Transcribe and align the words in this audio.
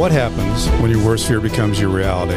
What 0.00 0.12
happens 0.12 0.66
when 0.80 0.90
your 0.90 1.04
worst 1.04 1.28
fear 1.28 1.42
becomes 1.42 1.78
your 1.78 1.90
reality? 1.90 2.32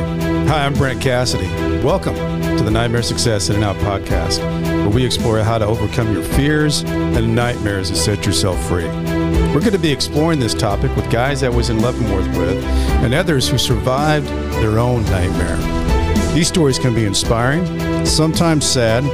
Hi, 0.49 0.65
I'm 0.65 0.73
Brent 0.73 1.01
Cassity. 1.01 1.47
Welcome 1.81 2.13
to 2.57 2.61
the 2.61 2.69
Nightmare 2.69 3.03
Success 3.03 3.47
In 3.47 3.55
and 3.55 3.63
Out 3.63 3.77
podcast, 3.77 4.39
where 4.65 4.89
we 4.89 5.05
explore 5.05 5.39
how 5.39 5.59
to 5.59 5.65
overcome 5.65 6.11
your 6.11 6.23
fears 6.23 6.81
and 6.81 7.33
nightmares 7.33 7.87
and 7.87 7.97
set 7.97 8.25
yourself 8.25 8.61
free. 8.67 8.83
We're 8.83 9.61
going 9.61 9.71
to 9.71 9.79
be 9.79 9.93
exploring 9.93 10.41
this 10.41 10.53
topic 10.53 10.93
with 10.97 11.09
guys 11.09 11.41
I 11.41 11.47
was 11.47 11.69
in 11.69 11.81
Leavenworth 11.81 12.27
with 12.37 12.61
and 12.65 13.13
others 13.13 13.47
who 13.47 13.57
survived 13.57 14.27
their 14.61 14.77
own 14.77 15.03
nightmare. 15.05 15.55
These 16.33 16.49
stories 16.49 16.77
can 16.77 16.93
be 16.93 17.05
inspiring, 17.05 18.05
sometimes 18.05 18.65
sad. 18.65 19.05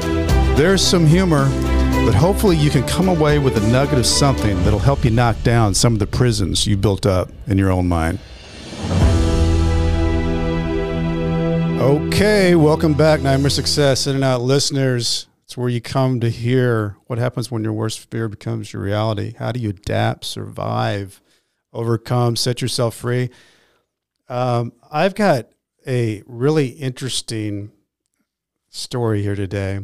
There's 0.58 0.82
some 0.82 1.06
humor, 1.06 1.46
but 2.04 2.16
hopefully 2.16 2.58
you 2.58 2.72
can 2.72 2.82
come 2.88 3.10
away 3.10 3.38
with 3.38 3.64
a 3.64 3.72
nugget 3.72 4.00
of 4.00 4.08
something 4.08 4.58
that'll 4.64 4.80
help 4.80 5.06
you 5.06 5.12
knock 5.12 5.40
down 5.44 5.76
some 5.76 5.94
of 5.94 6.00
the 6.00 6.08
prisons 6.08 6.66
you 6.66 6.78
built 6.78 7.06
up 7.06 7.30
in 7.46 7.60
your 7.60 7.70
own 7.70 7.88
mind. 7.88 8.18
Okay, 11.80 12.56
welcome 12.56 12.94
back, 12.94 13.22
Nightmare 13.22 13.50
Success 13.50 14.06
In 14.06 14.16
and 14.16 14.24
Out 14.24 14.42
listeners. 14.42 15.28
It's 15.46 15.56
where 15.56 15.70
you 15.70 15.80
come 15.80 16.20
to 16.20 16.30
hear 16.30 16.98
what 17.08 17.20
happens 17.20 17.50
when 17.50 17.64
your 17.64 17.72
worst 17.72 18.12
fear 18.12 18.28
becomes 18.28 18.74
your 18.74 18.82
reality. 18.82 19.34
How 19.40 19.54
do 19.54 19.62
you 19.62 19.70
adapt, 19.70 20.26
survive, 20.26 21.22
overcome, 21.72 22.36
set 22.36 22.62
yourself 22.62 22.96
free? 22.96 23.30
Um, 24.28 24.74
I've 24.92 25.16
got 25.16 25.52
a 25.88 26.22
really 26.28 26.68
interesting 26.68 27.72
story 28.68 29.22
here 29.22 29.36
today 29.36 29.80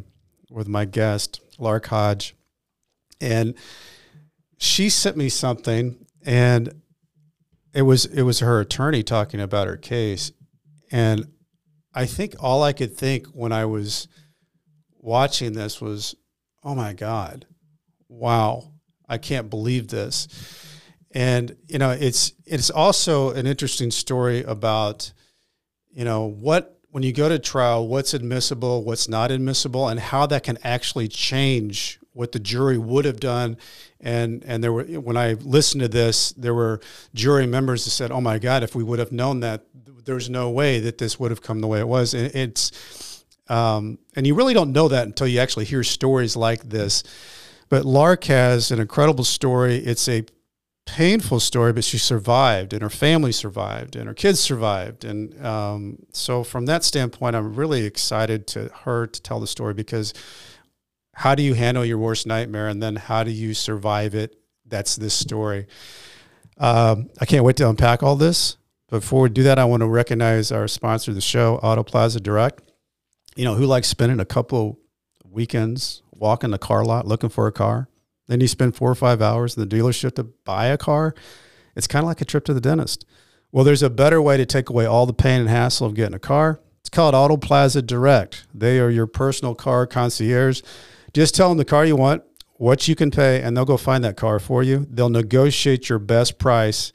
with 0.52 0.68
my 0.68 0.84
guest, 0.84 1.40
Lark 1.58 1.88
Hodge. 1.88 2.36
And 3.22 3.56
she 4.58 4.90
sent 4.90 5.16
me 5.16 5.30
something 5.30 6.06
and 6.26 6.82
it 7.74 7.84
was 7.84 8.04
it 8.06 8.24
was 8.24 8.40
her 8.40 8.60
attorney 8.60 9.02
talking 9.02 9.40
about 9.40 9.68
her 9.68 9.78
case. 9.78 10.34
And 10.92 11.32
I 11.96 12.06
think 12.06 12.36
all 12.40 12.62
I 12.62 12.74
could 12.74 12.96
think 12.96 13.28
when 13.28 13.54
I 13.54 13.66
was 13.66 14.10
watching 15.00 15.54
this 15.54 15.80
was, 15.80 16.14
oh 16.64 16.76
my 16.76 16.94
God, 16.94 17.46
wow, 18.10 18.74
I 19.08 19.18
can't 19.18 19.50
believe 19.50 19.88
this. 19.88 20.28
And 21.12 21.56
you 21.68 21.80
know, 21.80 21.92
it's 21.92 22.34
it's 22.46 22.70
also 22.70 23.32
an 23.32 23.48
interesting 23.48 23.90
story 23.92 24.44
about, 24.44 25.14
you 25.90 26.04
know, 26.04 26.26
what 26.26 26.78
when 26.90 27.04
you 27.04 27.14
go 27.14 27.30
to 27.30 27.40
trial, 27.40 27.88
what's 27.88 28.14
admissible, 28.14 28.84
what's 28.84 29.08
not 29.08 29.32
admissible, 29.32 29.88
and 29.88 30.00
how 30.00 30.26
that 30.26 30.44
can 30.44 30.58
actually 30.64 31.08
change 31.08 32.00
what 32.16 32.32
the 32.32 32.40
jury 32.40 32.78
would 32.78 33.06
have 33.06 33.20
done. 33.20 33.58
And 34.00 34.44
and 34.46 34.64
there 34.64 34.74
were 34.74 34.86
when 34.86 35.18
I 35.18 35.34
listened 35.34 35.82
to 35.82 35.88
this, 35.88 36.32
there 36.32 36.54
were 36.54 36.80
jury 37.14 37.46
members 37.46 37.86
that 37.86 37.92
said, 37.92 38.12
"Oh 38.12 38.22
my 38.22 38.40
God, 38.40 38.64
if 38.64 38.74
we 38.74 38.84
would 38.84 39.00
have 39.00 39.12
known 39.12 39.42
that, 39.42 39.66
there's 40.06 40.30
no 40.30 40.50
way 40.50 40.80
that 40.80 40.98
this 40.98 41.20
would 41.20 41.32
have 41.32 41.42
come 41.42 41.60
the 41.60 41.68
way 41.68 41.80
it 41.80 41.88
was. 41.88 42.14
And 42.14 42.34
it's 42.34 43.26
um, 43.48 44.00
and 44.16 44.26
you 44.26 44.34
really 44.34 44.54
don't 44.54 44.72
know 44.72 44.88
that 44.88 45.06
until 45.06 45.28
you 45.28 45.40
actually 45.40 45.66
hear 45.66 45.84
stories 45.84 46.36
like 46.36 46.70
this. 46.70 47.04
But 47.70 47.86
Lark 47.86 48.24
has 48.26 48.72
an 48.72 48.80
incredible 48.80 49.24
story. 49.24 49.78
It's 49.78 50.08
a 50.08 50.26
painful 50.86 51.40
story, 51.40 51.74
but 51.74 51.84
she 51.84 51.98
survived, 51.98 52.74
and 52.74 52.82
her 52.82 52.90
family 52.90 53.32
survived, 53.32 53.96
and 53.96 54.08
her 54.08 54.14
kids 54.14 54.40
survived, 54.40 55.04
and 55.04 55.44
um, 55.44 55.98
so 56.14 56.44
from 56.44 56.68
that 56.68 56.84
standpoint, 56.84 57.36
I'm 57.36 57.56
really 57.56 57.86
excited 57.86 58.46
to 58.48 58.70
her 58.84 59.08
to 59.08 59.22
tell 59.22 59.40
the 59.40 59.48
story 59.48 59.74
because 59.74 60.14
how 61.16 61.34
do 61.34 61.42
you 61.42 61.54
handle 61.54 61.86
your 61.86 61.98
worst 61.98 62.28
nightmare, 62.28 62.68
and 62.68 62.84
then 62.84 62.98
how 62.98 63.24
do 63.24 63.32
you 63.32 63.54
survive 63.54 64.14
it? 64.14 64.36
That's 64.66 64.98
this 64.98 65.14
story. 65.14 65.68
Um, 66.58 67.10
I 67.20 67.26
can't 67.26 67.46
wait 67.46 67.56
to 67.58 67.70
unpack 67.70 68.04
all 68.04 68.18
this. 68.18 68.58
Before 68.90 69.22
we 69.22 69.30
do 69.30 69.44
that, 69.44 69.58
I 69.58 69.66
want 69.66 69.82
to 69.82 69.88
recognize 69.88 70.52
our 70.52 70.68
sponsor 70.68 71.12
of 71.12 71.16
the 71.16 71.22
show, 71.22 71.56
Auto 71.58 71.84
Plaza 71.84 72.20
Direct. 72.20 72.62
You 73.36 73.46
know, 73.46 73.56
who 73.56 73.66
likes 73.66 73.88
spending 73.88 74.20
a 74.20 74.26
couple 74.26 74.78
weekends 75.24 76.02
walking 76.12 76.52
the 76.52 76.58
car 76.58 76.84
lot 76.84 77.08
looking 77.08 77.30
for 77.30 77.48
a 77.48 77.52
car? 77.52 77.88
Then 78.28 78.42
you 78.42 78.48
spend 78.48 78.76
four 78.76 78.92
or 78.92 78.96
five 78.96 79.22
hours 79.22 79.56
in 79.56 79.68
the 79.68 79.76
dealership 79.76 80.16
to 80.16 80.24
buy 80.24 80.68
a 80.68 80.78
car. 80.78 81.16
It's 81.76 81.88
kind 81.88 82.04
of 82.04 82.08
like 82.08 82.22
a 82.22 82.26
trip 82.26 82.44
to 82.46 82.54
the 82.54 82.62
dentist. 82.62 83.06
Well, 83.52 83.64
there's 83.64 83.84
a 83.84 83.90
better 83.90 84.22
way 84.22 84.36
to 84.36 84.46
take 84.46 84.70
away 84.70 84.86
all 84.86 85.06
the 85.06 85.14
pain 85.14 85.40
and 85.40 85.50
hassle 85.50 85.88
of 85.88 85.94
getting 85.94 86.16
a 86.16 86.20
car. 86.20 86.60
It's 86.82 86.90
called 86.90 87.16
Auto 87.16 87.38
Plaza 87.38 87.82
Direct. 87.82 88.46
They 88.54 88.80
are 88.80 88.90
your 88.90 89.08
personal 89.08 89.56
car 89.56 89.88
concierge. 89.88 90.62
Just 91.16 91.34
tell 91.34 91.50
them 91.50 91.58
the 91.58 91.66
car 91.66 91.84
you 91.84 91.96
want, 91.96 92.22
what 92.58 92.88
you 92.88 92.96
can 92.96 93.10
pay, 93.10 93.42
and 93.42 93.58
they'll 93.58 93.66
go 93.66 93.78
find 93.78 94.04
that 94.04 94.18
car 94.18 94.38
for 94.38 94.62
you. 94.62 94.86
They'll 94.90 95.10
negotiate 95.10 95.90
your 95.90 95.98
best 95.98 96.38
price 96.38 96.92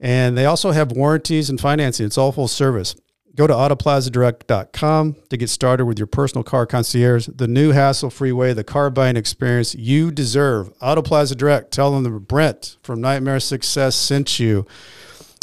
and 0.00 0.36
they 0.36 0.44
also 0.44 0.72
have 0.72 0.92
warranties 0.92 1.48
and 1.48 1.60
financing. 1.60 2.06
It's 2.06 2.18
all 2.18 2.32
full 2.32 2.46
service. 2.46 2.94
Go 3.34 3.46
to 3.46 3.54
autoplazadirect.com 3.54 5.16
to 5.28 5.36
get 5.36 5.48
started 5.48 5.86
with 5.86 5.98
your 5.98 6.06
personal 6.06 6.44
car 6.44 6.66
concierge, 6.66 7.26
the 7.34 7.48
new 7.48 7.72
hassle 7.72 8.10
free 8.10 8.30
way, 8.30 8.52
the 8.52 8.62
car 8.62 8.90
buying 8.90 9.16
experience 9.16 9.74
you 9.74 10.12
deserve. 10.12 10.76
Autoplaza 10.78 11.36
Direct, 11.36 11.72
tell 11.72 11.90
them 11.90 12.04
that 12.04 12.28
Brent 12.28 12.76
from 12.82 13.00
Nightmare 13.00 13.40
Success 13.40 13.96
sent 13.96 14.38
you. 14.38 14.66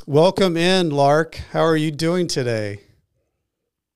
Welcome 0.06 0.56
in, 0.56 0.91
Lark. 0.91 1.35
How 1.51 1.62
are 1.62 1.75
you 1.75 1.91
doing 1.91 2.28
today? 2.28 2.81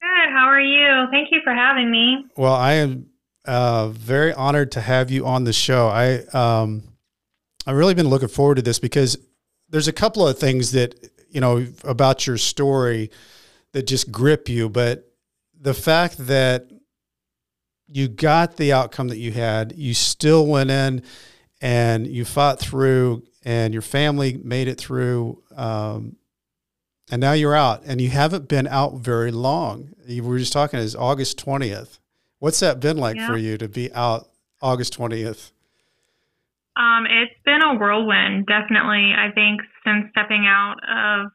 Good. 0.01 0.29
How 0.33 0.47
are 0.47 0.61
you? 0.61 1.05
Thank 1.11 1.29
you 1.31 1.39
for 1.43 1.53
having 1.53 1.89
me. 1.89 2.25
Well, 2.35 2.53
I 2.53 2.73
am 2.73 3.05
uh, 3.47 3.89
very 3.89 4.33
honored 4.33 4.72
to 4.73 4.81
have 4.81 5.11
you 5.11 5.25
on 5.25 5.44
the 5.44 5.53
show. 5.53 5.88
I 5.88 6.19
um, 6.33 6.83
I've 7.66 7.75
really 7.75 7.94
been 7.94 8.09
looking 8.09 8.28
forward 8.28 8.56
to 8.56 8.61
this 8.61 8.79
because 8.79 9.17
there's 9.69 9.88
a 9.88 9.94
couple 9.94 10.28
of 10.28 10.38
things 10.38 10.72
that 10.72 10.95
you 11.29 11.41
know 11.41 11.66
about 11.84 12.28
your 12.28 12.38
story 12.38 13.11
that 13.73 13.88
just 13.88 14.11
grip 14.11 14.47
you, 14.47 14.69
but 14.69 15.11
the 15.59 15.73
fact 15.73 16.17
that 16.28 16.69
you 17.88 18.07
got 18.07 18.57
the 18.57 18.73
outcome 18.73 19.09
that 19.09 19.17
you 19.17 19.31
had, 19.31 19.73
you 19.75 19.94
still 19.94 20.47
went 20.47 20.72
in 20.72 21.03
and 21.61 22.07
you 22.07 22.25
fought 22.25 22.59
through, 22.59 23.23
and 23.44 23.73
your 23.73 23.81
family 23.81 24.39
made 24.44 24.67
it 24.67 24.78
through. 24.79 25.41
Um, 25.55 26.17
and 27.11 27.22
now 27.22 27.34
you're 27.34 27.55
out, 27.55 27.84
and 27.85 28.01
you 28.01 28.09
haven't 28.09 28.47
been 28.47 28.67
out 28.67 28.95
very 28.95 29.31
long. 29.31 29.94
You 30.07 30.23
were 30.23 30.39
just 30.39 30.53
talking 30.53 30.79
is 30.79 30.95
August 30.95 31.38
twentieth. 31.38 32.00
What's 32.40 32.59
that 32.59 32.79
been 32.79 32.97
like 32.97 33.16
yeah. 33.16 33.28
for 33.28 33.38
you 33.38 33.57
to 33.57 33.68
be 33.68 33.91
out 33.94 34.28
August 34.62 34.94
twentieth? 34.94 35.51
Um, 36.78 37.06
it's 37.06 37.40
been 37.46 37.62
a 37.62 37.75
whirlwind, 37.75 38.47
definitely. 38.47 39.13
I 39.16 39.31
think 39.34 39.62
since 39.85 40.09
stepping 40.12 40.46
out 40.46 40.75
of 40.84 41.31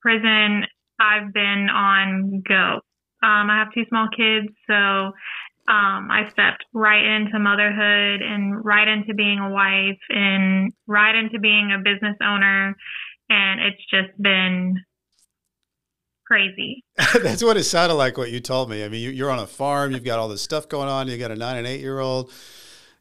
prison, 0.00 0.64
I've 1.00 1.32
been 1.32 1.68
on 1.68 2.42
go. 2.46 2.80
Um, 3.22 3.50
I 3.50 3.58
have 3.58 3.74
two 3.74 3.84
small 3.88 4.06
kids, 4.14 4.54
so 4.68 5.12
um, 5.66 6.10
I 6.10 6.28
stepped 6.30 6.64
right 6.74 7.02
into 7.02 7.38
motherhood 7.38 8.22
and 8.22 8.64
right 8.64 8.86
into 8.86 9.14
being 9.14 9.38
a 9.38 9.50
wife 9.50 9.98
and 10.10 10.72
right 10.86 11.14
into 11.14 11.40
being 11.40 11.72
a 11.72 11.78
business 11.78 12.16
owner. 12.22 12.76
And 13.30 13.60
it's 13.60 13.82
just 13.90 14.20
been 14.22 14.76
crazy. 16.26 16.82
That's 17.22 17.42
what 17.42 17.56
it 17.56 17.64
sounded 17.64 17.94
like, 17.94 18.16
what 18.16 18.30
you 18.30 18.40
told 18.40 18.70
me. 18.70 18.84
I 18.84 18.88
mean, 18.88 19.14
you, 19.14 19.26
are 19.26 19.30
on 19.30 19.38
a 19.38 19.46
farm, 19.46 19.92
you've 19.92 20.04
got 20.04 20.18
all 20.18 20.28
this 20.28 20.42
stuff 20.42 20.68
going 20.68 20.88
on, 20.88 21.08
you 21.08 21.18
got 21.18 21.30
a 21.30 21.36
nine 21.36 21.56
and 21.56 21.66
eight 21.66 21.80
year 21.80 21.98
old 22.00 22.32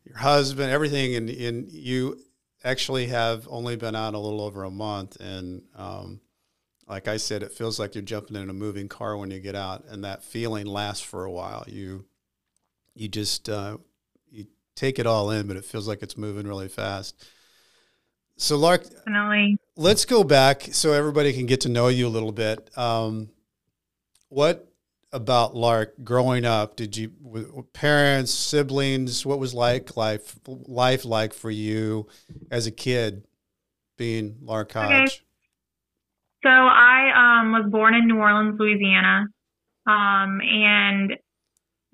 your 0.06 0.18
husband, 0.18 0.72
everything, 0.72 1.16
and, 1.16 1.30
and 1.30 1.72
you 1.72 2.20
actually 2.64 3.08
have 3.08 3.48
only 3.50 3.76
been 3.76 3.96
out 3.96 4.14
a 4.14 4.20
little 4.20 4.42
over 4.42 4.64
a 4.64 4.72
month. 4.72 5.18
And 5.20 5.64
um, 5.76 6.22
like 6.88 7.08
I 7.08 7.18
said, 7.18 7.44
it 7.44 7.52
feels 7.52 7.80
like 7.80 7.96
you're 7.96 8.02
jumping 8.02 8.36
in 8.36 8.50
a 8.50 8.54
moving 8.54 8.88
car 8.88 9.18
when 9.18 9.32
you 9.32 9.40
get 9.40 9.56
out, 9.56 9.86
and 9.88 10.04
that 10.04 10.24
feeling 10.24 10.66
lasts 10.66 11.04
for 11.04 11.26
a 11.26 11.32
while. 11.32 11.64
You 11.68 12.06
you 12.96 13.08
just 13.08 13.50
uh, 13.50 13.78
you 14.30 14.48
take 14.76 15.00
it 15.00 15.08
all 15.08 15.32
in, 15.32 15.48
but 15.48 15.58
it 15.58 15.66
feels 15.66 15.88
like 15.88 16.04
it's 16.04 16.18
moving 16.18 16.48
really 16.48 16.68
fast. 16.68 17.16
So, 18.36 18.58
Lark, 18.58 18.84
Definitely. 18.84 19.58
Let's 19.76 20.06
go 20.06 20.24
back 20.24 20.64
so 20.72 20.94
everybody 20.94 21.34
can 21.34 21.46
get 21.46 21.62
to 21.62 21.70
know 21.70 21.88
you 21.88 22.08
a 22.08 22.10
little 22.10 22.32
bit. 22.32 22.70
Um, 22.78 23.30
what 24.30 24.74
about 25.12 25.56
Lark 25.56 26.04
growing 26.04 26.46
up? 26.46 26.76
Did 26.76 26.98
you 26.98 27.12
with 27.22 27.72
parents, 27.74 28.32
siblings? 28.32 29.26
What 29.26 29.40
was 29.40 29.54
like 29.54 29.96
life 29.96 30.38
life 30.48 31.06
like 31.06 31.34
for 31.34 31.52
you 31.52 32.08
as 32.52 32.68
a 32.68 32.72
kid, 32.72 33.24
being 33.98 34.38
Lark 34.42 34.74
Hodge? 34.74 34.92
Okay. 34.92 35.08
So 36.44 36.50
I 36.50 37.42
um, 37.42 37.54
was 37.54 37.72
born 37.72 37.94
in 37.94 38.08
New 38.08 38.18
Orleans, 38.18 38.60
Louisiana, 38.60 39.28
um, 39.88 40.42
and 40.42 41.14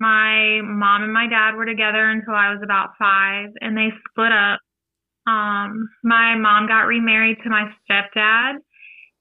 my 0.00 0.60
mom 0.64 1.04
and 1.04 1.12
my 1.12 1.28
dad 1.28 1.54
were 1.54 1.66
together 1.66 2.08
until 2.10 2.34
I 2.34 2.52
was 2.52 2.60
about 2.64 2.90
five, 2.98 3.50
and 3.60 3.76
they 3.76 3.90
split 4.08 4.32
up. 4.32 4.58
Um, 5.30 5.88
my 6.02 6.34
mom 6.36 6.66
got 6.66 6.90
remarried 6.90 7.38
to 7.44 7.50
my 7.50 7.70
stepdad, 7.86 8.54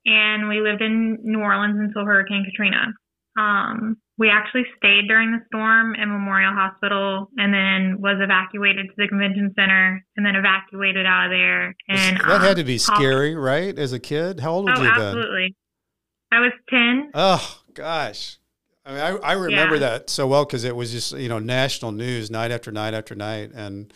and 0.06 0.50
we 0.50 0.61
lived 0.61 0.81
in 0.81 1.19
New 1.23 1.39
Orleans 1.39 1.77
until 1.79 2.06
Hurricane 2.06 2.45
Katrina. 2.50 2.94
Um, 3.38 3.97
we 4.17 4.29
actually 4.29 4.63
stayed 4.77 5.07
during 5.07 5.31
the 5.31 5.39
storm 5.47 5.95
in 5.95 6.09
Memorial 6.09 6.51
Hospital 6.53 7.29
and 7.38 7.53
then 7.53 8.01
was 8.01 8.17
evacuated 8.19 8.88
to 8.88 8.94
the 8.97 9.07
convention 9.07 9.53
center 9.56 10.03
and 10.17 10.25
then 10.25 10.35
evacuated 10.35 11.06
out 11.06 11.25
of 11.25 11.31
there. 11.31 11.75
And 11.88 12.17
that 12.17 12.29
um, 12.29 12.41
had 12.41 12.57
to 12.57 12.65
be 12.65 12.77
scary, 12.77 13.35
right? 13.35 13.77
As 13.77 13.94
a 13.94 14.00
kid, 14.00 14.41
how 14.41 14.53
old 14.53 14.65
were 14.65 14.71
oh, 14.71 14.81
you 14.81 14.83
then? 14.83 15.01
Absolutely. 15.01 15.56
I 16.31 16.39
was 16.39 16.51
ten. 16.69 17.11
Oh 17.13 17.61
gosh. 17.73 18.38
I 18.85 18.91
mean, 18.91 19.01
I, 19.01 19.09
I 19.29 19.33
remember 19.33 19.75
yeah. 19.75 19.91
that 19.91 20.09
so 20.09 20.27
well 20.27 20.44
because 20.44 20.63
it 20.63 20.75
was 20.75 20.91
just 20.91 21.13
you 21.13 21.29
know 21.29 21.39
national 21.39 21.91
news 21.91 22.29
night 22.31 22.51
after 22.51 22.71
night 22.71 22.94
after 22.94 23.15
night, 23.15 23.51
and 23.53 23.94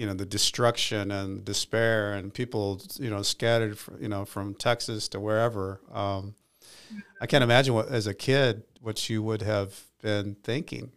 you 0.00 0.06
know 0.06 0.14
the 0.14 0.24
destruction 0.24 1.10
and 1.10 1.44
despair 1.44 2.14
and 2.14 2.32
people 2.32 2.80
you 2.98 3.10
know 3.10 3.20
scattered 3.20 3.76
you 4.00 4.08
know 4.08 4.24
from 4.24 4.54
Texas 4.54 5.08
to 5.08 5.20
wherever. 5.20 5.78
Um, 5.92 6.34
I 7.20 7.26
can't 7.26 7.44
imagine 7.44 7.74
what 7.74 7.88
as 7.88 8.06
a 8.06 8.14
kid 8.14 8.62
what 8.80 9.10
you 9.10 9.22
would 9.22 9.42
have 9.42 9.78
been 10.00 10.36
thinking. 10.42 10.92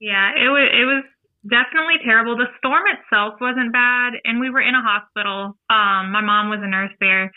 Yeah, 0.00 0.32
it 0.36 0.50
was 0.52 0.68
it 0.68 0.84
was 0.84 1.04
definitely 1.48 1.96
terrible. 2.04 2.36
The 2.36 2.52
storm 2.58 2.82
itself 2.92 3.40
wasn't 3.40 3.72
bad, 3.72 4.20
and 4.22 4.38
we 4.38 4.50
were 4.50 4.60
in 4.60 4.74
a 4.74 4.82
hospital. 4.82 5.56
Um, 5.70 6.12
my 6.12 6.20
mom 6.20 6.50
was 6.50 6.60
a 6.62 6.68
nurse 6.68 6.92
there, 7.00 7.32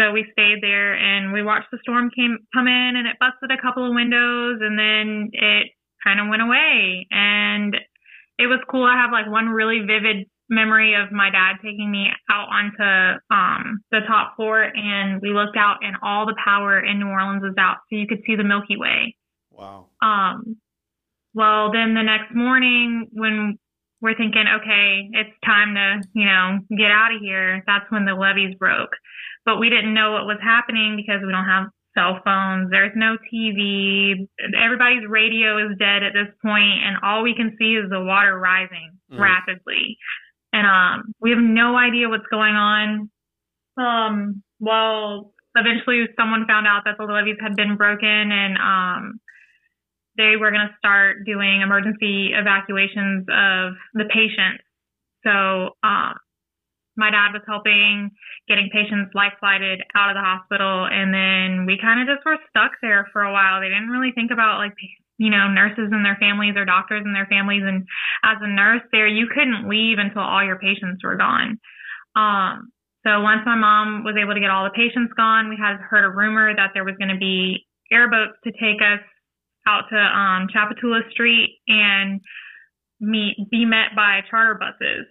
so 0.00 0.12
we 0.12 0.24
stayed 0.32 0.62
there 0.62 0.94
and 0.94 1.30
we 1.30 1.42
watched 1.42 1.68
the 1.70 1.78
storm 1.82 2.08
came 2.16 2.38
come 2.54 2.68
in, 2.68 2.96
and 2.96 3.06
it 3.06 3.20
busted 3.20 3.52
a 3.52 3.60
couple 3.60 3.86
of 3.86 3.94
windows, 3.94 4.60
and 4.62 4.78
then 4.78 5.28
it 5.34 5.66
kind 6.02 6.20
of 6.20 6.28
went 6.28 6.40
away. 6.40 7.06
And 7.10 7.76
it 8.38 8.46
was 8.46 8.60
cool. 8.70 8.84
I 8.84 8.96
have 8.96 9.12
like 9.12 9.30
one 9.30 9.48
really 9.48 9.80
vivid 9.80 10.26
memory 10.50 10.94
of 10.94 11.10
my 11.10 11.30
dad 11.30 11.56
taking 11.62 11.90
me 11.90 12.08
out 12.30 12.48
onto 12.48 13.18
um, 13.30 13.80
the 13.90 14.00
top 14.06 14.36
floor 14.36 14.62
and 14.62 15.20
we 15.22 15.30
looked 15.30 15.56
out 15.56 15.78
and 15.82 15.96
all 16.02 16.26
the 16.26 16.36
power 16.44 16.78
in 16.78 16.98
New 16.98 17.08
Orleans 17.08 17.42
was 17.42 17.54
out 17.58 17.78
so 17.88 17.96
you 17.96 18.06
could 18.06 18.22
see 18.26 18.36
the 18.36 18.44
Milky 18.44 18.76
Way. 18.76 19.16
Wow. 19.50 19.86
Um 20.02 20.56
well 21.32 21.72
then 21.72 21.94
the 21.94 22.02
next 22.02 22.34
morning 22.34 23.08
when 23.12 23.58
we're 24.00 24.16
thinking 24.16 24.44
okay 24.60 25.08
it's 25.12 25.34
time 25.44 25.74
to 25.74 26.08
you 26.12 26.24
know 26.24 26.58
get 26.76 26.90
out 26.90 27.14
of 27.14 27.20
here 27.20 27.62
that's 27.66 27.90
when 27.90 28.04
the 28.04 28.14
levees 28.14 28.54
broke 28.56 28.92
but 29.44 29.58
we 29.58 29.68
didn't 29.68 29.94
know 29.94 30.12
what 30.12 30.26
was 30.26 30.38
happening 30.42 30.94
because 30.96 31.20
we 31.24 31.32
don't 31.32 31.44
have 31.44 31.66
cell 31.94 32.20
phones 32.24 32.70
there's 32.70 32.92
no 32.96 33.16
tv 33.32 34.28
everybody's 34.60 35.06
radio 35.08 35.58
is 35.58 35.76
dead 35.78 36.02
at 36.02 36.12
this 36.12 36.32
point 36.42 36.82
and 36.84 36.96
all 37.02 37.22
we 37.22 37.34
can 37.34 37.56
see 37.58 37.74
is 37.74 37.88
the 37.90 38.00
water 38.00 38.38
rising 38.38 38.90
mm. 39.12 39.18
rapidly 39.18 39.96
and 40.54 40.66
um, 40.68 41.14
we 41.20 41.30
have 41.30 41.40
no 41.42 41.76
idea 41.76 42.08
what's 42.08 42.30
going 42.30 42.54
on. 42.54 43.10
Um, 43.76 44.42
well, 44.60 45.34
eventually 45.56 46.06
someone 46.16 46.46
found 46.46 46.68
out 46.68 46.82
that 46.84 46.94
the 46.96 47.04
levees 47.04 47.38
had 47.42 47.56
been 47.56 47.76
broken, 47.76 48.30
and 48.30 48.56
um, 48.56 49.20
they 50.16 50.36
were 50.38 50.52
going 50.52 50.68
to 50.68 50.78
start 50.78 51.26
doing 51.26 51.60
emergency 51.60 52.30
evacuations 52.32 53.26
of 53.26 53.74
the 53.94 54.04
patients. 54.14 54.62
So 55.26 55.74
um, 55.82 56.14
my 56.96 57.10
dad 57.10 57.32
was 57.32 57.42
helping 57.46 58.10
getting 58.48 58.70
patients 58.72 59.14
life 59.14 59.32
flighted 59.40 59.82
out 59.96 60.10
of 60.10 60.16
the 60.16 60.22
hospital, 60.22 60.86
and 60.86 61.12
then 61.12 61.66
we 61.66 61.78
kind 61.80 62.00
of 62.00 62.06
just 62.06 62.24
were 62.24 62.38
stuck 62.50 62.72
there 62.82 63.08
for 63.12 63.22
a 63.22 63.32
while. 63.32 63.60
They 63.60 63.68
didn't 63.68 63.90
really 63.90 64.12
think 64.12 64.30
about 64.30 64.58
like 64.58 64.74
you 65.18 65.30
know, 65.30 65.46
nurses 65.48 65.90
and 65.92 66.04
their 66.04 66.18
families 66.18 66.56
or 66.56 66.64
doctors 66.64 67.02
and 67.04 67.14
their 67.14 67.26
families. 67.26 67.62
And 67.64 67.86
as 68.24 68.38
a 68.40 68.48
nurse 68.48 68.82
there, 68.90 69.06
you 69.06 69.28
couldn't 69.32 69.68
leave 69.68 69.98
until 69.98 70.22
all 70.22 70.44
your 70.44 70.58
patients 70.58 71.04
were 71.04 71.16
gone. 71.16 71.58
Um, 72.16 72.72
so 73.06 73.20
once 73.20 73.42
my 73.46 73.54
mom 73.54 74.02
was 74.02 74.16
able 74.20 74.34
to 74.34 74.40
get 74.40 74.50
all 74.50 74.64
the 74.64 74.74
patients 74.74 75.12
gone, 75.16 75.48
we 75.48 75.56
had 75.60 75.76
heard 75.76 76.04
a 76.04 76.10
rumor 76.10 76.54
that 76.54 76.70
there 76.74 76.84
was 76.84 76.96
going 76.98 77.12
to 77.12 77.20
be 77.20 77.66
airboats 77.92 78.38
to 78.44 78.50
take 78.52 78.80
us 78.80 79.04
out 79.66 79.84
to 79.90 79.96
um, 79.96 80.48
Tchoupitoulas 80.48 81.10
Street 81.10 81.60
and 81.68 82.20
meet 83.00 83.36
be 83.50 83.64
met 83.64 83.94
by 83.94 84.20
charter 84.30 84.58
buses. 84.58 85.06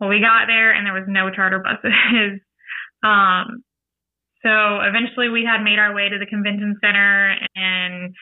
Well, 0.00 0.08
we 0.10 0.20
got 0.20 0.46
there 0.46 0.72
and 0.72 0.86
there 0.86 0.94
was 0.94 1.08
no 1.08 1.30
charter 1.30 1.58
buses. 1.58 1.92
um, 3.02 3.64
so 4.42 4.80
eventually 4.86 5.28
we 5.28 5.42
had 5.42 5.62
made 5.62 5.78
our 5.78 5.94
way 5.94 6.08
to 6.08 6.18
the 6.18 6.26
convention 6.26 6.78
center 6.80 7.34
and 7.54 8.14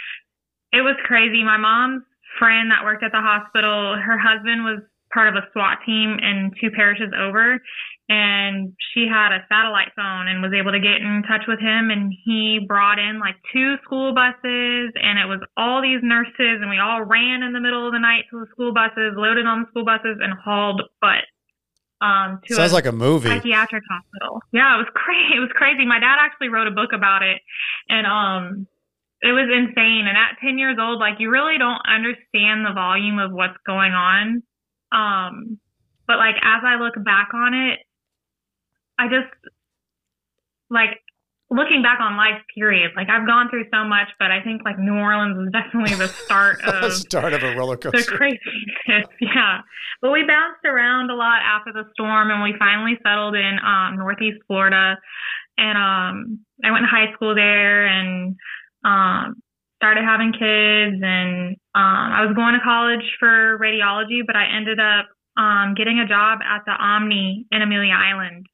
it 0.73 0.81
was 0.81 0.96
crazy. 1.05 1.44
My 1.44 1.58
mom's 1.58 2.02
friend 2.38 2.70
that 2.70 2.84
worked 2.84 3.05
at 3.05 3.12
the 3.12 3.20
hospital, 3.20 3.96
her 3.96 4.19
husband 4.19 4.64
was 4.64 4.81
part 5.12 5.28
of 5.28 5.37
a 5.37 5.46
SWAT 5.52 5.78
team 5.84 6.19
in 6.20 6.50
two 6.61 6.70
parishes 6.70 7.12
over 7.17 7.61
and 8.08 8.73
she 8.94 9.06
had 9.11 9.34
a 9.34 9.44
satellite 9.49 9.90
phone 9.96 10.28
and 10.28 10.43
was 10.43 10.55
able 10.55 10.70
to 10.70 10.81
get 10.81 11.02
in 11.02 11.23
touch 11.26 11.43
with 11.49 11.58
him 11.58 11.90
and 11.90 12.12
he 12.25 12.61
brought 12.67 12.99
in 12.99 13.19
like 13.19 13.34
two 13.52 13.75
school 13.84 14.14
buses 14.14 14.94
and 14.94 15.19
it 15.19 15.26
was 15.26 15.40
all 15.56 15.82
these 15.82 16.00
nurses 16.02 16.62
and 16.62 16.70
we 16.70 16.78
all 16.78 17.02
ran 17.02 17.43
in 17.43 17.52
the 17.52 17.61
middle 17.61 17.87
of 17.87 17.93
the 17.93 17.99
night 17.99 18.25
to 18.31 18.40
the 18.40 18.50
school 18.50 18.73
buses 18.73 19.14
loaded 19.17 19.46
on 19.46 19.62
the 19.62 19.69
school 19.70 19.84
buses 19.84 20.19
and 20.23 20.32
hauled 20.38 20.82
butt 21.00 21.26
um 22.00 22.40
to 22.46 22.54
sounds 22.54 22.72
a 22.72 22.75
like 22.75 22.87
a 22.87 22.93
movie 22.93 23.28
psychiatric 23.28 23.82
hospital 23.90 24.43
yeah 24.52 24.75
it 24.75 24.78
was 24.78 24.88
crazy 24.94 25.37
it 25.37 25.40
was 25.40 25.50
crazy 25.54 25.87
my 25.87 25.98
dad 25.98 26.16
actually 26.20 26.48
wrote 26.48 26.66
a 26.66 26.70
book 26.70 26.90
about 26.93 27.22
it 27.22 27.40
and 27.88 28.06
um 28.06 28.66
it 29.22 29.32
was 29.32 29.48
insane. 29.50 30.06
And 30.06 30.16
at 30.16 30.38
10 30.40 30.58
years 30.58 30.76
old, 30.81 31.00
like 31.00 31.19
you 31.19 31.31
really 31.31 31.58
don't 31.58 31.81
understand 31.88 32.66
the 32.66 32.72
volume 32.75 33.19
of 33.19 33.32
what's 33.32 33.56
going 33.66 33.93
on. 33.93 34.43
Um, 34.93 35.58
but 36.06 36.19
like 36.19 36.37
as 36.43 36.62
I 36.64 36.76
look 36.76 36.94
back 37.02 37.34
on 37.34 37.54
it, 37.54 37.81
I 38.99 39.08
just 39.08 39.32
like 40.70 41.00
looking 41.50 41.82
back 41.82 42.00
on 42.00 42.16
life 42.16 42.43
period 42.54 42.90
like 42.96 43.08
i've 43.08 43.26
gone 43.26 43.48
through 43.48 43.64
so 43.72 43.84
much 43.84 44.08
but 44.19 44.31
i 44.31 44.43
think 44.43 44.62
like 44.64 44.78
new 44.78 44.94
orleans 44.94 45.37
was 45.38 45.48
definitely 45.52 45.94
the 45.94 46.08
start 46.08 46.60
of 46.66 46.82
the 46.82 46.90
start 46.90 47.32
of 47.32 47.43
a 47.43 47.54
roller 47.54 47.76
coaster 47.76 47.98
the 47.98 48.16
craziness 48.16 49.06
yeah 49.20 49.60
but 50.02 50.10
we 50.10 50.25
bounced 50.26 50.64
around 50.64 51.10
a 51.10 51.14
lot 51.14 51.38
after 51.43 51.72
the 51.72 51.84
storm 51.93 52.31
and 52.31 52.43
we 52.43 52.54
finally 52.58 52.98
settled 53.06 53.34
in 53.37 53.58
um 53.64 53.96
northeast 53.96 54.38
florida 54.46 54.96
and 55.56 55.78
um 55.78 56.40
i 56.64 56.70
went 56.70 56.82
to 56.82 56.90
high 56.90 57.12
school 57.14 57.34
there 57.34 57.87
and 57.87 58.37
um, 58.84 59.42
started 59.76 60.04
having 60.04 60.32
kids 60.32 61.02
and 61.02 61.56
um, 61.75 62.06
I 62.16 62.25
was 62.25 62.34
going 62.34 62.54
to 62.54 62.64
college 62.64 63.04
for 63.19 63.58
radiology, 63.58 64.25
but 64.26 64.37
I 64.37 64.46
ended 64.56 64.81
up 64.81 65.06
um, 65.37 65.75
getting 65.76 65.99
a 65.99 66.08
job 66.08 66.40
at 66.40 66.64
the 66.64 66.72
Omni 66.72 67.46
in 67.50 67.60
Amelia 67.60 67.92
Island. 67.92 68.46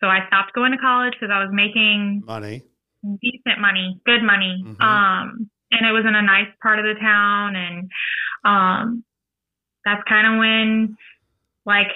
So 0.00 0.08
I 0.08 0.26
stopped 0.26 0.52
going 0.54 0.72
to 0.72 0.78
college 0.78 1.14
because 1.14 1.32
I 1.32 1.40
was 1.40 1.50
making 1.52 2.22
money, 2.26 2.62
decent 3.22 3.60
money, 3.60 4.00
good 4.04 4.22
money. 4.22 4.62
Mm-hmm. 4.64 4.82
Um, 4.82 5.50
and 5.70 5.86
it 5.86 5.92
was 5.92 6.04
in 6.06 6.14
a 6.14 6.22
nice 6.22 6.48
part 6.62 6.78
of 6.78 6.84
the 6.84 7.00
town. 7.00 7.56
And 7.56 7.90
um, 8.44 9.04
that's 9.84 10.02
kind 10.08 10.34
of 10.34 10.38
when, 10.38 10.96
like, 11.64 11.88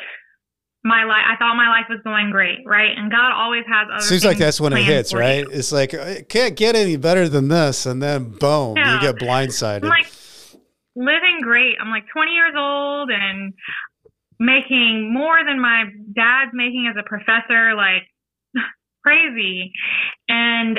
my 0.83 1.05
life 1.05 1.25
i 1.29 1.37
thought 1.37 1.57
my 1.57 1.69
life 1.69 1.85
was 1.91 2.01
going 2.05 2.31
great 2.31 2.61
right 2.65 2.97
and 2.97 3.11
god 3.11 3.33
always 3.33 3.65
has 3.69 3.87
other 3.93 4.03
seems 4.03 4.25
like 4.25 4.39
that's 4.39 4.61
when 4.61 4.73
it 4.73 4.83
hits 4.83 5.13
right 5.13 5.45
you. 5.45 5.51
it's 5.51 5.73
like 5.73 5.93
it 5.93 6.29
can't 6.29 6.57
get 6.57 6.75
any 6.75 6.97
better 6.97 7.29
than 7.29 7.49
this 7.49 7.85
and 7.85 8.03
then 8.03 8.25
boom 8.25 8.77
you 8.77 9.01
get 9.01 9.17
blindsided 9.17 9.83
I'm 9.83 9.91
like 9.91 10.11
living 10.97 11.41
great 11.43 11.77
i'm 11.83 11.91
like 11.91 12.05
20 12.11 12.33
years 12.33 12.55
old 12.57 13.11
and 13.11 13.53
making 14.41 15.13
more 15.13 15.39
than 15.47 15.61
my 15.61 15.85
dad's 16.17 16.51
making 16.53 16.91
as 16.91 16.97
a 16.99 17.09
professor 17.09 17.77
like 17.77 18.09
crazy. 19.05 19.73
And 20.29 20.79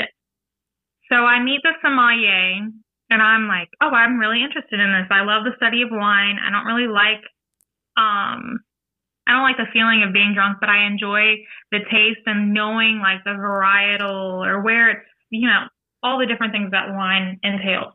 so 1.09 1.15
i 1.17 1.43
meet 1.43 1.61
the 1.63 1.71
sommelier 1.81 2.67
and 3.09 3.21
i'm 3.21 3.47
like 3.47 3.67
oh 3.81 3.89
i'm 3.89 4.17
really 4.17 4.43
interested 4.43 4.79
in 4.79 4.91
this. 4.91 5.07
I 5.11 5.23
love 5.23 5.43
the 5.43 5.55
study 5.57 5.81
of 5.83 5.89
wine. 5.91 6.37
I 6.39 6.51
don't 6.51 6.65
really 6.65 6.87
like 6.87 7.23
um 7.95 8.59
I 9.27 9.33
don't 9.33 9.43
like 9.43 9.57
the 9.57 9.71
feeling 9.71 10.03
of 10.03 10.13
being 10.13 10.33
drunk, 10.33 10.57
but 10.59 10.69
I 10.69 10.87
enjoy 10.87 11.45
the 11.71 11.79
taste 11.91 12.25
and 12.25 12.53
knowing 12.53 12.99
like 12.99 13.23
the 13.23 13.31
varietal 13.31 14.45
or 14.45 14.61
where 14.61 14.89
it's, 14.89 15.07
you 15.29 15.47
know, 15.47 15.67
all 16.03 16.19
the 16.19 16.25
different 16.25 16.51
things 16.51 16.71
that 16.71 16.89
wine 16.89 17.39
entails. 17.43 17.93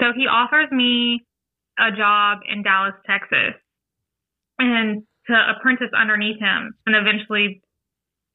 So 0.00 0.12
he 0.16 0.26
offers 0.26 0.68
me 0.72 1.24
a 1.78 1.90
job 1.90 2.40
in 2.50 2.62
Dallas, 2.62 2.94
Texas, 3.06 3.54
and 4.58 5.02
to 5.26 5.34
apprentice 5.56 5.90
underneath 5.96 6.38
him 6.38 6.74
and 6.86 6.94
eventually 6.94 7.62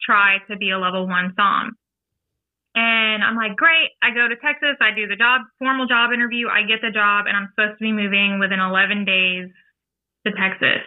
try 0.02 0.38
to 0.50 0.58
be 0.58 0.72
a 0.72 0.80
level 0.80 1.08
one 1.08 1.34
som. 1.36 1.76
And 2.76 3.24
I'm 3.24 3.36
like, 3.36 3.56
great. 3.58 3.90
I 4.02 4.14
go 4.14 4.28
to 4.28 4.36
Texas. 4.36 4.78
I 4.80 4.94
do 4.96 5.08
the 5.08 5.16
job, 5.16 5.42
formal 5.58 5.88
job 5.88 6.12
interview. 6.14 6.48
I 6.48 6.62
get 6.64 6.82
the 6.82 6.92
job, 6.92 7.26
and 7.28 7.36
I'm 7.36 7.50
supposed 7.52 7.80
to 7.80 7.84
be 7.84 7.92
moving 7.92 8.40
within 8.40 8.60
11 8.60 9.06
days 9.06 9.50
to 10.26 10.32
Texas. 10.34 10.86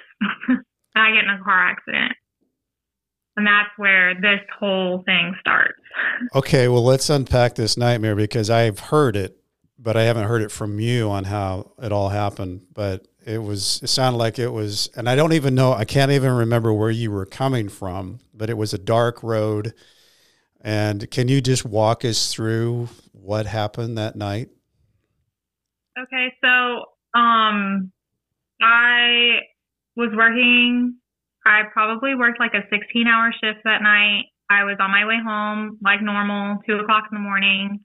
and 0.49 0.62
I 0.97 1.12
get 1.12 1.25
in 1.25 1.31
a 1.31 1.43
car 1.43 1.69
accident. 1.69 2.12
And 3.37 3.47
that's 3.47 3.71
where 3.77 4.15
this 4.15 4.41
whole 4.59 5.03
thing 5.05 5.35
starts. 5.41 5.75
Okay, 6.35 6.69
well, 6.69 6.83
let's 6.83 7.11
unpack 7.11 7.55
this 7.55 7.77
nightmare 7.77 8.17
because 8.17 8.49
I've 8.49 8.79
heard 8.79 9.15
it, 9.15 9.37
but 9.79 9.95
I 9.95 10.05
haven't 10.05 10.27
heard 10.27 10.41
it 10.41 10.51
from 10.51 10.81
you 10.81 11.11
on 11.11 11.25
how 11.25 11.73
it 11.83 11.93
all 11.93 12.09
happened. 12.09 12.62
But 12.73 13.07
it 13.25 13.38
was, 13.38 13.81
it 13.83 13.88
sounded 13.88 14.19
like 14.19 14.38
it 14.38 14.49
was, 14.49 14.91
and 14.97 15.09
I 15.09 15.14
don't 15.14 15.33
even 15.33 15.55
know, 15.55 15.73
I 15.73 15.85
can't 15.85 16.11
even 16.11 16.33
remember 16.33 16.73
where 16.73 16.91
you 16.91 17.11
were 17.11 17.26
coming 17.26 17.69
from, 17.69 18.21
but 18.35 18.50
it 18.50 18.57
was 18.57 18.75
a 18.75 18.79
dark 18.79 19.23
road. 19.23 19.75
And 20.61 21.11
can 21.11 21.29
you 21.29 21.41
just 21.41 21.64
walk 21.64 22.05
us 22.05 22.33
through 22.33 22.88
what 23.12 23.47
happened 23.47 23.99
that 23.99 24.17
night? 24.17 24.49
Okay, 25.99 26.33
so 26.43 27.19
um, 27.19 27.93
I 28.61 29.41
was 29.97 30.11
working. 30.14 30.97
I 31.45 31.62
probably 31.73 32.14
worked 32.14 32.41
like 32.41 32.55
a 32.55 32.62
16 32.71 33.07
hour 33.07 33.33
shift 33.33 33.61
that 33.64 33.83
night. 33.83 34.26
I 34.49 34.64
was 34.64 34.76
on 34.81 34.91
my 34.91 35.05
way 35.07 35.19
home 35.25 35.79
like 35.83 36.02
normal, 36.02 36.59
two 36.67 36.76
o'clock 36.76 37.05
in 37.11 37.17
the 37.17 37.21
morning. 37.21 37.81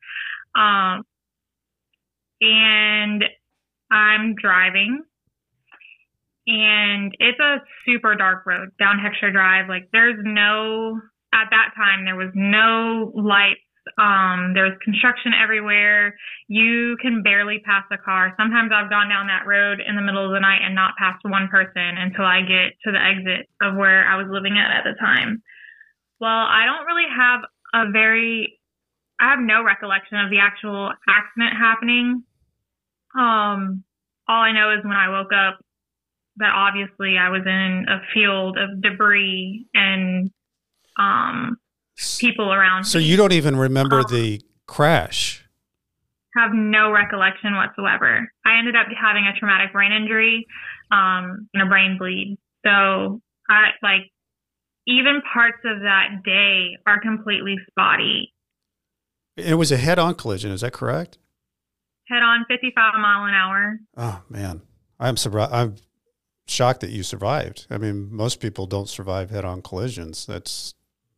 Um, 0.55 1.03
and 2.41 3.23
I'm 3.91 4.35
driving 4.35 5.01
and 6.47 7.13
it's 7.19 7.39
a 7.39 7.57
super 7.85 8.15
dark 8.15 8.45
road 8.45 8.69
down 8.79 8.97
Heckscher 8.97 9.31
Drive. 9.31 9.69
Like 9.69 9.89
there's 9.91 10.17
no, 10.23 10.99
at 11.33 11.51
that 11.51 11.71
time, 11.75 12.05
there 12.05 12.15
was 12.15 12.31
no 12.33 13.11
lights 13.13 13.61
um, 13.95 14.51
there 14.53 14.67
was 14.67 14.75
construction 14.83 15.31
everywhere. 15.31 16.17
You 16.47 16.97
can 17.01 17.23
barely 17.23 17.59
pass 17.63 17.85
a 17.91 17.97
car. 17.97 18.33
Sometimes 18.35 18.71
I've 18.75 18.89
gone 18.89 19.07
down 19.07 19.27
that 19.27 19.47
road 19.47 19.79
in 19.79 19.95
the 19.95 20.01
middle 20.01 20.25
of 20.25 20.31
the 20.35 20.43
night 20.43 20.59
and 20.59 20.75
not 20.75 20.99
passed 20.99 21.23
one 21.23 21.47
person 21.47 21.95
until 21.95 22.25
I 22.25 22.41
get 22.41 22.75
to 22.83 22.91
the 22.91 22.99
exit 22.99 23.47
of 23.61 23.75
where 23.75 24.03
I 24.03 24.17
was 24.17 24.27
living 24.29 24.59
at 24.59 24.75
at 24.75 24.83
the 24.83 24.99
time. 24.99 25.41
Well, 26.19 26.43
I 26.43 26.65
don't 26.65 26.85
really 26.85 27.07
have 27.07 27.41
a 27.73 27.91
very, 27.91 28.59
I 29.19 29.31
have 29.31 29.39
no 29.39 29.63
recollection 29.63 30.19
of 30.19 30.29
the 30.29 30.39
actual 30.39 30.91
accident 31.07 31.55
happening. 31.55 32.23
Um, 33.15 33.83
all 34.27 34.43
I 34.43 34.51
know 34.51 34.73
is 34.75 34.83
when 34.83 34.97
I 34.97 35.09
woke 35.09 35.31
up 35.31 35.63
that 36.37 36.53
obviously 36.55 37.17
I 37.17 37.29
was 37.29 37.43
in 37.45 37.85
a 37.89 37.99
field 38.13 38.57
of 38.57 38.81
debris 38.81 39.67
and 39.73 40.31
um 40.99 41.57
people 42.19 42.53
around. 42.53 42.83
So 42.85 42.99
me. 42.99 43.05
you 43.05 43.17
don't 43.17 43.33
even 43.33 43.55
remember 43.55 43.99
um, 43.99 44.05
the 44.09 44.41
crash? 44.67 45.43
Have 46.35 46.51
no 46.53 46.91
recollection 46.91 47.55
whatsoever. 47.55 48.31
I 48.45 48.59
ended 48.59 48.75
up 48.75 48.87
having 48.95 49.25
a 49.25 49.37
traumatic 49.39 49.73
brain 49.73 49.91
injury 49.91 50.45
um, 50.91 51.49
and 51.53 51.63
a 51.63 51.65
brain 51.65 51.97
bleed. 51.97 52.37
So 52.63 53.21
I 53.49 53.69
like 53.81 54.11
even 54.85 55.21
parts 55.33 55.57
of 55.65 55.81
that 55.81 56.21
day 56.23 56.77
are 56.85 56.99
completely 56.99 57.55
spotty. 57.69 58.33
It 59.35 59.55
was 59.55 59.71
a 59.71 59.77
head-on 59.77 60.15
collision. 60.15 60.51
Is 60.51 60.61
that 60.61 60.73
correct? 60.73 61.17
Head-on, 62.07 62.45
fifty-five 62.47 62.93
mile 62.99 63.25
an 63.25 63.33
hour. 63.33 63.79
Oh 63.97 64.21
man, 64.29 64.61
I'm 64.99 65.17
surprised. 65.17 65.51
I'm 65.51 65.75
shocked 66.47 66.81
that 66.81 66.89
you 66.89 67.03
survived. 67.03 67.67
I 67.69 67.77
mean, 67.77 68.09
most 68.11 68.39
people 68.39 68.65
don't 68.65 68.89
survive 68.89 69.29
head-on 69.29 69.61
collisions. 69.61 70.25
That's 70.25 70.73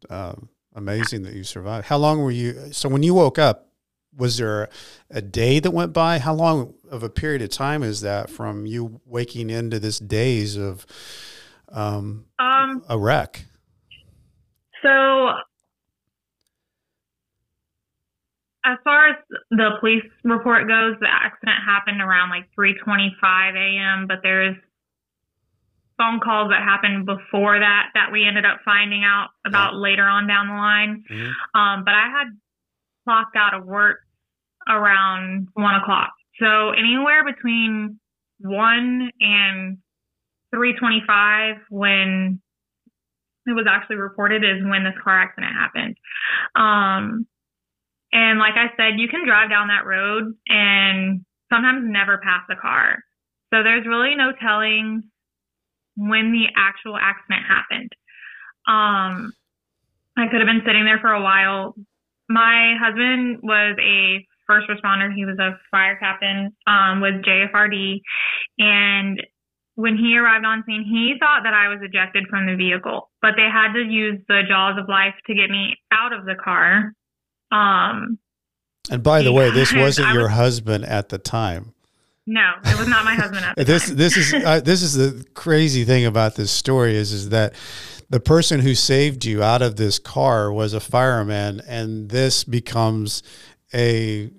um, 0.09 0.49
Amazing 0.75 1.23
that 1.23 1.33
you 1.33 1.43
survived. 1.43 1.87
How 1.87 1.97
long 1.97 2.21
were 2.21 2.31
you? 2.31 2.71
So 2.71 2.87
when 2.89 3.01
you 3.01 3.15
woke 3.15 3.39
up, 3.39 3.69
was 4.15 4.37
there 4.37 4.69
a 5.09 5.21
day 5.21 5.59
that 5.59 5.71
went 5.71 5.93
by? 5.93 6.19
How 6.19 6.33
long 6.33 6.75
of 6.91 7.01
a 7.01 7.09
period 7.09 7.41
of 7.41 7.49
time 7.49 7.81
is 7.81 8.01
that 8.01 8.29
from 8.29 8.65
you 8.65 9.01
waking 9.05 9.49
into 9.49 9.79
this 9.79 9.97
days 9.97 10.57
of 10.57 10.85
um, 11.69 12.25
um, 12.37 12.83
a 12.87 12.99
wreck? 12.99 13.45
So, 14.83 15.29
as 18.63 18.77
far 18.83 19.09
as 19.09 19.15
the 19.49 19.71
police 19.79 20.05
report 20.23 20.67
goes, 20.67 20.95
the 21.01 21.07
accident 21.09 21.57
happened 21.65 21.99
around 21.99 22.29
like 22.29 22.47
3:25 22.57 23.55
a.m. 23.55 24.07
But 24.07 24.19
there's 24.21 24.55
phone 25.99 26.19
calls 26.23 26.49
that 26.49 26.63
happened 26.63 27.05
before 27.05 27.59
that 27.59 27.91
that 27.93 28.11
we 28.11 28.25
ended 28.25 28.45
up 28.45 28.59
finding 28.63 29.03
out 29.03 29.29
about 29.45 29.73
yeah. 29.73 29.79
later 29.79 30.07
on 30.07 30.25
down 30.25 30.47
the 30.47 30.53
line. 30.53 31.03
Mm-hmm. 31.11 31.59
Um, 31.59 31.83
but 31.83 31.93
I 31.93 32.07
had 32.07 32.27
clocked 33.03 33.35
out 33.35 33.53
of 33.53 33.65
work 33.65 33.99
around 34.67 35.49
one 35.53 35.75
o'clock. 35.75 36.13
So 36.39 36.71
anywhere 36.71 37.25
between 37.25 37.99
one 38.39 39.11
and 39.19 39.77
325 40.55 41.57
when 41.69 42.41
it 43.45 43.53
was 43.53 43.65
actually 43.69 43.97
reported 43.97 44.43
is 44.43 44.63
when 44.63 44.83
this 44.83 44.93
car 45.03 45.19
accident 45.19 45.53
happened. 45.53 45.97
Um, 46.55 47.27
and 48.11 48.39
like 48.39 48.55
I 48.55 48.71
said, 48.77 48.97
you 48.97 49.07
can 49.07 49.25
drive 49.25 49.49
down 49.49 49.67
that 49.67 49.85
road 49.85 50.33
and 50.47 51.25
sometimes 51.51 51.83
never 51.83 52.19
pass 52.23 52.41
a 52.49 52.55
car. 52.55 53.03
So 53.51 53.63
there's 53.63 53.85
really 53.85 54.15
no 54.15 54.31
telling 54.39 55.03
when 55.95 56.31
the 56.31 56.45
actual 56.55 56.97
accident 56.97 57.45
happened. 57.47 57.91
Um, 58.67 59.33
I 60.17 60.27
could 60.29 60.41
have 60.41 60.47
been 60.47 60.63
sitting 60.65 60.85
there 60.85 60.99
for 60.99 61.11
a 61.11 61.21
while. 61.21 61.75
My 62.27 62.75
husband 62.79 63.39
was 63.41 63.77
a 63.79 64.25
first 64.45 64.67
responder. 64.69 65.13
He 65.13 65.25
was 65.25 65.37
a 65.39 65.57
fire 65.71 65.97
captain 65.99 66.55
um, 66.67 67.01
with 67.01 67.23
JFRD, 67.23 68.01
and 68.57 69.21
when 69.79 69.95
he 69.95 70.17
arrived 70.17 70.43
on 70.43 70.61
scene, 70.65 70.83
he 70.83 71.15
thought 71.21 71.43
that 71.43 71.53
I 71.53 71.69
was 71.69 71.79
ejected 71.81 72.25
from 72.29 72.47
the 72.47 72.55
vehicle, 72.57 73.09
but 73.21 73.31
they 73.37 73.47
had 73.49 73.71
to 73.73 73.79
use 73.79 74.19
the 74.27 74.41
jaws 74.45 74.77
of 74.77 74.89
life 74.89 75.13
to 75.27 75.33
get 75.33 75.49
me 75.49 75.77
out 75.89 76.11
of 76.11 76.25
the 76.25 76.35
car. 76.35 76.91
Um, 77.49 78.19
and 78.91 79.01
by 79.01 79.21
the 79.21 79.31
way, 79.31 79.51
this 79.51 79.73
wasn't 79.75 80.13
your 80.13 80.27
husband 80.27 80.83
at 80.83 81.07
the 81.07 81.17
time. 81.17 81.73
No, 82.31 82.53
it 82.63 82.77
was 82.77 82.87
not 82.87 83.05
my 83.05 83.15
husband. 83.15 83.43
this 83.57 83.87
this 83.87 84.15
is 84.15 84.31
uh, 84.45 84.59
this 84.59 84.83
is 84.83 84.93
the 84.93 85.25
crazy 85.33 85.83
thing 85.83 86.05
about 86.05 86.35
this 86.35 86.51
story 86.51 86.95
is 86.95 87.11
is 87.11 87.29
that 87.29 87.55
the 88.07 88.19
person 88.19 88.59
who 88.59 88.75
saved 88.75 89.25
you 89.25 89.41
out 89.41 89.63
of 89.63 89.77
this 89.77 89.97
car 89.97 90.53
was 90.53 90.73
a 90.75 90.79
fireman, 90.79 91.59
and 91.67 92.09
this 92.09 92.43
becomes 92.43 93.23
a 93.73 94.29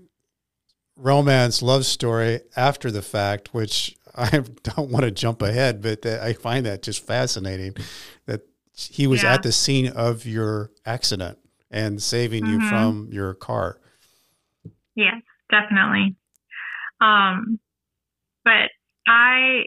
romance 0.95 1.63
love 1.63 1.85
story 1.85 2.43
after 2.57 2.93
the 2.93 3.03
fact, 3.03 3.53
which 3.53 3.97
I 4.15 4.45
don't 4.63 4.91
want 4.91 5.05
to 5.05 5.11
jump 5.11 5.43
ahead, 5.43 5.83
but 5.83 6.07
I 6.07 6.33
find 6.35 6.67
that 6.67 6.83
just 6.83 7.05
fascinating 7.05 7.75
that 8.27 8.43
he 8.77 9.09
was 9.09 9.25
yeah. 9.25 9.35
at 9.35 9.43
the 9.43 9.51
scene 9.51 9.89
of 9.89 10.27
your 10.27 10.71
accident 10.87 11.39
and 11.73 12.01
saving 12.01 12.45
mm-hmm. 12.45 12.61
you 12.61 12.69
from 12.69 13.09
your 13.11 13.35
car. 13.35 13.81
Yes, 14.95 15.23
definitely. 15.51 16.15
Um, 17.01 17.59
but 18.45 18.71
I, 19.07 19.65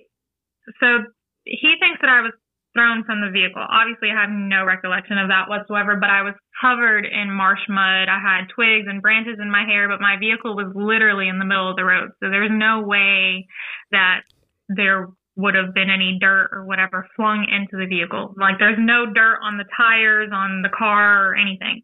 so 0.80 1.04
he 1.46 1.76
thinks 1.80 2.02
that 2.02 2.10
I 2.10 2.22
was 2.22 2.34
thrown 2.74 3.04
from 3.06 3.22
the 3.22 3.30
vehicle. 3.30 3.62
Obviously, 3.62 4.10
I 4.10 4.20
have 4.20 4.34
no 4.34 4.66
recollection 4.66 5.18
of 5.18 5.30
that 5.30 5.48
whatsoever, 5.48 5.96
but 5.96 6.10
I 6.10 6.24
was 6.24 6.34
covered 6.60 7.06
in 7.06 7.32
marsh 7.32 7.62
mud. 7.70 8.10
I 8.10 8.20
had 8.20 8.50
twigs 8.50 8.88
and 8.90 9.02
branches 9.02 9.38
in 9.40 9.52
my 9.52 9.64
hair, 9.64 9.88
but 9.88 10.02
my 10.02 10.18
vehicle 10.18 10.56
was 10.56 10.74
literally 10.74 11.30
in 11.30 11.40
the 11.40 11.46
middle 11.46 11.70
of 11.70 11.78
the 11.78 11.86
road. 11.86 12.10
So 12.22 12.30
there's 12.30 12.52
no 12.52 12.82
way 12.82 13.46
that 13.92 14.22
there 14.70 15.10
would 15.36 15.56
have 15.56 15.74
been 15.74 15.90
any 15.90 16.18
dirt 16.20 16.50
or 16.52 16.66
whatever 16.66 17.08
flung 17.16 17.46
into 17.50 17.78
the 17.78 17.90
vehicle. 17.90 18.34
Like 18.38 18.58
there's 18.60 18.78
no 18.80 19.06
dirt 19.06 19.40
on 19.42 19.58
the 19.58 19.66
tires, 19.78 20.30
on 20.34 20.62
the 20.62 20.70
car, 20.70 21.30
or 21.30 21.36
anything. 21.36 21.82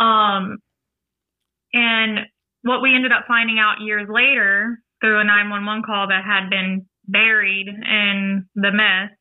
Um, 0.00 0.58
and 1.72 2.26
what 2.62 2.82
we 2.82 2.94
ended 2.94 3.12
up 3.12 3.24
finding 3.26 3.58
out 3.58 3.80
years 3.80 4.08
later 4.10 4.78
through 5.04 5.20
a 5.20 5.24
911 5.24 5.84
call 5.84 6.08
that 6.08 6.24
had 6.24 6.48
been 6.48 6.88
buried 7.04 7.68
in 7.68 8.48
the 8.54 8.72
mess 8.72 9.12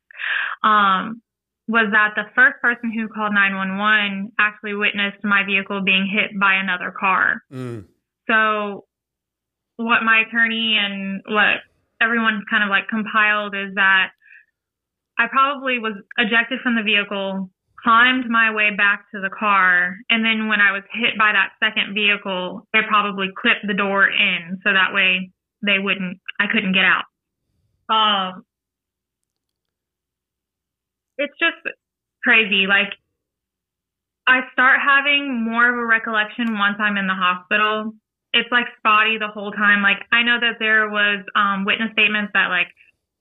um, 0.63 1.21
was 1.67 1.91
that 1.91 2.15
the 2.15 2.31
first 2.35 2.55
person 2.63 2.87
who 2.95 3.11
called 3.11 3.35
911 3.35 4.31
actually 4.39 4.75
witnessed 4.75 5.19
my 5.27 5.43
vehicle 5.43 5.83
being 5.83 6.07
hit 6.07 6.39
by 6.39 6.55
another 6.55 6.95
car. 6.95 7.43
Mm. 7.51 7.83
So, 8.31 8.87
what 9.75 10.07
my 10.07 10.23
attorney 10.23 10.79
and 10.79 11.19
what 11.27 11.67
everyone 11.99 12.47
kind 12.49 12.63
of 12.63 12.69
like 12.69 12.87
compiled 12.87 13.53
is 13.53 13.75
that 13.75 14.15
I 15.19 15.27
probably 15.27 15.79
was 15.79 15.99
ejected 16.17 16.59
from 16.63 16.75
the 16.75 16.83
vehicle, 16.83 17.51
climbed 17.83 18.29
my 18.29 18.55
way 18.55 18.71
back 18.71 19.11
to 19.11 19.19
the 19.19 19.31
car, 19.37 19.97
and 20.09 20.23
then 20.23 20.47
when 20.47 20.61
I 20.61 20.71
was 20.71 20.83
hit 20.93 21.19
by 21.19 21.33
that 21.35 21.59
second 21.59 21.93
vehicle, 21.93 22.67
they 22.71 22.79
probably 22.87 23.27
clipped 23.35 23.67
the 23.67 23.73
door 23.75 24.07
in 24.07 24.59
so 24.63 24.71
that 24.71 24.93
way 24.93 25.31
they 25.65 25.79
wouldn't, 25.79 26.19
I 26.39 26.45
couldn't 26.51 26.73
get 26.73 26.85
out. 26.85 27.05
Um, 27.89 28.45
it's 31.17 31.33
just 31.39 31.57
crazy. 32.23 32.67
Like, 32.67 32.93
I 34.27 34.41
start 34.53 34.79
having 34.79 35.43
more 35.43 35.67
of 35.67 35.75
a 35.75 35.85
recollection 35.85 36.57
once 36.57 36.77
I'm 36.79 36.97
in 36.97 37.07
the 37.07 37.13
hospital. 37.13 37.93
It's 38.33 38.49
like 38.51 38.65
spotty 38.77 39.17
the 39.17 39.27
whole 39.27 39.51
time. 39.51 39.83
Like, 39.83 39.99
I 40.11 40.23
know 40.23 40.39
that 40.39 40.57
there 40.59 40.89
was 40.89 41.23
um, 41.35 41.65
witness 41.65 41.91
statements 41.91 42.31
that, 42.33 42.47
like, 42.47 42.67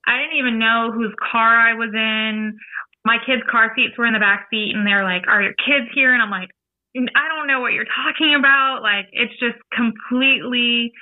I 0.07 0.19
didn't 0.19 0.39
even 0.39 0.59
know 0.59 0.91
whose 0.93 1.15
car 1.19 1.59
I 1.59 1.75
was 1.75 1.91
in. 1.93 2.57
My 3.05 3.19
kids' 3.27 3.43
car 3.51 3.73
seats 3.75 3.99
were 3.99 4.07
in 4.07 4.15
the 4.15 4.23
back 4.23 4.47
seat, 4.51 4.75
and 4.75 4.87
they're 4.87 5.05
like, 5.05 5.27
"Are 5.29 5.43
your 5.43 5.55
kids 5.55 5.91
here?" 5.95 6.15
And 6.15 6.23
I'm 6.23 6.31
like, 6.31 6.51
"I 6.97 7.29
don't 7.29 7.47
know 7.47 7.61
what 7.61 7.73
you're 7.73 7.85
talking 7.85 8.35
about." 8.35 8.83
Like, 8.83 9.07
it's 9.13 9.35
just 9.39 9.59
completely 9.75 10.93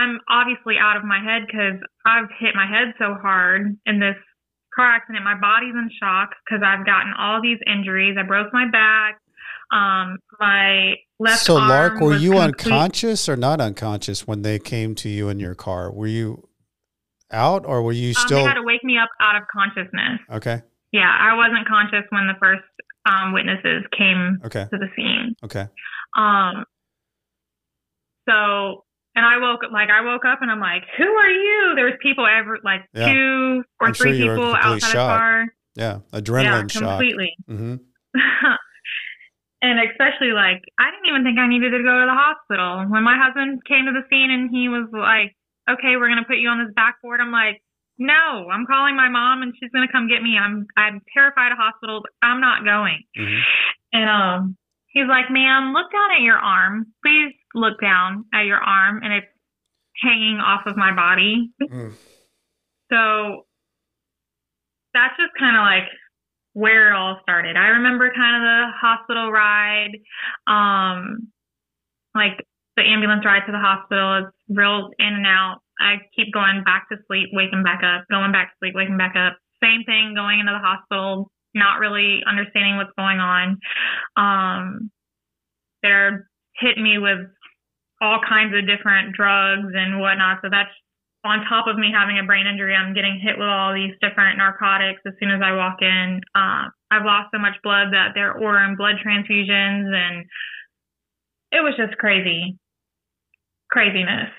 I'm 0.00 0.18
obviously 0.28 0.76
out 0.80 0.96
of 0.96 1.04
my 1.04 1.20
head 1.22 1.42
because 1.46 1.78
I've 2.06 2.28
hit 2.38 2.54
my 2.54 2.66
head 2.66 2.94
so 2.98 3.14
hard 3.20 3.76
in 3.86 4.00
this 4.00 4.16
car 4.74 4.86
accident. 4.86 5.24
My 5.24 5.38
body's 5.38 5.74
in 5.74 5.90
shock 6.00 6.30
because 6.44 6.62
I've 6.64 6.86
gotten 6.86 7.12
all 7.18 7.42
these 7.42 7.58
injuries. 7.66 8.16
I 8.18 8.22
broke 8.22 8.52
my 8.52 8.66
back. 8.70 9.18
Um, 9.72 10.18
my 10.40 10.94
left. 11.18 11.42
So, 11.42 11.54
Lark, 11.54 12.00
were 12.00 12.16
you 12.16 12.32
complete- 12.32 12.72
unconscious 12.72 13.28
or 13.28 13.36
not 13.36 13.60
unconscious 13.60 14.26
when 14.26 14.42
they 14.42 14.58
came 14.58 14.94
to 14.96 15.08
you 15.08 15.28
in 15.28 15.38
your 15.38 15.54
car? 15.54 15.92
Were 15.92 16.06
you 16.08 16.48
out 17.32 17.64
or 17.66 17.82
were 17.82 17.92
you 17.92 18.08
Um, 18.08 18.14
still 18.26 18.38
they 18.38 18.44
had 18.44 18.54
to 18.54 18.62
wake 18.62 18.82
me 18.82 18.98
up 18.98 19.10
out 19.20 19.36
of 19.36 19.42
consciousness. 19.52 20.18
okay? 20.32 20.62
Yeah, 20.92 21.06
I 21.20 21.36
wasn't 21.36 21.68
conscious 21.68 22.04
when 22.10 22.26
the 22.26 22.34
first 22.40 22.64
um, 23.06 23.32
witnesses 23.32 23.84
came 23.96 24.40
Okay, 24.44 24.64
to 24.72 24.78
the 24.78 24.88
scene. 24.96 25.34
okay. 25.44 25.66
Um, 26.18 26.64
so, 28.28 28.84
and 29.14 29.24
I 29.26 29.38
woke 29.38 29.64
up, 29.64 29.72
like, 29.72 29.88
I 29.90 30.00
woke 30.02 30.24
up 30.24 30.40
and 30.42 30.50
I'm 30.50 30.60
like, 30.60 30.82
who 30.96 31.04
are 31.04 31.30
you? 31.30 31.72
There 31.76 31.84
was 31.86 31.94
people 32.02 32.26
ever, 32.26 32.58
like, 32.64 32.82
Yeah. 32.94 33.12
two 33.12 33.64
or 33.80 33.88
I'm 33.88 33.94
sure 33.94 34.06
three 34.06 34.22
were 34.24 34.36
people 34.36 34.54
outside 34.54 34.80
shocked. 34.80 34.92
the 34.92 34.96
car. 34.96 35.46
Yeah, 35.76 35.98
Yeah, 36.12 36.20
adrenaline 36.20 36.70
shock. 36.70 36.82
completely. 36.98 37.34
hmm 37.46 37.74
and 39.62 39.78
especially, 39.90 40.32
like, 40.32 40.62
I 40.78 40.90
didn't 40.90 41.06
even 41.08 41.22
think 41.24 41.38
I 41.38 41.46
needed 41.48 41.70
to 41.70 41.82
go 41.84 41.94
to 42.00 42.06
the 42.08 42.16
hospital. 42.16 42.86
When 42.88 43.02
my 43.04 43.18
husband 43.20 43.60
came 43.68 43.84
to 43.86 43.92
the 43.92 44.06
scene 44.08 44.30
and 44.30 44.48
he 44.50 44.68
was 44.68 44.88
like, 44.92 45.36
okay, 45.68 45.96
we're 45.96 46.08
going 46.08 46.22
to 46.22 46.26
put 46.28 46.38
you 46.40 46.48
on 46.48 46.64
this 46.64 46.72
backboard, 46.74 47.20
I'm 47.20 47.30
like, 47.30 47.60
no, 47.98 48.48
I'm 48.48 48.64
calling 48.64 48.96
my 48.96 49.10
mom 49.10 49.42
and 49.42 49.52
she's 49.60 49.70
going 49.70 49.86
to 49.86 49.92
come 49.92 50.08
get 50.08 50.22
me. 50.22 50.38
I'm, 50.40 50.66
I'm 50.76 51.02
terrified 51.12 51.52
of 51.52 51.58
hospitals. 51.60 52.02
I'm 52.22 52.40
not 52.40 52.64
going. 52.64 53.04
hmm 53.14 53.44
And 53.92 54.08
um, 54.08 54.56
he's 54.88 55.04
like, 55.06 55.28
"Ma'am, 55.30 55.74
look 55.76 55.92
down 55.92 56.16
at 56.16 56.22
your 56.24 56.38
arm. 56.40 56.86
Please 57.04 57.36
look 57.54 57.80
down 57.80 58.24
at 58.34 58.44
your 58.46 58.58
arm, 58.58 59.00
and 59.02 59.12
it's 59.12 59.26
hanging 60.02 60.38
off 60.38 60.62
of 60.66 60.76
my 60.76 60.94
body." 60.94 61.50
Mm. 61.62 61.92
So 62.92 63.46
that's 64.94 65.14
just 65.16 65.32
kind 65.38 65.56
of 65.56 65.62
like 65.62 65.88
where 66.52 66.90
it 66.90 66.96
all 66.96 67.18
started. 67.22 67.56
I 67.56 67.78
remember 67.78 68.10
kind 68.14 68.36
of 68.36 68.42
the 68.42 68.62
hospital 68.80 69.30
ride, 69.30 69.94
um, 70.46 71.28
like 72.14 72.44
the 72.76 72.82
ambulance 72.82 73.24
ride 73.24 73.46
to 73.46 73.52
the 73.52 73.58
hospital. 73.58 74.24
It's 74.24 74.36
real 74.48 74.90
in 74.98 75.14
and 75.14 75.26
out. 75.26 75.58
I 75.78 75.96
keep 76.14 76.32
going 76.32 76.62
back 76.64 76.88
to 76.90 76.98
sleep, 77.06 77.30
waking 77.32 77.62
back 77.62 77.80
up, 77.84 78.04
going 78.10 78.32
back 78.32 78.50
to 78.50 78.56
sleep, 78.60 78.74
waking 78.74 78.98
back 78.98 79.14
up. 79.16 79.38
Same 79.62 79.84
thing 79.84 80.14
going 80.14 80.40
into 80.40 80.52
the 80.52 80.58
hospital, 80.58 81.30
not 81.54 81.78
really 81.78 82.20
understanding 82.26 82.76
what's 82.76 82.92
going 82.98 83.18
on. 83.18 83.58
Um, 84.16 84.90
they're 85.82 86.28
hitting 86.58 86.82
me 86.82 86.98
with 86.98 87.30
all 88.00 88.20
kinds 88.26 88.54
of 88.56 88.66
different 88.66 89.14
drugs 89.14 89.72
and 89.74 90.00
whatnot. 90.00 90.38
So 90.42 90.48
that's 90.50 90.72
on 91.24 91.44
top 91.48 91.66
of 91.66 91.76
me 91.76 91.92
having 91.92 92.18
a 92.18 92.24
brain 92.24 92.46
injury. 92.46 92.74
I'm 92.74 92.94
getting 92.94 93.20
hit 93.20 93.36
with 93.36 93.48
all 93.48 93.74
these 93.74 93.92
different 94.00 94.38
narcotics 94.38 95.02
as 95.06 95.12
soon 95.20 95.30
as 95.30 95.40
I 95.44 95.52
walk 95.52 95.82
in. 95.82 96.20
Uh, 96.34 96.72
I've 96.90 97.04
lost 97.04 97.28
so 97.32 97.38
much 97.38 97.60
blood 97.62 97.92
that 97.92 98.12
they're 98.14 98.32
ordering 98.32 98.76
blood 98.76 98.96
transfusions, 99.04 99.92
and 99.92 100.24
it 101.52 101.60
was 101.60 101.74
just 101.76 101.98
crazy, 101.98 102.56
craziness. 103.70 104.32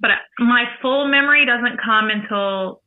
But 0.00 0.10
my 0.38 0.64
full 0.82 1.08
memory 1.08 1.46
doesn't 1.46 1.80
come 1.82 2.10
until 2.10 2.82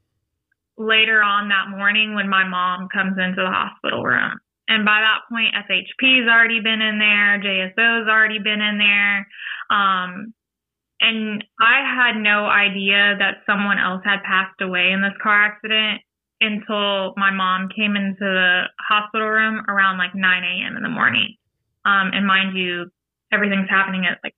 later 0.77 1.24
on 1.24 1.50
that 1.50 1.70
morning 1.75 2.15
when 2.15 2.29
my 2.29 2.48
mom 2.48 2.88
comes 2.94 3.18
into 3.18 3.41
the 3.41 3.50
hospital 3.50 4.03
room. 4.03 4.38
And 4.69 4.85
by 4.85 5.01
that 5.01 5.25
point, 5.27 5.55
FHP's 5.57 6.29
already 6.29 6.61
been 6.61 6.79
in 6.79 6.99
there, 6.99 7.41
JSO's 7.41 8.07
already 8.07 8.38
been 8.38 8.61
in 8.61 8.77
there. 8.77 9.27
Um, 9.75 10.33
and 11.01 11.43
I 11.59 11.81
had 11.81 12.21
no 12.21 12.45
idea 12.45 13.15
that 13.17 13.41
someone 13.45 13.79
else 13.79 14.01
had 14.05 14.21
passed 14.23 14.61
away 14.61 14.91
in 14.91 15.01
this 15.01 15.17
car 15.23 15.45
accident 15.45 16.01
until 16.39 17.13
my 17.17 17.31
mom 17.31 17.69
came 17.75 17.95
into 17.95 18.19
the 18.21 18.63
hospital 18.88 19.27
room 19.27 19.65
around 19.67 19.97
like 19.97 20.13
9 20.13 20.43
a.m. 20.43 20.77
in 20.77 20.83
the 20.83 20.89
morning. 20.89 21.35
Um, 21.85 22.11
and 22.13 22.27
mind 22.27 22.55
you, 22.55 22.91
everything's 23.33 23.69
happening 23.69 24.05
at 24.05 24.19
like 24.23 24.35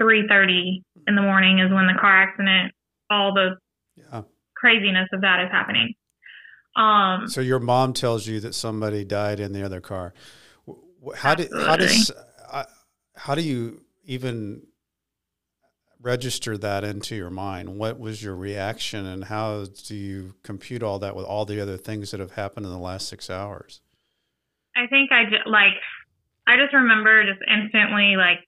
3:30 0.00 0.82
in 1.08 1.14
the 1.16 1.22
morning 1.22 1.58
is 1.58 1.72
when 1.72 1.86
the 1.86 1.98
car 2.00 2.22
accident, 2.22 2.72
all 3.10 3.34
the 3.34 3.56
Yeah. 3.96 4.22
craziness 4.54 5.08
of 5.12 5.22
that 5.22 5.40
is 5.40 5.50
happening. 5.50 5.94
Um, 6.76 7.28
So 7.28 7.40
your 7.40 7.60
mom 7.60 7.92
tells 7.92 8.26
you 8.26 8.40
that 8.40 8.54
somebody 8.54 9.04
died 9.04 9.40
in 9.40 9.52
the 9.52 9.62
other 9.62 9.80
car. 9.80 10.14
How 11.16 11.34
did 11.34 11.50
how 11.52 11.76
does 11.76 12.12
how 13.16 13.34
do 13.34 13.42
you 13.42 13.82
even 14.04 14.62
register 16.00 16.58
that 16.58 16.84
into 16.84 17.14
your 17.14 17.30
mind? 17.30 17.76
What 17.76 17.98
was 17.98 18.22
your 18.22 18.34
reaction, 18.34 19.06
and 19.06 19.24
how 19.24 19.66
do 19.86 19.94
you 19.94 20.34
compute 20.42 20.82
all 20.82 20.98
that 21.00 21.14
with 21.14 21.24
all 21.24 21.44
the 21.44 21.60
other 21.60 21.76
things 21.76 22.10
that 22.10 22.20
have 22.20 22.32
happened 22.32 22.66
in 22.66 22.72
the 22.72 22.78
last 22.78 23.08
six 23.08 23.30
hours? 23.30 23.80
I 24.76 24.86
think 24.86 25.12
I 25.12 25.24
just 25.24 25.46
like 25.46 25.74
I 26.46 26.56
just 26.56 26.74
remember 26.74 27.24
just 27.24 27.40
instantly 27.48 28.16
like 28.16 28.38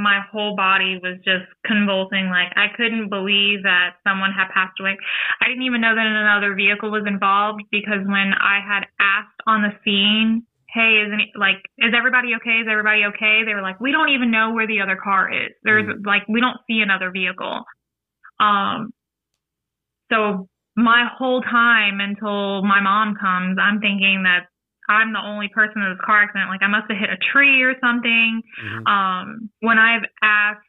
my 0.00 0.20
whole 0.32 0.56
body 0.56 0.98
was 1.02 1.18
just 1.24 1.46
convulsing 1.64 2.28
like 2.28 2.52
I 2.56 2.68
couldn't 2.76 3.08
believe 3.08 3.62
that 3.62 4.00
someone 4.06 4.32
had 4.32 4.48
passed 4.52 4.80
away. 4.80 4.96
I 5.40 5.48
didn't 5.48 5.62
even 5.64 5.80
know 5.80 5.94
that 5.94 6.06
another 6.06 6.54
vehicle 6.54 6.90
was 6.90 7.04
involved 7.06 7.62
because 7.70 8.00
when 8.06 8.32
I 8.34 8.60
had 8.64 8.88
asked 8.98 9.40
on 9.46 9.62
the 9.62 9.72
scene, 9.84 10.46
"Hey, 10.68 11.04
is 11.04 11.12
any 11.12 11.32
like 11.36 11.60
is 11.78 11.92
everybody 11.94 12.34
okay? 12.36 12.60
Is 12.60 12.68
everybody 12.68 13.04
okay?" 13.12 13.44
They 13.44 13.54
were 13.54 13.62
like, 13.62 13.80
"We 13.80 13.92
don't 13.92 14.10
even 14.10 14.30
know 14.30 14.52
where 14.52 14.66
the 14.66 14.80
other 14.80 14.96
car 14.96 15.30
is. 15.32 15.52
There's 15.62 15.86
like 16.04 16.26
we 16.28 16.40
don't 16.40 16.58
see 16.66 16.80
another 16.80 17.10
vehicle." 17.10 17.64
Um 18.40 18.92
so 20.10 20.48
my 20.76 21.06
whole 21.16 21.42
time 21.42 22.00
until 22.00 22.62
my 22.62 22.80
mom 22.80 23.14
comes, 23.14 23.58
I'm 23.60 23.80
thinking 23.80 24.24
that 24.24 24.49
I'm 24.90 25.12
the 25.12 25.22
only 25.22 25.48
person 25.48 25.82
in 25.82 25.90
this 25.90 26.04
car 26.04 26.22
accident. 26.22 26.50
Like 26.50 26.62
I 26.62 26.66
must 26.66 26.90
have 26.90 26.98
hit 26.98 27.10
a 27.10 27.16
tree 27.32 27.62
or 27.62 27.78
something. 27.80 28.42
Mhm. 28.62 28.88
Um, 28.88 29.50
when 29.60 29.78
I've 29.78 30.04
asked 30.20 30.66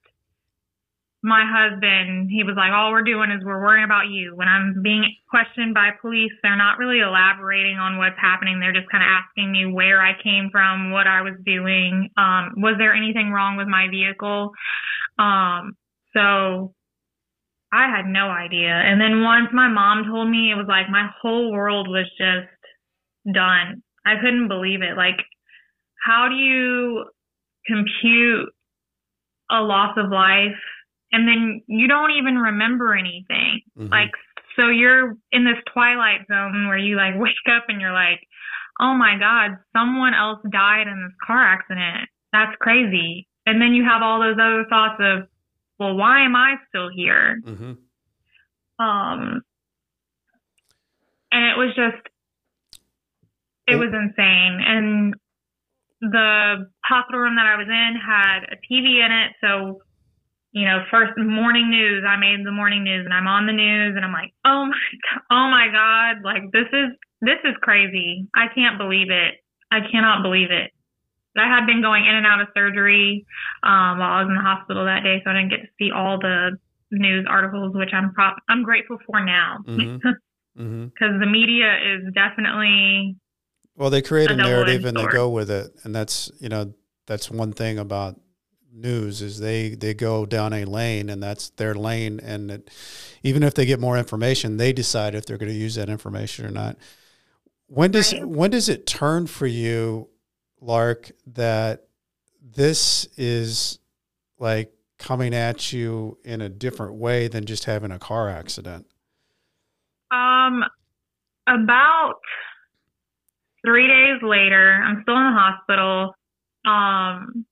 my 1.23 1.45
husband, 1.45 2.29
he 2.31 2.43
was 2.43 2.55
like, 2.55 2.71
"All 2.71 2.91
we're 2.91 3.03
doing 3.03 3.29
is 3.31 3.43
we're 3.43 3.61
worrying 3.61 3.83
about 3.85 4.09
you." 4.09 4.35
When 4.35 4.47
I'm 4.47 4.81
being 4.81 5.05
questioned 5.29 5.73
by 5.73 5.91
police, 6.01 6.31
they're 6.41 6.55
not 6.55 6.77
really 6.77 6.99
elaborating 6.99 7.77
on 7.77 7.97
what's 7.97 8.17
happening. 8.19 8.59
They're 8.59 8.73
just 8.73 8.89
kind 8.89 9.03
of 9.03 9.09
asking 9.09 9.51
me 9.51 9.65
where 9.65 10.01
I 10.01 10.13
came 10.21 10.49
from, 10.51 10.91
what 10.91 11.07
I 11.07 11.21
was 11.21 11.35
doing, 11.45 12.09
um, 12.17 12.53
was 12.57 12.77
there 12.77 12.93
anything 12.93 13.31
wrong 13.31 13.55
with 13.57 13.67
my 13.67 13.87
vehicle. 13.87 14.53
Um, 15.19 15.73
so 16.13 16.73
I 17.71 17.87
had 17.87 18.05
no 18.05 18.29
idea. 18.29 18.73
And 18.73 18.99
then 18.99 19.23
once 19.23 19.49
my 19.53 19.67
mom 19.69 20.03
told 20.05 20.29
me, 20.29 20.51
it 20.51 20.55
was 20.55 20.67
like 20.67 20.89
my 20.89 21.07
whole 21.21 21.51
world 21.51 21.87
was 21.87 22.09
just 22.17 22.49
done. 23.31 23.83
I 24.05 24.15
couldn't 24.15 24.47
believe 24.47 24.81
it. 24.81 24.97
Like, 24.97 25.19
how 26.03 26.27
do 26.29 26.35
you 26.35 27.05
compute 27.67 28.49
a 29.51 29.61
loss 29.61 29.95
of 29.97 30.09
life 30.09 30.57
and 31.11 31.27
then 31.27 31.61
you 31.67 31.87
don't 31.87 32.11
even 32.11 32.37
remember 32.37 32.95
anything? 32.95 33.61
Mhm. 33.77 33.91
Like, 33.91 34.11
so 34.55 34.67
you're 34.67 35.15
in 35.31 35.45
this 35.45 35.61
twilight 35.73 36.27
zone 36.27 36.67
where 36.67 36.77
you 36.77 36.95
like 36.95 37.15
wake 37.17 37.47
up 37.55 37.65
and 37.67 37.79
you're 37.79 37.93
like, 37.93 38.25
oh 38.79 38.93
my 38.95 39.17
God, 39.17 39.57
someone 39.73 40.13
else 40.13 40.39
died 40.51 40.87
in 40.87 41.03
this 41.03 41.15
car 41.25 41.43
accident. 41.43 42.09
That's 42.33 42.55
crazy. 42.59 43.27
And 43.45 43.61
then 43.61 43.73
you 43.73 43.83
have 43.83 44.01
all 44.01 44.19
those 44.19 44.37
other 44.41 44.65
thoughts 44.69 44.99
of, 44.99 45.27
well, 45.79 45.95
why 45.95 46.25
am 46.25 46.35
I 46.35 46.55
still 46.69 46.89
here? 46.89 47.41
Mhm. 47.43 47.77
Um, 48.79 49.43
and 51.31 51.45
it 51.45 51.57
was 51.57 51.75
just, 51.75 52.07
it 53.71 53.79
was 53.79 53.89
insane. 53.93 54.59
And 54.65 55.15
the 56.01 56.65
hospital 56.83 57.21
room 57.21 57.35
that 57.35 57.45
I 57.45 57.55
was 57.57 57.67
in 57.67 57.93
had 57.95 58.43
a 58.49 58.57
TV 58.65 59.05
in 59.05 59.11
it. 59.11 59.33
So, 59.39 59.81
you 60.51 60.65
know, 60.65 60.83
first 60.89 61.13
morning 61.17 61.69
news, 61.69 62.03
I 62.07 62.17
made 62.17 62.45
the 62.45 62.51
morning 62.51 62.83
news 62.83 63.05
and 63.05 63.13
I'm 63.13 63.27
on 63.27 63.45
the 63.45 63.53
news 63.53 63.93
and 63.95 64.03
I'm 64.03 64.13
like, 64.13 64.33
oh 64.45 64.65
my, 64.65 64.73
God, 65.05 65.21
oh 65.29 65.47
my 65.49 65.67
God, 65.71 66.23
like 66.23 66.51
this 66.51 66.67
is, 66.73 66.89
this 67.21 67.39
is 67.45 67.55
crazy. 67.61 68.27
I 68.35 68.47
can't 68.53 68.77
believe 68.77 69.09
it. 69.11 69.35
I 69.71 69.79
cannot 69.91 70.23
believe 70.23 70.51
it. 70.51 70.71
I 71.37 71.47
had 71.47 71.65
been 71.65 71.81
going 71.81 72.05
in 72.05 72.15
and 72.15 72.25
out 72.25 72.41
of 72.41 72.49
surgery 72.53 73.25
um, 73.63 73.99
while 73.99 74.19
I 74.19 74.21
was 74.23 74.29
in 74.29 74.35
the 74.35 74.41
hospital 74.41 74.83
that 74.83 75.03
day, 75.03 75.21
so 75.23 75.31
I 75.31 75.33
didn't 75.33 75.49
get 75.49 75.61
to 75.61 75.71
see 75.79 75.91
all 75.91 76.19
the 76.19 76.57
news 76.91 77.25
articles, 77.29 77.73
which 77.73 77.93
I'm 77.93 78.11
pro- 78.13 78.35
I'm 78.49 78.63
grateful 78.63 78.97
for 79.07 79.23
now 79.23 79.59
because 79.65 80.17
Mhm. 80.59 80.91
the 80.99 81.25
media 81.25 81.71
is 81.79 82.13
definitely 82.13 83.15
Well, 83.75 83.89
they 83.89 84.01
create 84.01 84.29
a 84.29 84.35
narrative 84.35 84.85
and 84.85 84.97
they 84.97 85.07
go 85.07 85.29
with 85.29 85.49
it, 85.49 85.73
and 85.83 85.95
that's 85.95 86.31
you 86.39 86.49
know 86.49 86.73
that's 87.07 87.31
one 87.31 87.53
thing 87.53 87.79
about 87.79 88.19
news 88.73 89.21
is 89.21 89.39
they 89.39 89.69
they 89.75 89.93
go 89.93 90.25
down 90.25 90.53
a 90.53 90.65
lane 90.65 91.09
and 91.09 91.21
that's 91.21 91.49
their 91.51 91.73
lane, 91.75 92.19
and 92.21 92.51
it, 92.51 92.69
even 93.23 93.43
if 93.43 93.53
they 93.53 93.65
get 93.65 93.79
more 93.79 93.97
information, 93.97 94.57
they 94.57 94.73
decide 94.73 95.15
if 95.15 95.25
they're 95.25 95.37
going 95.37 95.51
to 95.51 95.57
use 95.57 95.75
that 95.75 95.89
information 95.89 96.45
or 96.45 96.51
not. 96.51 96.77
When 97.67 97.91
does 97.91 98.13
Right. 98.13 98.25
when 98.27 98.51
does 98.51 98.69
it 98.69 98.85
turn 98.85 99.27
for 99.27 99.47
you, 99.47 100.09
Lark, 100.59 101.11
that 101.27 101.87
this 102.41 103.07
is 103.17 103.79
like 104.37 104.73
coming 104.99 105.33
at 105.33 105.71
you 105.73 106.17
in 106.23 106.41
a 106.41 106.49
different 106.49 106.95
way 106.95 107.27
than 107.27 107.45
just 107.45 107.65
having 107.65 107.91
a 107.91 107.99
car 107.99 108.29
accident? 108.29 108.85
um 110.11 110.63
about 111.47 112.15
three 113.65 113.87
days 113.87 114.21
later, 114.21 114.81
I'm 114.83 115.01
still 115.03 115.17
in 115.17 115.23
the 115.23 115.39
hospital. 115.39 116.15
Um, 116.65 117.45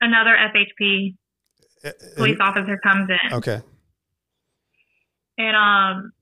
another 0.00 0.36
FHP 0.36 1.14
police 2.16 2.38
officer 2.40 2.78
comes 2.82 3.08
in. 3.10 3.32
Okay. 3.34 3.60
And 5.36 5.56
um, 5.56 6.12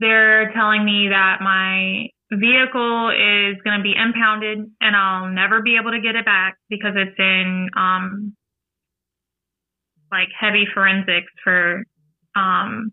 they're 0.00 0.52
telling 0.52 0.84
me 0.84 1.08
that 1.10 1.38
my 1.40 2.08
vehicle 2.32 3.10
is 3.10 3.60
going 3.64 3.78
to 3.78 3.82
be 3.82 3.94
impounded 3.94 4.58
and 4.80 4.96
I'll 4.96 5.28
never 5.28 5.62
be 5.62 5.76
able 5.76 5.90
to 5.90 6.00
get 6.00 6.14
it 6.14 6.24
back 6.24 6.56
because 6.68 6.92
it's 6.96 7.18
in 7.18 7.68
um, 7.76 8.34
like 10.10 10.28
heavy 10.38 10.66
forensics 10.72 11.30
for 11.44 11.84
um, 12.36 12.92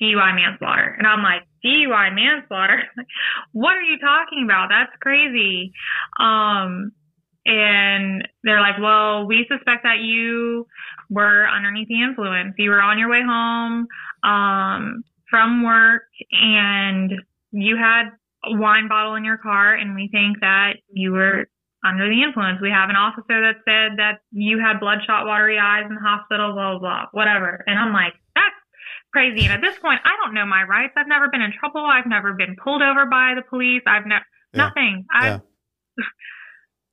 DUI 0.00 0.34
manslaughter. 0.34 0.94
And 0.98 1.06
I'm 1.06 1.22
like, 1.22 1.42
DUI 1.66 2.14
manslaughter? 2.14 2.82
what 3.52 3.76
are 3.76 3.82
you 3.82 3.98
talking 3.98 4.44
about? 4.44 4.68
That's 4.70 4.92
crazy. 5.00 5.72
Um, 6.20 6.92
and 7.44 8.26
they're 8.42 8.60
like, 8.60 8.78
well, 8.80 9.26
we 9.26 9.46
suspect 9.48 9.82
that 9.84 9.98
you 10.00 10.66
were 11.10 11.46
underneath 11.48 11.88
the 11.88 12.02
influence. 12.02 12.54
You 12.58 12.70
were 12.70 12.80
on 12.80 12.98
your 12.98 13.10
way 13.10 13.22
home 13.24 13.86
um, 14.24 15.04
from 15.30 15.64
work 15.64 16.02
and 16.32 17.12
you 17.52 17.76
had 17.76 18.10
a 18.44 18.56
wine 18.56 18.88
bottle 18.88 19.14
in 19.14 19.24
your 19.24 19.38
car, 19.38 19.74
and 19.74 19.94
we 19.94 20.08
think 20.12 20.40
that 20.40 20.74
you 20.92 21.12
were 21.12 21.48
under 21.84 22.08
the 22.08 22.22
influence. 22.22 22.58
We 22.60 22.70
have 22.70 22.90
an 22.90 22.96
officer 22.96 23.40
that 23.40 23.62
said 23.64 23.98
that 23.98 24.20
you 24.30 24.58
had 24.58 24.80
bloodshot, 24.80 25.26
watery 25.26 25.58
eyes 25.58 25.84
in 25.88 25.94
the 25.94 26.00
hospital, 26.00 26.52
blah, 26.52 26.78
blah, 26.78 26.78
blah, 26.78 27.04
whatever. 27.12 27.64
And 27.66 27.78
I'm 27.78 27.92
like, 27.92 28.14
crazy. 29.16 29.44
And 29.46 29.52
at 29.52 29.62
this 29.62 29.78
point, 29.78 30.00
I 30.04 30.10
don't 30.22 30.34
know 30.34 30.44
my 30.44 30.62
rights. 30.62 30.92
I've 30.96 31.08
never 31.08 31.28
been 31.28 31.40
in 31.40 31.52
trouble. 31.58 31.86
I've 31.86 32.06
never 32.06 32.34
been 32.34 32.54
pulled 32.62 32.82
over 32.82 33.06
by 33.06 33.32
the 33.34 33.42
police. 33.48 33.82
I've 33.86 34.06
never, 34.06 34.24
yeah. 34.52 34.58
nothing. 34.58 35.06
I, 35.10 35.40
yeah. 35.96 36.04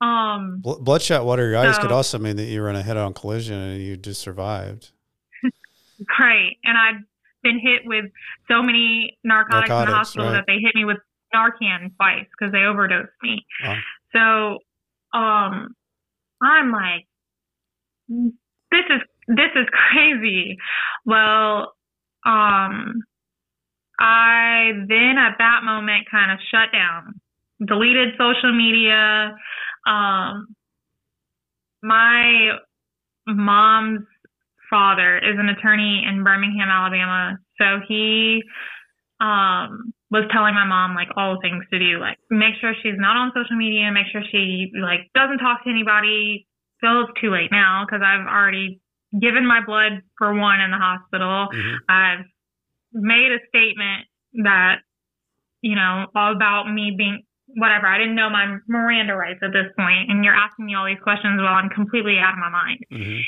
um, 0.00 0.62
bloodshot, 0.62 1.26
watery 1.26 1.54
eyes 1.54 1.76
so, 1.76 1.82
could 1.82 1.92
also 1.92 2.18
mean 2.18 2.36
that 2.36 2.44
you 2.44 2.62
were 2.62 2.70
in 2.70 2.76
a 2.76 2.82
head 2.82 2.96
on 2.96 3.12
collision 3.12 3.58
and 3.58 3.82
you 3.82 3.98
just 3.98 4.22
survived. 4.22 4.92
right. 6.18 6.56
And 6.64 6.78
I've 6.78 7.02
been 7.42 7.60
hit 7.62 7.82
with 7.84 8.06
so 8.48 8.62
many 8.62 9.18
narcotics, 9.22 9.68
narcotics 9.68 9.88
in 9.88 9.90
the 9.90 9.96
hospital 9.96 10.26
right. 10.28 10.32
that 10.32 10.44
they 10.46 10.60
hit 10.60 10.74
me 10.74 10.86
with 10.86 10.96
Narcan 11.34 11.94
twice 11.96 12.26
because 12.38 12.52
they 12.52 12.62
overdosed 12.62 13.10
me. 13.22 13.44
Wow. 13.62 13.76
So, 14.14 15.18
um, 15.18 15.74
I'm 16.40 16.72
like, 16.72 17.06
this 18.08 18.84
is 18.88 19.02
this 19.28 19.50
is 19.56 19.66
crazy. 19.92 20.56
Well, 21.04 21.74
um, 22.24 23.02
I 23.98 24.72
then 24.88 25.16
at 25.18 25.36
that 25.38 25.60
moment 25.64 26.06
kind 26.10 26.32
of 26.32 26.38
shut 26.50 26.72
down, 26.72 27.20
deleted 27.64 28.14
social 28.18 28.52
media. 28.52 29.36
Um, 29.86 30.54
my 31.82 32.58
mom's 33.26 34.06
father 34.70 35.18
is 35.18 35.38
an 35.38 35.48
attorney 35.48 36.04
in 36.08 36.24
Birmingham, 36.24 36.68
Alabama. 36.68 37.38
So 37.58 37.80
he 37.86 38.42
um, 39.20 39.92
was 40.10 40.24
telling 40.32 40.54
my 40.54 40.66
mom 40.66 40.94
like 40.94 41.08
all 41.16 41.34
the 41.34 41.40
things 41.40 41.64
to 41.70 41.78
do, 41.78 42.00
like 42.00 42.18
make 42.30 42.54
sure 42.60 42.74
she's 42.82 42.98
not 42.98 43.16
on 43.16 43.32
social 43.34 43.56
media, 43.56 43.92
make 43.92 44.06
sure 44.10 44.22
she 44.30 44.72
like 44.80 45.10
doesn't 45.14 45.38
talk 45.38 45.62
to 45.64 45.70
anybody. 45.70 46.46
So 46.80 47.00
it's 47.00 47.20
too 47.20 47.30
late 47.30 47.50
now 47.52 47.84
because 47.86 48.02
I've 48.04 48.26
already 48.26 48.80
given 49.20 49.46
my 49.46 49.64
blood 49.64 50.02
for 50.18 50.34
one 50.34 50.60
in 50.60 50.70
the 50.70 50.78
hospital. 50.78 51.48
Mm-hmm. 51.52 51.76
I've 51.88 52.24
made 52.92 53.30
a 53.32 53.40
statement 53.48 54.06
that 54.44 54.76
you 55.62 55.76
know 55.76 56.06
all 56.14 56.32
about 56.34 56.72
me 56.72 56.94
being 56.96 57.22
whatever. 57.46 57.86
I 57.86 57.98
didn't 57.98 58.16
know 58.16 58.30
my 58.30 58.58
Miranda 58.68 59.14
rights 59.14 59.40
at 59.42 59.52
this 59.52 59.70
point, 59.76 60.10
and 60.10 60.24
you're 60.24 60.34
asking 60.34 60.66
me 60.66 60.74
all 60.74 60.86
these 60.86 61.02
questions 61.02 61.40
while 61.40 61.54
I'm 61.54 61.70
completely 61.70 62.18
out 62.18 62.34
of 62.34 62.40
my 62.40 62.50
mind. 62.50 62.80
Mm-hmm. 62.92 63.20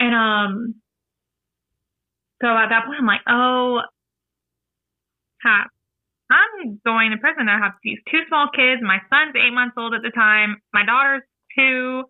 And 0.00 0.14
um, 0.14 0.74
so 2.42 2.48
at 2.48 2.68
that 2.70 2.86
point, 2.86 2.98
I'm 2.98 3.06
like, 3.06 3.22
oh, 3.28 3.80
ha, 5.42 5.66
I'm 6.30 6.80
going 6.84 7.10
to 7.12 7.18
prison. 7.18 7.48
I 7.48 7.58
have 7.58 7.74
these 7.84 7.98
two 8.10 8.20
small 8.28 8.48
kids. 8.54 8.82
My 8.82 8.98
son's 9.10 9.34
eight 9.36 9.54
months 9.54 9.74
old 9.78 9.94
at 9.94 10.02
the 10.02 10.10
time. 10.10 10.56
My 10.72 10.84
daughter's 10.84 11.22
two. 11.56 12.04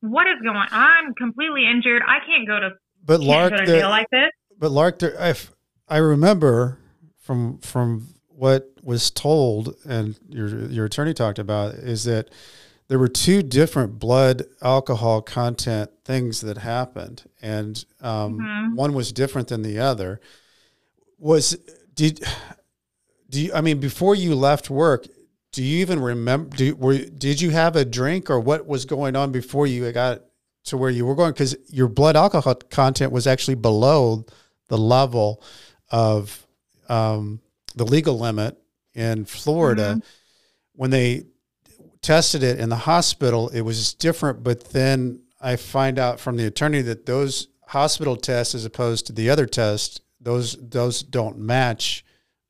What 0.00 0.26
is 0.28 0.36
going? 0.42 0.68
I'm 0.70 1.14
completely 1.14 1.68
injured. 1.68 2.02
I 2.06 2.18
can't 2.24 2.46
go 2.46 2.60
to. 2.60 2.70
But 3.04 3.20
Lark, 3.20 3.52
go 3.52 3.64
to 3.64 3.72
the, 3.72 3.88
like 3.88 4.06
this. 4.10 4.30
But 4.58 4.70
Lark, 4.70 5.02
if 5.02 5.52
I 5.88 5.98
remember 5.98 6.78
from 7.18 7.58
from 7.58 8.14
what 8.28 8.70
was 8.82 9.10
told 9.10 9.74
and 9.84 10.18
your 10.28 10.66
your 10.66 10.84
attorney 10.86 11.14
talked 11.14 11.38
about 11.38 11.74
is 11.74 12.04
that 12.04 12.30
there 12.88 12.98
were 12.98 13.08
two 13.08 13.42
different 13.42 13.98
blood 13.98 14.44
alcohol 14.62 15.20
content 15.20 15.90
things 16.04 16.40
that 16.40 16.58
happened, 16.58 17.24
and 17.42 17.84
um, 18.00 18.38
mm-hmm. 18.38 18.74
one 18.76 18.94
was 18.94 19.12
different 19.12 19.48
than 19.48 19.62
the 19.62 19.78
other. 19.78 20.20
Was 21.18 21.58
did 21.94 22.24
do 23.28 23.42
you, 23.42 23.52
I 23.52 23.60
mean, 23.60 23.78
before 23.78 24.14
you 24.14 24.34
left 24.34 24.70
work, 24.70 25.06
do 25.58 25.64
you 25.64 25.80
even 25.80 25.98
remember? 25.98 26.56
Do 26.56 26.76
were 26.76 26.98
did 26.98 27.40
you 27.40 27.50
have 27.50 27.74
a 27.74 27.84
drink 27.84 28.30
or 28.30 28.38
what 28.38 28.68
was 28.68 28.84
going 28.84 29.16
on 29.16 29.32
before 29.32 29.66
you 29.66 29.90
got 29.90 30.20
to 30.66 30.76
where 30.76 30.88
you 30.88 31.04
were 31.04 31.16
going? 31.16 31.32
Because 31.32 31.56
your 31.66 31.88
blood 31.88 32.14
alcohol 32.14 32.54
content 32.54 33.10
was 33.10 33.26
actually 33.26 33.56
below 33.56 34.24
the 34.68 34.78
level 34.78 35.42
of 35.90 36.46
um, 36.88 37.40
the 37.74 37.84
legal 37.84 38.16
limit 38.16 38.56
in 38.94 39.24
Florida. 39.24 39.94
Mm-hmm. 39.96 39.98
When 40.74 40.90
they 40.90 41.24
tested 42.02 42.44
it 42.44 42.60
in 42.60 42.68
the 42.68 42.76
hospital, 42.76 43.48
it 43.48 43.62
was 43.62 43.94
different. 43.94 44.44
But 44.44 44.66
then 44.66 45.22
I 45.40 45.56
find 45.56 45.98
out 45.98 46.20
from 46.20 46.36
the 46.36 46.46
attorney 46.46 46.82
that 46.82 47.04
those 47.04 47.48
hospital 47.66 48.14
tests, 48.14 48.54
as 48.54 48.64
opposed 48.64 49.08
to 49.08 49.12
the 49.12 49.28
other 49.28 49.46
tests, 49.46 50.00
those 50.20 50.56
those 50.60 51.02
don't 51.02 51.36
match 51.36 52.04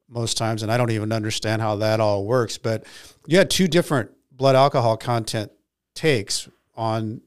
most 0.08 0.36
times, 0.36 0.62
and 0.62 0.72
I 0.72 0.76
don't 0.76 0.90
even 0.90 1.12
understand 1.12 1.62
how 1.62 1.76
that 1.76 2.00
all 2.00 2.24
works. 2.24 2.58
But 2.58 2.84
you 3.26 3.38
had 3.38 3.50
two 3.50 3.68
different 3.68 4.10
blood 4.32 4.56
alcohol 4.56 4.96
content 4.96 5.52
takes 5.94 6.48
on 6.76 7.20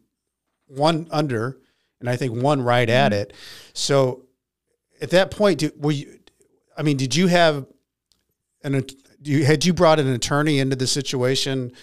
one 0.68 1.08
under, 1.12 1.58
and 2.00 2.10
I 2.10 2.16
think 2.16 2.42
one 2.42 2.62
right 2.62 2.88
mm-hmm. 2.88 2.96
at 2.96 3.14
it. 3.14 3.34
So 3.74 4.26
at 5.02 5.12
that 5.12 5.32
point, 5.32 5.60
do, 5.60 5.72
were 5.78 5.92
you? 5.92 6.20
I 6.78 6.84
mean, 6.84 6.98
did 6.98 7.16
you 7.16 7.28
have 7.28 7.66
an? 8.64 8.86
You, 9.24 9.46
had 9.46 9.66
you 9.66 9.74
brought 9.74 10.00
an 10.00 10.08
attorney 10.08 10.60
into 10.60 10.76
the 10.76 10.88
situation? 10.88 11.74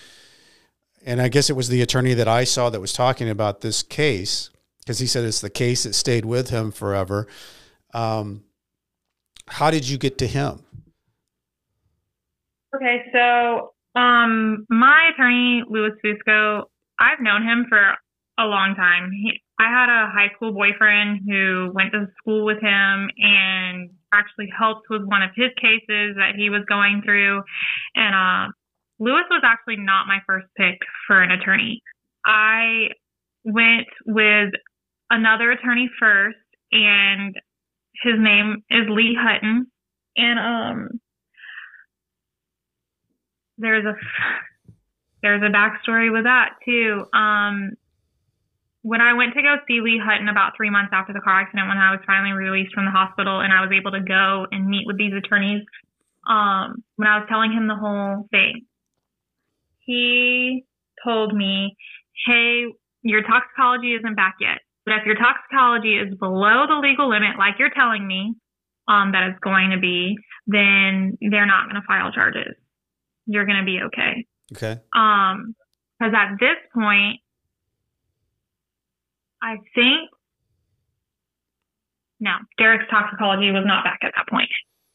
And 1.07 1.23
I 1.23 1.29
guess 1.29 1.49
it 1.49 1.55
was 1.55 1.69
the 1.69 1.81
attorney 1.81 2.13
that 2.15 2.27
I 2.27 2.45
saw 2.45 2.71
that 2.71 2.81
was 2.81 2.93
talking 2.93 3.31
about 3.31 3.61
this 3.61 3.83
case 3.83 4.51
because 4.81 4.99
he 4.99 5.07
said 5.07 5.25
it's 5.25 5.41
the 5.41 5.49
case 5.49 5.85
that 5.85 5.95
stayed 5.95 6.25
with 6.25 6.51
him 6.51 6.73
forever. 6.73 7.29
Um, 7.95 8.43
how 9.47 9.71
did 9.71 9.89
you 9.89 9.97
get 9.97 10.19
to 10.19 10.27
him? 10.27 10.65
Okay, 12.75 13.05
so 13.13 13.73
um, 13.99 14.67
my 14.69 15.11
attorney, 15.13 15.63
Louis 15.69 15.93
Fusco, 16.05 16.65
I've 16.99 17.21
known 17.21 17.43
him 17.43 17.67
for 17.69 17.95
a 18.39 18.45
long 18.45 18.75
time. 18.77 19.11
He, 19.11 19.41
I 19.59 19.69
had 19.69 19.89
a 19.89 20.11
high 20.11 20.31
school 20.37 20.53
boyfriend 20.53 21.21
who 21.27 21.73
went 21.75 21.93
to 21.93 22.07
school 22.19 22.45
with 22.45 22.61
him 22.61 23.11
and 23.19 23.91
actually 24.13 24.49
helped 24.57 24.87
with 24.91 25.03
one 25.05 25.23
of 25.23 25.31
his 25.35 25.51
cases 25.61 26.17
that 26.17 26.35
he 26.37 26.51
was 26.51 26.63
going 26.69 27.03
through. 27.05 27.43
And 27.95 28.15
uh, 28.15 28.53
Louis 29.01 29.25
was 29.31 29.43
actually 29.45 29.77
not 29.79 30.07
my 30.07 30.19
first 30.27 30.47
pick 30.57 30.79
for 31.07 31.23
an 31.23 31.31
attorney. 31.31 31.83
I 32.25 32.89
went 33.45 33.89
with 34.07 34.51
another 35.11 35.51
attorney 35.53 35.91
first, 35.99 36.37
and 36.71 37.35
his 38.03 38.15
name 38.19 38.63
is 38.71 38.87
Lee 38.89 39.17
Hutton. 39.19 39.67
And 40.17 40.39
um, 40.39 41.01
there's 43.59 43.85
a 43.85 43.95
there's 45.23 45.43
a 45.43 45.53
backstory 45.53 46.13
with 46.13 46.25
that 46.25 46.55
too. 46.65 47.05
Um, 47.13 47.73
when 48.83 49.01
I 49.01 49.15
went 49.15 49.35
to 49.35 49.43
go 49.43 49.57
see 49.67 49.81
Lee 49.81 50.01
Hutton 50.03 50.29
about 50.29 50.53
three 50.57 50.71
months 50.71 50.91
after 50.95 51.13
the 51.13 51.21
car 51.21 51.41
accident, 51.41 51.69
when 51.69 51.77
I 51.77 51.91
was 51.91 52.01
finally 52.07 52.33
released 52.33 52.73
from 52.73 52.85
the 52.85 52.91
hospital 52.91 53.41
and 53.41 53.53
I 53.53 53.61
was 53.61 53.71
able 53.75 53.91
to 53.91 54.01
go 54.01 54.47
and 54.51 54.67
meet 54.67 54.87
with 54.87 54.97
these 54.97 55.13
attorneys, 55.13 55.63
um, 56.29 56.83
when 56.97 57.09
I 57.09 57.19
was 57.19 57.27
telling 57.29 57.53
him 57.53 57.67
the 57.67 57.75
whole 57.75 58.27
thing, 58.31 58.63
he 59.81 60.65
told 61.05 61.35
me, 61.35 61.77
"Hey, 62.27 62.67
your 63.03 63.23
toxicology 63.23 63.95
isn't 63.95 64.15
back 64.15 64.37
yet, 64.41 64.61
but 64.85 64.95
if 64.95 65.07
your 65.07 65.17
toxicology 65.17 65.99
is 65.99 66.15
below 66.15 66.67
the 66.67 66.77
legal 66.77 67.09
limit, 67.09 67.39
like 67.39 67.59
you're 67.59 67.75
telling 67.75 68.07
me 68.07 68.35
um, 68.87 69.13
that 69.13 69.29
it's 69.29 69.39
going 69.41 69.71
to 69.71 69.79
be, 69.79 70.17
then 70.47 71.19
they're 71.21 71.47
not 71.47 71.69
going 71.69 71.81
to 71.81 71.87
file 71.87 72.13
charges." 72.13 72.55
You're 73.29 73.47
going 73.47 73.59
to 73.59 73.65
be 73.65 73.79
okay. 73.87 74.27
Okay. 74.53 74.81
Um, 74.97 75.55
because 75.99 76.15
at 76.17 76.37
this 76.41 76.57
point, 76.75 77.21
I 79.43 79.57
think 79.75 80.11
no, 82.21 82.33
Derek's 82.57 82.91
toxicology 82.91 83.51
was 83.53 83.63
not 83.65 83.85
back 83.85 84.01
at 84.03 84.13
that 84.17 84.27
point. 84.29 84.51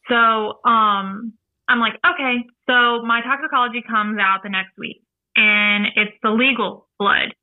So, 0.09 0.59
um, 0.69 1.33
I'm 1.69 1.79
like, 1.79 1.93
okay. 2.03 2.43
So 2.67 3.01
my 3.03 3.21
toxicology 3.21 3.81
comes 3.87 4.19
out 4.19 4.43
the 4.43 4.49
next 4.49 4.75
week, 4.77 5.01
and 5.35 5.87
it's 5.95 6.11
the 6.21 6.31
legal 6.31 6.89
blood, 6.99 7.33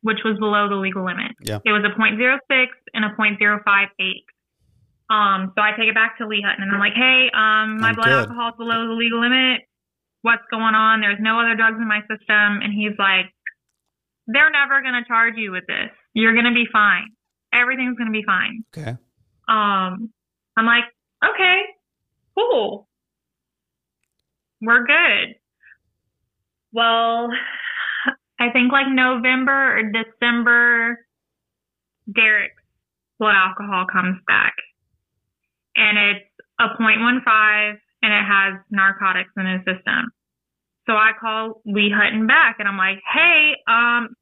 which 0.00 0.18
was 0.24 0.38
below 0.38 0.68
the 0.68 0.76
legal 0.76 1.04
limit. 1.04 1.32
Yeah. 1.42 1.58
It 1.64 1.72
was 1.72 1.84
a 1.84 1.92
.06 1.92 2.66
and 2.94 3.04
a 3.04 3.10
.058. 3.10 4.24
Um, 5.08 5.52
so 5.54 5.62
I 5.62 5.70
take 5.78 5.88
it 5.88 5.94
back 5.94 6.16
to 6.18 6.26
Lee 6.26 6.42
Hutton, 6.44 6.62
and 6.64 6.72
I'm 6.72 6.80
like, 6.80 6.96
hey, 6.96 7.28
um, 7.34 7.78
my 7.80 7.90
I'm 7.90 7.94
blood 7.94 8.06
good. 8.06 8.18
alcohol 8.26 8.48
is 8.50 8.56
below 8.56 8.88
the 8.88 8.94
legal 8.94 9.20
limit. 9.20 9.60
What's 10.26 10.42
going 10.50 10.74
on? 10.74 11.02
There's 11.02 11.20
no 11.20 11.38
other 11.38 11.54
drugs 11.54 11.78
in 11.78 11.86
my 11.86 12.00
system. 12.10 12.58
And 12.58 12.74
he's 12.74 12.98
like, 12.98 13.30
they're 14.26 14.50
never 14.50 14.82
going 14.82 14.98
to 14.98 15.06
charge 15.06 15.34
you 15.36 15.52
with 15.52 15.62
this. 15.68 15.94
You're 16.14 16.32
going 16.32 16.50
to 16.50 16.52
be 16.52 16.66
fine. 16.72 17.14
Everything's 17.54 17.96
going 17.96 18.10
to 18.10 18.18
be 18.18 18.26
fine. 18.26 18.64
Okay. 18.76 18.98
Um, 19.46 20.10
I'm 20.56 20.66
like, 20.66 20.82
okay, 21.22 21.60
cool. 22.36 22.88
We're 24.60 24.84
good. 24.84 25.36
Well, 26.72 27.28
I 28.40 28.50
think 28.52 28.72
like 28.72 28.88
November 28.90 29.78
or 29.78 29.82
December, 29.92 31.06
Derek's 32.12 32.60
blood 33.20 33.36
alcohol 33.36 33.86
comes 33.92 34.18
back. 34.26 34.54
And 35.76 36.16
it's 36.16 36.26
a 36.58 36.82
0.15 36.82 37.76
and 38.02 38.12
it 38.12 38.24
has 38.24 38.60
narcotics 38.70 39.30
in 39.36 39.46
his 39.46 39.60
system. 39.60 40.12
So 40.86 40.92
I 40.94 41.12
call 41.18 41.62
Lee 41.64 41.92
Hutton 41.94 42.26
back 42.26 42.56
and 42.58 42.68
I'm 42.68 42.78
like, 42.78 43.02
hey, 43.12 43.56
um, 43.66 44.14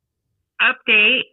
update. 0.61 1.29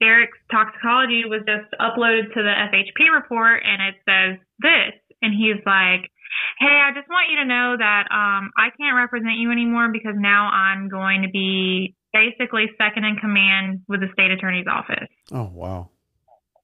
Derek's 0.00 0.38
toxicology 0.50 1.22
was 1.24 1.40
just 1.46 1.70
uploaded 1.80 2.34
to 2.34 2.42
the 2.42 2.54
FHP 2.72 3.14
report 3.14 3.62
and 3.64 3.80
it 3.80 3.94
says 4.04 4.40
this. 4.58 4.92
And 5.22 5.32
he's 5.32 5.62
like, 5.64 6.10
Hey, 6.58 6.80
I 6.82 6.90
just 6.94 7.08
want 7.08 7.30
you 7.30 7.38
to 7.38 7.44
know 7.44 7.76
that 7.78 8.10
um, 8.10 8.50
I 8.58 8.70
can't 8.76 8.96
represent 8.96 9.38
you 9.38 9.52
anymore 9.52 9.88
because 9.92 10.14
now 10.16 10.50
I'm 10.50 10.88
going 10.88 11.22
to 11.22 11.28
be 11.28 11.94
basically 12.12 12.66
second 12.78 13.04
in 13.04 13.16
command 13.16 13.82
with 13.88 14.00
the 14.00 14.08
state 14.12 14.30
attorney's 14.30 14.66
office. 14.70 15.08
Oh 15.32 15.50
wow. 15.52 15.90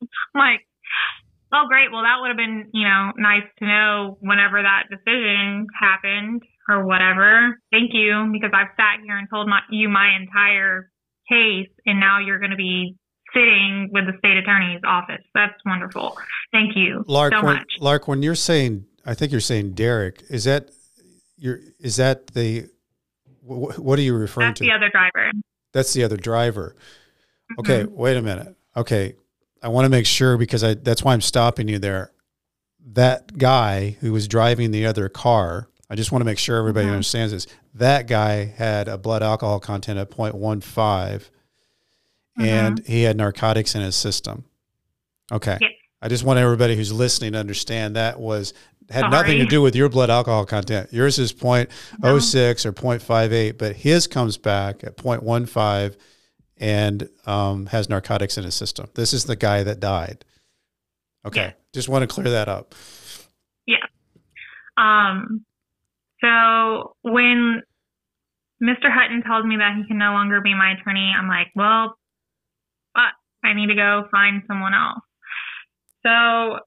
I'm 0.00 0.38
like, 0.38 0.66
oh, 1.52 1.64
great. 1.68 1.90
Well, 1.92 2.02
that 2.02 2.16
would 2.20 2.28
have 2.28 2.36
been, 2.36 2.68
you 2.72 2.84
know, 2.86 3.12
nice 3.16 3.44
to 3.58 3.66
know 3.66 4.18
whenever 4.20 4.62
that 4.62 4.84
decision 4.90 5.66
happened 5.78 6.42
or 6.68 6.84
whatever. 6.84 7.58
Thank 7.72 7.90
you, 7.92 8.28
because 8.32 8.50
I've 8.54 8.74
sat 8.76 9.00
here 9.04 9.16
and 9.18 9.28
told 9.30 9.48
my, 9.48 9.60
you 9.70 9.88
my 9.88 10.16
entire 10.20 10.90
case, 11.28 11.68
and 11.86 11.98
now 12.00 12.18
you're 12.18 12.38
going 12.38 12.50
to 12.52 12.56
be 12.56 12.96
sitting 13.34 13.90
with 13.92 14.06
the 14.06 14.12
state 14.18 14.36
attorney's 14.36 14.80
office. 14.86 15.22
That's 15.34 15.54
wonderful. 15.64 16.16
Thank 16.52 16.76
you 16.76 17.04
Lark, 17.06 17.32
so 17.32 17.44
when, 17.44 17.54
much. 17.56 17.72
Lark, 17.80 18.08
when 18.08 18.22
you're 18.22 18.34
saying, 18.34 18.86
I 19.06 19.14
think 19.14 19.30
you're 19.32 19.40
saying 19.40 19.72
Derek. 19.72 20.22
Is 20.28 20.44
that 20.44 20.70
your? 21.36 21.60
Is 21.78 21.96
that 21.96 22.28
the? 22.28 22.66
wh- 23.46 23.78
What 23.78 23.98
are 23.98 24.02
you 24.02 24.14
referring 24.14 24.46
to? 24.46 24.48
That's 24.50 24.58
to? 24.60 24.64
the 24.66 24.72
other 24.72 24.90
driver. 24.90 25.30
That's 25.72 25.92
the 25.94 26.04
other 26.04 26.16
driver. 26.16 26.74
Okay, 27.60 27.84
Mhm. 27.84 27.90
wait 27.92 28.16
a 28.16 28.22
minute. 28.22 28.54
Okay, 28.76 29.14
I 29.62 29.68
want 29.68 29.84
to 29.84 29.88
make 29.90 30.06
sure 30.06 30.36
because 30.36 30.64
I 30.64 30.74
that's 30.74 31.02
why 31.02 31.12
I'm 31.12 31.20
stopping 31.20 31.68
you 31.68 31.78
there. 31.78 32.12
That 32.92 33.36
guy 33.38 33.96
who 34.00 34.12
was 34.12 34.26
driving 34.26 34.70
the 34.70 34.86
other 34.86 35.08
car, 35.08 35.68
I 35.88 35.94
just 35.96 36.12
want 36.12 36.22
to 36.22 36.26
make 36.26 36.38
sure 36.38 36.56
everybody 36.56 36.86
Mhm. 36.86 36.92
understands 36.92 37.32
this. 37.32 37.46
That 37.74 38.06
guy 38.08 38.46
had 38.46 38.88
a 38.88 38.96
blood 38.98 39.22
alcohol 39.22 39.60
content 39.60 39.98
of 39.98 40.08
0.15 40.10 41.28
and 42.38 42.82
he 42.86 43.02
had 43.02 43.16
narcotics 43.16 43.74
in 43.74 43.82
his 43.82 43.94
system. 43.96 44.44
Okay. 45.30 45.58
Yes. 45.60 45.70
I 46.02 46.08
just 46.08 46.24
want 46.24 46.38
everybody 46.38 46.74
who's 46.74 46.92
listening 46.92 47.32
to 47.32 47.38
understand 47.38 47.96
that 47.96 48.18
was 48.18 48.54
had 48.88 49.10
nothing 49.10 49.38
to 49.38 49.46
do 49.46 49.62
with 49.62 49.76
your 49.76 49.88
blood 49.88 50.10
alcohol 50.10 50.44
content. 50.46 50.88
Yours 50.92 51.18
is 51.18 51.32
No. 51.32 51.50
0.06 52.16 52.64
or 52.66 52.72
0.58, 52.72 53.56
but 53.58 53.76
his 53.76 54.06
comes 54.08 54.36
back 54.36 54.82
at 54.82 54.96
0.15 54.96 55.96
and 56.60 57.08
um, 57.26 57.66
has 57.66 57.88
narcotics 57.88 58.36
in 58.36 58.44
his 58.44 58.54
system. 58.54 58.88
This 58.94 59.12
is 59.12 59.24
the 59.24 59.34
guy 59.34 59.62
that 59.64 59.80
died. 59.80 60.24
Okay. 61.26 61.46
Yes. 61.46 61.54
Just 61.72 61.88
want 61.88 62.02
to 62.02 62.06
clear 62.06 62.30
that 62.30 62.48
up. 62.48 62.74
Yeah. 63.66 63.76
Um, 64.76 65.44
so 66.20 66.96
when 67.02 67.62
Mr. 68.62 68.92
Hutton 68.92 69.22
tells 69.22 69.44
me 69.44 69.56
that 69.56 69.76
he 69.76 69.86
can 69.86 69.98
no 69.98 70.12
longer 70.12 70.40
be 70.40 70.54
my 70.54 70.72
attorney, 70.72 71.12
I'm 71.16 71.28
like, 71.28 71.48
well, 71.56 71.96
but 72.94 73.12
I 73.42 73.54
need 73.54 73.68
to 73.68 73.74
go 73.74 74.04
find 74.10 74.42
someone 74.46 74.74
else. 74.74 75.00
So 76.02 76.58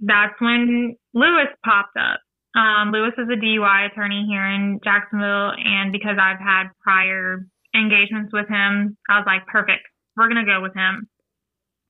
that's 0.00 0.38
when 0.40 0.96
Lewis 1.14 1.48
popped 1.64 1.96
up. 1.96 2.20
Um, 2.54 2.90
Lewis 2.92 3.12
is 3.16 3.28
a 3.28 3.36
DUI 3.36 3.90
attorney 3.90 4.26
here 4.28 4.44
in 4.44 4.80
Jacksonville, 4.82 5.52
and 5.52 5.92
because 5.92 6.16
I've 6.20 6.40
had 6.40 6.68
prior 6.82 7.46
engagements 7.78 8.32
with 8.32 8.48
him, 8.48 8.96
I 9.08 9.18
was 9.18 9.26
like, 9.26 9.46
perfect, 9.46 9.86
we're 10.16 10.28
gonna 10.28 10.44
go 10.44 10.60
with 10.60 10.74
him. 10.74 11.08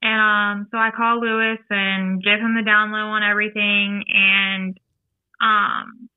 And 0.01 0.21
um, 0.21 0.69
so 0.71 0.79
I 0.79 0.91
call 0.95 1.21
Lewis 1.21 1.59
and 1.71 2.23
give 2.23 2.39
him 2.39 2.55
the 2.55 2.63
down 2.63 2.93
low 2.93 3.11
on 3.11 3.23
everything, 3.25 4.05
and 4.07 4.79
um, 5.43 6.09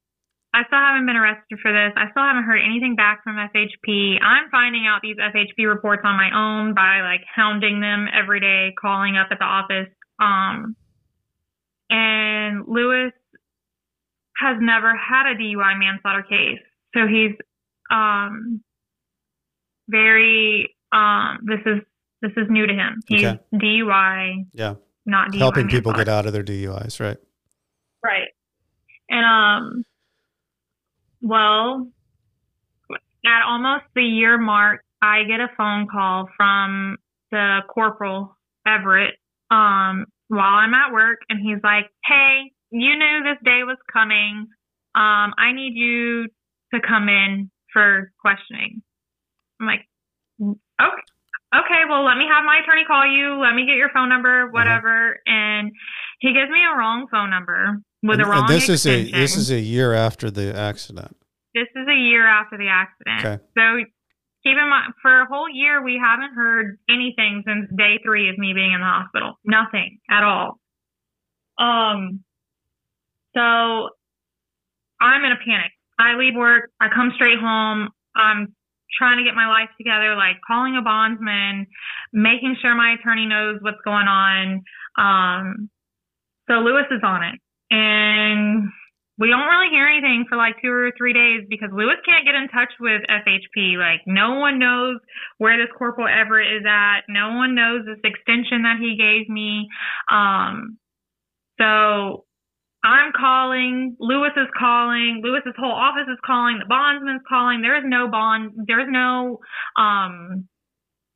I 0.54 0.64
still 0.68 0.78
haven't 0.78 1.08
been 1.08 1.16
arrested 1.16 1.60
for 1.62 1.72
this. 1.72 1.94
I 1.96 2.12
still 2.12 2.24
haven't 2.24 2.44
heard 2.44 2.62
anything 2.62 2.96
back 2.96 3.24
from 3.24 3.38
FHP. 3.38 4.22
I'm 4.22 4.52
finding 4.52 4.86
out 4.86 5.02
these 5.02 5.16
FHP 5.18 5.66
reports 5.68 6.04
on 6.04 6.18
my 6.18 6.30
own 6.30 6.76
by 6.76 7.02
like 7.02 7.22
hounding 7.26 7.80
them 7.80 8.08
every 8.14 8.40
day, 8.40 8.74
calling 8.80 9.18
up 9.18 9.30
at 9.32 9.40
the 9.40 9.46
office. 9.46 9.90
Um, 10.20 10.76
and 11.90 12.68
Lewis 12.68 13.14
has 14.38 14.58
never 14.60 14.96
had 14.96 15.32
a 15.32 15.36
DUI 15.36 15.80
manslaughter 15.80 16.24
case, 16.24 16.62
so 16.94 17.08
he's 17.08 17.34
um 17.90 18.62
very 19.92 20.74
um 20.92 21.40
this 21.44 21.60
is 21.66 21.82
this 22.22 22.32
is 22.38 22.48
new 22.50 22.66
to 22.68 22.74
him. 22.74 23.02
He's 23.08 23.24
Okay. 23.26 23.40
DUI, 23.54 24.46
Yeah. 24.54 24.76
not 25.06 25.30
DUI. 25.32 25.38
Helping 25.40 25.68
people 25.68 25.92
get 25.94 26.08
out 26.08 26.26
of 26.26 26.34
their 26.34 26.44
DUIs, 26.44 27.00
right? 27.00 27.18
Right. 28.04 28.30
And 29.10 29.26
um 29.26 29.84
well 31.22 31.88
at 33.26 33.44
almost 33.46 33.86
the 33.96 34.04
year 34.04 34.38
mark 34.38 34.82
I 35.02 35.24
get 35.24 35.40
a 35.40 35.50
phone 35.58 35.88
call 35.92 36.30
from 36.38 36.98
the 37.32 37.60
corporal 37.70 38.38
Everett 38.66 39.16
um 39.50 40.06
while 40.28 40.56
I'm 40.56 40.74
at 40.74 40.92
work 40.94 41.20
and 41.30 41.40
he's 41.40 41.62
like, 41.64 41.90
Hey, 42.06 42.52
you 42.72 42.96
knew 42.98 43.24
this 43.24 43.38
day 43.44 43.64
was 43.64 43.78
coming. 43.92 44.48
Um, 44.96 45.34
I 45.38 45.52
need 45.54 45.74
you 45.76 46.28
to 46.74 46.80
come 46.88 47.10
in 47.10 47.52
for 47.74 48.12
questioning. 48.22 48.82
I'm 49.62 49.67
like, 49.67 49.86
Okay 50.82 51.02
okay, 51.52 51.84
well 51.89 52.06
let 52.06 52.17
me 52.17 52.26
have 52.32 52.43
my 52.45 52.60
attorney 52.63 52.86
call 52.86 53.06
you, 53.06 53.39
let 53.39 53.54
me 53.54 53.65
get 53.65 53.76
your 53.76 53.89
phone 53.93 54.10
number, 54.10 54.50
whatever. 54.52 55.19
And 55.26 55.71
he 56.19 56.34
gives 56.34 56.50
me 56.50 56.60
a 56.63 56.78
wrong 56.78 57.08
phone 57.12 57.30
number 57.30 57.82
with 58.04 58.19
and, 58.19 58.28
a 58.28 58.30
wrong 58.30 58.50
and 58.50 58.50
this 58.50 58.69
is 58.69 58.86
a 58.86 59.12
this 59.12 59.36
is 59.36 59.52
a 59.52 59.60
year 59.60 59.93
after 59.93 60.32
the 60.32 60.56
accident. 60.56 61.15
This 61.54 61.67
is 61.76 61.88
a 61.88 61.95
year 61.95 62.28
after 62.28 62.58
the 62.58 62.69
accident. 62.69 63.19
Okay. 63.19 63.43
So 63.58 63.86
keep 64.43 64.58
in 64.58 64.69
mind, 64.69 64.93
for 65.02 65.21
a 65.21 65.26
whole 65.26 65.50
year, 65.50 65.84
we 65.84 66.00
haven't 66.02 66.34
heard 66.34 66.80
anything 66.89 67.43
since 67.45 67.67
day 67.78 68.00
three 68.04 68.30
of 68.30 68.38
me 68.38 68.54
being 68.54 68.71
in 68.71 68.80
the 68.80 68.86
hospital. 68.86 69.34
Nothing 69.43 70.00
at 70.10 70.24
all. 70.24 70.60
Um, 71.60 72.24
so 73.36 73.89
I'm 75.02 75.24
in 75.26 75.32
a 75.34 75.39
panic. 75.45 75.71
I 76.00 76.15
leave 76.15 76.36
work. 76.36 76.71
I 76.80 76.88
come 76.88 77.12
straight 77.15 77.39
home. 77.39 77.89
I'm 78.15 78.56
trying 78.98 79.18
to 79.18 79.24
get 79.24 79.36
my 79.36 79.48
life 79.48 79.70
together, 79.78 80.16
like 80.16 80.38
calling 80.46 80.78
a 80.78 80.82
bondsman, 80.82 81.68
making 82.14 82.58
sure 82.62 82.76
my 82.76 82.96
attorney 83.00 83.26
knows 83.26 83.60
what's 83.62 83.82
going 83.84 84.08
on. 84.08 84.64
Um, 84.98 85.70
so 86.50 86.60
Lewis 86.60 86.90
is 86.92 87.02
on 87.04 87.24
it. 87.24 87.40
And 87.72 88.70
we 89.18 89.30
don't 89.30 89.48
really 89.48 89.70
hear 89.70 89.88
anything 89.88 90.26
for 90.28 90.36
like 90.36 90.56
two 90.62 90.72
or 90.72 90.92
three 90.98 91.14
days 91.14 91.46
because 91.50 91.70
Lewis 91.72 91.98
can't 92.06 92.26
get 92.26 92.36
in 92.36 92.50
touch 92.50 92.74
with 92.80 93.02
FHP. 93.08 93.78
Like, 93.78 94.02
no 94.08 94.40
one 94.40 94.60
knows 94.60 94.98
where 95.38 95.58
this 95.58 95.72
Corporal 95.78 96.08
Everett 96.08 96.52
is 96.52 96.66
at. 96.68 97.02
No 97.08 97.36
one 97.36 97.56
knows 97.56 97.86
this 97.86 98.02
extension 98.04 98.64
that 98.64 98.78
he 98.82 98.98
gave 98.98 99.30
me. 99.30 99.70
Um, 100.12 100.78
so 101.60 102.26
I'm 102.84 103.12
calling. 103.15 103.96
Lewis 104.00 104.32
is 104.36 104.48
calling. 104.58 105.22
Lewis's 105.24 105.54
whole 105.58 105.72
office 105.72 106.08
is 106.12 106.17
calling. 106.26 106.58
The 106.60 106.65
bondsman's 106.65 107.22
calling. 107.30 107.62
There 107.62 107.78
is 107.78 107.84
no 107.86 108.08
bond. 108.10 108.54
There 108.67 108.80
is 108.80 108.88
no 108.89 109.39
um, 109.78 110.48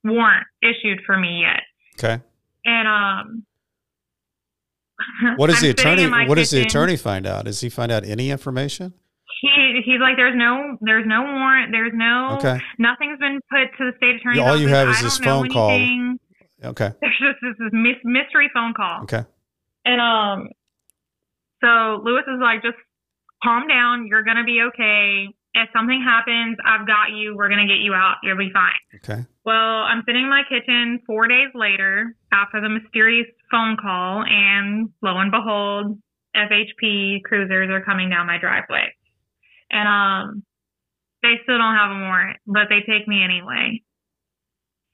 warrant 0.04 0.46
issued 0.62 1.00
for 1.06 1.18
me 1.18 1.42
yet. 1.42 1.62
Okay. 1.98 2.22
And 2.66 2.88
um, 2.88 3.46
What 5.38 5.48
does 5.50 5.62
the 5.62 5.70
attorney 5.70 6.08
what 6.28 6.36
does 6.36 6.52
the 6.52 6.62
attorney 6.62 6.98
find 6.98 7.26
out? 7.26 7.46
Does 7.46 7.62
he 7.62 7.70
find 7.70 7.92
out 7.92 8.06
any 8.06 8.30
information? 8.30 8.94
He 9.42 9.82
he's 9.86 10.00
like, 10.00 10.16
there's 10.18 10.36
no 10.38 10.78
there's 10.82 11.06
no 11.08 11.22
warrant. 11.24 11.72
There's 11.72 11.92
no 11.94 12.38
Okay. 12.38 12.60
nothing's 12.80 13.20
been 13.20 13.40
put 13.50 13.76
to 13.78 13.92
the 13.92 13.98
state 13.98 14.16
attorney's 14.18 14.42
All 14.42 14.56
you 14.58 14.68
have 14.68 14.88
is 14.90 15.00
I 15.00 15.02
this 15.04 15.18
phone 15.18 15.50
call. 15.50 15.72
Okay. 16.64 16.92
There's 17.02 17.20
just 17.20 17.42
this 17.60 17.70
mis- 17.74 17.98
mystery 18.04 18.50
phone 18.54 18.74
call. 18.74 19.04
Okay. 19.04 19.24
And 19.84 20.02
um, 20.02 20.48
so 21.66 22.02
Lewis 22.06 22.24
is 22.30 22.38
like, 22.40 22.62
just 22.62 22.78
calm 23.44 23.68
down. 23.68 24.06
You're 24.08 24.24
going 24.24 24.38
to 24.38 24.46
be 24.46 24.62
okay. 24.70 25.34
If 25.56 25.70
something 25.74 26.04
happens, 26.04 26.58
I've 26.66 26.86
got 26.86 27.16
you. 27.16 27.36
We're 27.36 27.50
going 27.50 27.66
to 27.66 27.72
get 27.74 27.82
you 27.82 27.94
out. 27.94 28.18
You'll 28.22 28.38
be 28.38 28.52
fine. 28.54 28.78
Okay. 29.02 29.26
Well, 29.46 29.88
I'm 29.88 30.04
sitting 30.06 30.24
in 30.24 30.30
my 30.30 30.44
kitchen 30.48 31.00
four 31.08 31.28
days 31.28 31.50
later 31.56 32.16
after 32.32 32.62
the 32.62 32.70
mysterious 32.70 33.28
phone 33.50 33.78
call, 33.82 34.24
and 34.28 34.90
lo 35.02 35.18
and 35.18 35.32
behold, 35.32 35.98
FHP 36.36 37.24
cruisers 37.24 37.70
are 37.72 37.84
coming 37.84 38.10
down 38.10 38.28
my 38.28 38.38
driveway. 38.38 38.94
And 39.72 39.88
um, 39.88 40.44
they 41.24 41.36
still 41.44 41.58
don't 41.58 41.76
have 41.76 41.92
a 41.92 42.00
warrant, 42.00 42.38
but 42.46 42.68
they 42.70 42.82
take 42.86 43.08
me 43.08 43.24
anyway. 43.24 43.82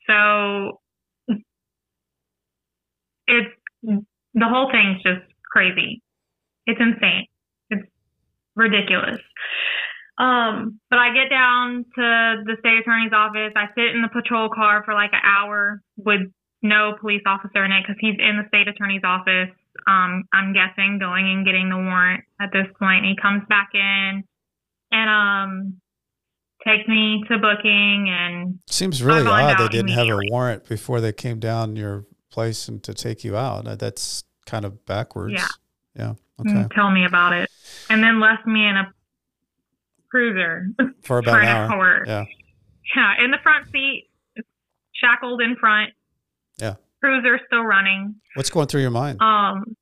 So 0.08 0.80
it's 3.28 3.56
the 3.82 4.48
whole 4.48 4.72
thing's 4.72 5.02
just 5.04 5.26
crazy. 5.52 6.02
It's 6.66 6.80
insane. 6.80 7.28
It's 7.70 7.88
ridiculous. 8.56 9.20
Um, 10.18 10.80
but 10.90 11.00
I 11.00 11.14
get 11.14 11.30
down 11.30 11.86
to 11.96 12.44
the 12.46 12.56
state 12.60 12.78
attorney's 12.80 13.14
office. 13.14 13.54
I 13.56 13.68
sit 13.76 13.96
in 13.96 14.02
the 14.02 14.10
patrol 14.10 14.50
car 14.50 14.84
for 14.86 14.94
like 14.94 15.12
an 15.14 15.22
hour 15.24 15.82
with 15.98 16.22
no 16.62 16.94
police 17.00 17.24
officer 17.26 17.66
in 17.66 17.72
it 17.72 17.82
because 17.82 17.98
he's 18.00 18.16
in 18.20 18.38
the 18.38 18.48
state 18.48 18.68
attorney's 18.68 19.02
office. 19.04 19.50
Um, 19.88 20.24
I'm 20.32 20.54
guessing 20.54 21.00
going 21.00 21.26
and 21.26 21.46
getting 21.46 21.70
the 21.70 21.78
warrant 21.78 22.24
at 22.40 22.52
this 22.54 22.68
point. 22.78 23.06
He 23.06 23.16
comes 23.20 23.44
back 23.50 23.70
in 23.74 24.24
and 24.92 25.10
um 25.10 25.82
takes 26.66 26.88
me 26.88 27.24
to 27.28 27.40
booking 27.40 28.08
and 28.10 28.60
seems 28.70 29.02
really 29.02 29.26
odd 29.26 29.58
they 29.58 29.68
didn't 29.70 29.92
have 29.92 30.08
a 30.08 30.20
warrant 30.30 30.68
before 30.68 31.02
they 31.02 31.12
came 31.12 31.40
down 31.40 31.76
your 31.76 32.06
place 32.30 32.68
and 32.68 32.84
to 32.84 32.94
take 32.94 33.24
you 33.24 33.36
out. 33.36 33.80
That's 33.80 34.24
kind 34.46 34.66
of 34.66 34.86
backwards. 34.86 35.34
Yeah. 35.34 35.48
Yeah. 35.96 36.14
mm, 36.40 36.60
Okay. 36.64 36.68
tell 36.76 36.90
me 36.92 37.06
about 37.06 37.34
it. 37.34 37.50
And 37.90 38.04
then 38.04 38.20
left 38.20 38.46
me 38.48 38.66
in 38.68 38.78
a 38.78 38.94
cruiser 40.10 40.68
For 41.04 41.18
about 41.20 41.32
for 41.36 41.40
an 41.42 41.48
an 41.48 41.56
hour. 41.72 41.72
hour. 41.74 42.04
Yeah. 42.06 42.26
Yeah, 42.96 43.24
in 43.24 43.32
the 43.32 43.38
front 43.44 43.68
seat, 43.72 44.10
shackled 44.94 45.42
in 45.42 45.56
front. 45.56 45.92
Yeah. 46.58 46.76
Cruiser 47.00 47.40
still 47.48 47.64
running. 47.64 48.16
What's 48.36 48.50
going 48.50 48.68
through 48.68 48.82
your 48.82 48.92
mind? 48.92 49.22
Um, 49.22 49.76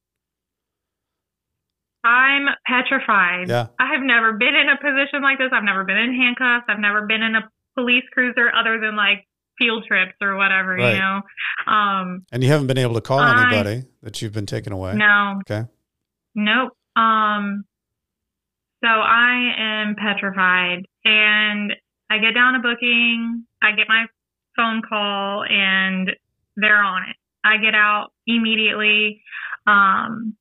I'm 2.03 2.45
petrified. 2.65 3.49
Yeah. 3.49 3.67
I 3.79 3.91
have 3.93 4.01
never 4.01 4.33
been 4.33 4.55
in 4.55 4.69
a 4.69 4.77
position 4.77 5.21
like 5.21 5.37
this. 5.37 5.49
I've 5.51 5.63
never 5.63 5.83
been 5.83 5.97
in 5.97 6.13
handcuffs. 6.13 6.65
I've 6.69 6.79
never 6.79 7.05
been 7.05 7.21
in 7.21 7.35
a 7.35 7.49
police 7.75 8.03
cruiser 8.13 8.49
other 8.55 8.79
than 8.79 8.95
like 8.95 9.25
field 9.57 9.83
trips 9.85 10.13
or 10.21 10.37
whatever, 10.37 10.75
Right. 10.75 10.93
you 10.93 10.99
know. 10.99 11.21
Um, 11.67 12.25
And 12.31 12.41
you 12.43 12.49
haven't 12.49 12.67
been 12.67 12.77
able 12.77 12.93
to 12.93 13.01
call 13.01 13.19
I- 13.19 13.41
anybody 13.51 13.83
that 14.03 14.21
you've 14.21 14.33
been 14.33 14.45
taken 14.45 14.71
away. 14.71 14.93
no. 14.95 15.39
Okay. 15.41 15.67
Nope. 16.35 16.73
Um, 16.95 17.63
so 18.83 18.87
I 18.87 19.53
am 19.57 19.95
petrified 19.95 20.85
and 21.03 21.73
I 22.09 22.17
get 22.19 22.33
down 22.33 22.53
to 22.53 22.59
booking. 22.59 23.45
I 23.61 23.71
get 23.71 23.87
my 23.87 24.05
phone 24.55 24.81
call 24.87 25.43
and 25.43 26.11
they're 26.55 26.81
on 26.81 27.03
it. 27.09 27.15
I 27.43 27.57
get 27.57 27.75
out 27.75 28.11
immediately. 28.27 29.21
Um, 29.67 30.35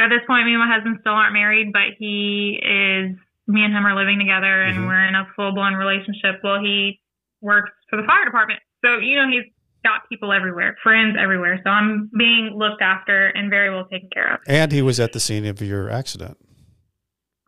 at 0.00 0.08
this 0.08 0.20
point, 0.26 0.46
me 0.46 0.52
and 0.54 0.60
my 0.60 0.72
husband 0.72 0.98
still 1.00 1.12
aren't 1.12 1.32
married, 1.34 1.72
but 1.72 1.94
he 1.98 2.58
is, 2.60 3.16
me 3.46 3.64
and 3.64 3.72
him 3.74 3.86
are 3.86 3.94
living 3.96 4.18
together 4.18 4.62
and 4.62 4.78
Mhm. 4.78 4.86
we're 4.86 5.04
in 5.06 5.14
a 5.14 5.26
full 5.36 5.52
blown 5.52 5.74
relationship. 5.74 6.40
Well, 6.42 6.60
he 6.60 7.00
works 7.40 7.70
for 7.88 7.96
the 7.96 8.04
fire 8.04 8.24
department. 8.24 8.60
So, 8.84 8.98
you 8.98 9.16
know, 9.16 9.28
he's 9.28 9.44
got 9.84 10.08
people 10.08 10.32
everywhere, 10.32 10.76
friends 10.82 11.16
everywhere. 11.20 11.60
So 11.62 11.70
I'm 11.70 12.10
being 12.16 12.54
looked 12.56 12.82
after 12.82 13.28
and 13.28 13.50
very 13.50 13.70
well 13.70 13.86
taken 13.86 14.08
care 14.12 14.34
of. 14.34 14.40
And 14.48 14.72
he 14.72 14.82
was 14.82 14.98
at 14.98 15.12
the 15.12 15.20
scene 15.20 15.46
of 15.46 15.60
your 15.62 15.90
accident. 15.90 16.38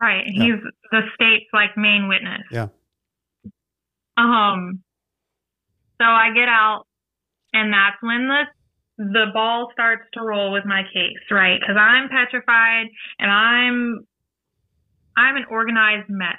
Right. 0.01 0.23
Yeah. 0.27 0.43
He's 0.43 0.63
the 0.91 1.01
state's 1.15 1.49
like 1.51 1.75
main 1.75 2.07
witness. 2.07 2.43
Yeah. 2.51 2.67
Um 4.15 4.83
so 5.99 6.05
I 6.05 6.31
get 6.33 6.47
out 6.47 6.83
and 7.53 7.73
that's 7.73 7.97
when 8.01 8.27
the 8.27 8.43
the 8.99 9.25
ball 9.33 9.69
starts 9.73 10.03
to 10.13 10.21
roll 10.21 10.51
with 10.51 10.65
my 10.65 10.83
case, 10.93 11.25
right? 11.31 11.59
Cuz 11.59 11.75
I'm 11.75 12.09
petrified 12.09 12.87
and 13.19 13.31
I'm 13.31 14.05
I'm 15.17 15.35
an 15.35 15.45
organized 15.49 16.09
mess. 16.09 16.37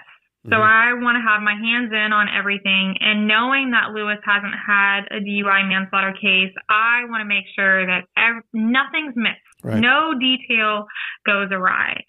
So 0.51 0.57
Mhm. 0.57 0.63
I 0.63 0.93
want 0.95 1.17
to 1.17 1.23
have 1.23 1.43
my 1.43 1.55
hands 1.55 1.93
in 1.93 2.13
on 2.13 2.29
everything 2.29 2.97
and 3.01 3.27
knowing 3.29 3.71
that 3.73 3.93
Lewis 3.93 4.19
hasn't 4.25 4.55
had 4.55 5.07
a 5.11 5.21
DUI 5.21 5.63
manslaughter 5.63 6.13
case, 6.13 6.53
I 6.69 7.05
want 7.07 7.21
to 7.21 7.25
make 7.25 7.45
sure 7.55 7.87
that 7.87 8.05
ev- 8.17 8.43
nothing's 8.53 9.15
missed. 9.17 9.41
Right. 9.65 9.81
No 9.81 10.15
detail 10.19 10.87
goes 11.27 11.51
awry. 11.51 12.05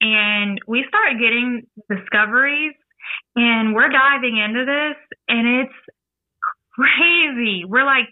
And 0.00 0.60
we 0.66 0.84
start 0.88 1.18
getting 1.18 1.62
discoveries 1.90 2.74
and 3.36 3.74
we're 3.74 3.88
diving 3.88 4.36
into 4.36 4.64
this 4.64 4.96
and 5.28 5.46
it's 5.46 5.74
crazy. 6.74 7.64
We're 7.64 7.84
like, 7.84 8.08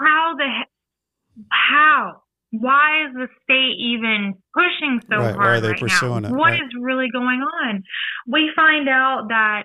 how 0.00 0.34
the 0.36 0.44
he- 0.44 1.44
how? 1.50 2.21
Why 2.52 3.06
is 3.08 3.14
the 3.14 3.28
state 3.42 3.76
even 3.80 4.34
pushing 4.52 5.00
so 5.10 5.16
Right, 5.16 5.34
hard 5.34 5.36
why 5.36 5.48
are 5.56 5.60
they 5.60 5.68
right 5.68 5.80
pursuing 5.80 6.22
now? 6.22 6.28
it? 6.28 6.32
What 6.36 6.50
Right. 6.50 6.62
is 6.62 6.68
really 6.78 7.08
going 7.10 7.40
on? 7.40 7.82
We 8.28 8.52
find 8.54 8.88
out 8.88 9.28
that 9.28 9.62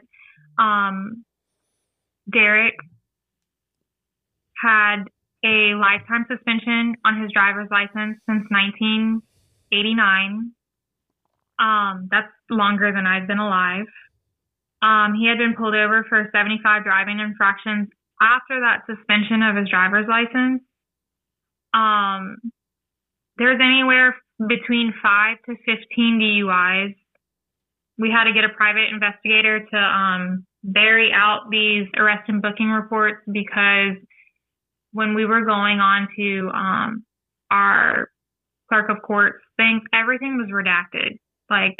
um, 0.58 1.26
Derek 2.32 2.76
had 4.62 5.04
a 5.44 5.76
lifetime 5.76 6.26
suspension 6.30 6.96
on 7.06 7.22
his 7.22 7.32
driver's 7.34 7.68
license 7.70 8.18
since 8.26 8.46
1989. 8.50 10.52
Um, 11.60 12.08
that's 12.10 12.32
longer 12.50 12.92
than 12.94 13.06
I've 13.06 13.28
been 13.28 13.40
alive. 13.40 13.86
Um, 14.82 15.16
he 15.20 15.28
had 15.28 15.38
been 15.38 15.56
pulled 15.58 15.76
over 15.76 16.06
for 16.08 16.30
75 16.32 16.84
driving 16.84 17.20
infractions 17.20 17.90
after 18.22 18.62
that 18.62 18.84
suspension 18.88 19.44
of 19.44 19.58
his 19.58 19.68
driver's 19.70 20.08
license. 20.08 20.62
Um, 21.74 22.38
there's 23.38 23.60
anywhere 23.64 24.16
between 24.48 24.94
five 25.02 25.38
to 25.46 25.56
15 25.66 26.44
DUIs. 26.46 26.96
We 27.98 28.12
had 28.12 28.26
to 28.26 28.34
get 28.34 28.44
a 28.44 28.50
private 28.50 28.90
investigator 28.94 29.66
to 29.66 29.78
um, 29.78 30.46
bury 30.64 31.12
out 31.14 31.50
these 31.50 31.88
arrest 31.98 32.30
and 32.30 32.42
booking 32.42 32.70
reports 32.70 33.22
because 33.32 33.98
when 34.92 35.16
we 35.16 35.26
were 35.26 35.46
going 35.46 35.80
on 35.80 36.08
to 36.16 36.50
um, 36.54 37.06
our 37.50 38.10
clerk 38.70 38.90
of 38.90 39.02
courts 39.02 39.40
thing, 39.58 39.82
everything 39.94 40.38
was 40.38 40.50
redacted. 40.52 41.18
Like 41.50 41.76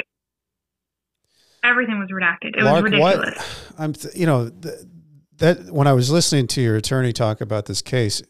everything 1.62 1.98
was 1.98 2.08
redacted. 2.10 2.56
It 2.56 2.64
Lark, 2.64 2.84
was 2.84 2.92
ridiculous. 2.92 3.36
what 3.36 3.80
I'm, 3.80 3.92
th- 3.92 4.16
you 4.16 4.26
know, 4.26 4.48
th- 4.48 4.74
that 5.36 5.70
when 5.70 5.86
I 5.86 5.92
was 5.92 6.10
listening 6.10 6.46
to 6.48 6.60
your 6.60 6.76
attorney 6.76 7.12
talk 7.12 7.40
about 7.40 7.66
this 7.66 7.82
case, 7.82 8.22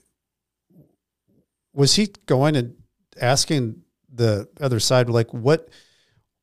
was 1.72 1.94
he 1.94 2.08
going 2.26 2.56
and 2.56 2.74
asking 3.20 3.82
the 4.12 4.48
other 4.60 4.80
side, 4.80 5.08
like, 5.08 5.32
what, 5.32 5.68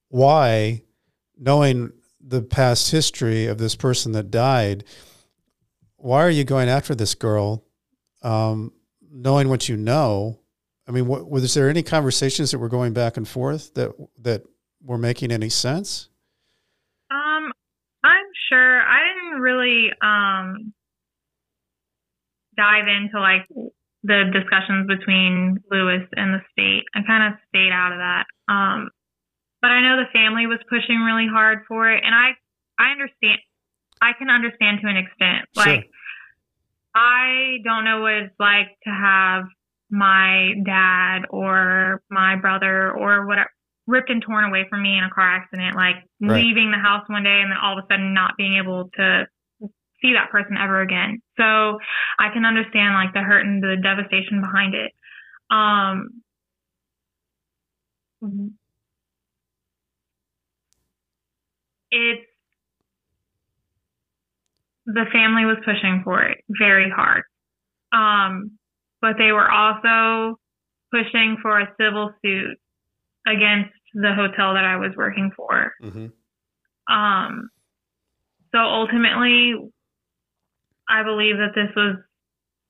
why, 0.10 0.84
knowing 1.38 1.92
the 2.20 2.42
past 2.42 2.92
history 2.92 3.48
of 3.48 3.58
this 3.58 3.76
person 3.76 4.12
that 4.14 4.32
died, 4.32 4.84
why 5.98 6.24
are 6.24 6.30
you 6.30 6.44
going 6.44 6.70
after 6.70 6.94
this 6.96 7.16
girl, 7.16 7.66
um, 8.24 8.72
knowing 9.12 9.50
what 9.50 9.68
you 9.68 9.78
know? 9.78 10.40
I 10.88 10.92
mean, 10.92 11.08
what, 11.08 11.30
was 11.30 11.54
there 11.54 11.70
any 11.70 11.82
conversations 11.82 12.52
that 12.52 12.60
were 12.60 12.70
going 12.70 12.94
back 12.94 13.18
and 13.18 13.28
forth 13.28 13.74
that 13.74 13.92
that 14.22 14.44
were 14.84 15.00
making 15.00 15.32
any 15.32 15.50
sense? 15.50 16.10
Um, 17.10 17.52
I'm 18.04 18.26
sure 18.50 18.82
I 18.82 19.00
didn't 19.08 19.42
really 19.42 19.90
um 20.02 20.74
dive 22.56 22.88
into 22.88 23.20
like 23.20 23.46
the 24.06 24.30
discussions 24.32 24.88
between 24.88 25.58
Lewis 25.72 26.06
and 26.16 26.34
the 26.34 26.42
state. 26.52 26.86
I 26.94 27.02
kind 27.06 27.34
of 27.34 27.40
stayed 27.50 27.74
out 27.74 27.92
of 27.92 27.98
that. 27.98 28.26
Um, 28.48 28.90
but 29.62 29.72
I 29.72 29.82
know 29.82 29.98
the 29.98 30.14
family 30.14 30.46
was 30.46 30.60
pushing 30.70 31.02
really 31.02 31.28
hard 31.28 31.66
for 31.68 31.90
it, 31.92 32.04
and 32.06 32.14
I 32.14 32.38
I 32.78 32.92
understand. 32.92 33.40
I 34.02 34.12
can 34.14 34.30
understand 34.30 34.80
to 34.82 34.88
an 34.88 34.98
extent. 34.98 35.50
Sure. 35.58 35.66
Like 35.66 35.90
I 36.94 37.58
don't 37.64 37.84
know 37.84 38.02
what 38.02 38.14
it's 38.14 38.36
like 38.40 38.78
to 38.84 38.92
have 38.92 39.46
my 39.90 40.54
dad 40.66 41.24
or 41.30 42.02
my 42.10 42.36
brother 42.36 42.92
or 42.92 43.26
whatever 43.26 43.50
ripped 43.88 44.10
and 44.10 44.22
torn 44.22 44.46
away 44.46 44.66
from 44.70 44.82
me 44.82 44.98
in 44.98 45.04
a 45.04 45.10
car 45.10 45.28
accident, 45.36 45.76
like 45.76 45.96
Right. 46.22 46.44
leaving 46.44 46.72
the 46.72 46.78
house 46.78 47.08
one 47.08 47.24
day 47.24 47.42
and 47.42 47.52
then 47.52 47.58
all 47.62 47.78
of 47.78 47.84
a 47.84 47.88
sudden 47.88 48.14
not 48.14 48.34
being 48.38 48.58
able 48.58 48.90
to 48.96 49.28
see 50.02 50.14
that 50.14 50.32
person 50.32 50.58
ever 50.58 50.82
again. 50.82 51.22
So 51.38 51.44
I 52.20 52.30
can 52.34 52.46
understand 52.46 52.96
like 52.96 53.14
the 53.14 53.22
hurt 53.22 53.46
and 53.46 53.64
the 53.64 53.78
devastation 53.82 54.42
behind 54.42 54.76
it. 54.76 54.92
Um, 55.50 56.22
it's 61.92 62.26
the 64.86 65.06
family 65.12 65.46
was 65.46 65.58
pushing 65.66 66.02
for 66.04 66.22
it 66.24 66.44
very 66.50 66.90
hard. 66.90 67.24
Um, 67.92 68.58
but 69.02 69.14
they 69.18 69.32
were 69.32 69.50
also 69.50 70.40
pushing 70.92 71.38
for 71.42 71.60
a 71.60 71.74
civil 71.80 72.12
suit 72.24 72.58
against 73.28 73.74
the 73.94 74.14
hotel 74.14 74.54
that 74.54 74.66
I 74.66 74.78
was 74.78 74.92
working 74.96 75.32
for. 75.36 75.74
Mm-hmm. 75.82 76.94
Um, 76.94 77.50
so 78.54 78.60
ultimately, 78.60 79.54
I 80.90 81.04
believe 81.04 81.38
that 81.38 81.54
this 81.56 81.70
was 81.76 81.98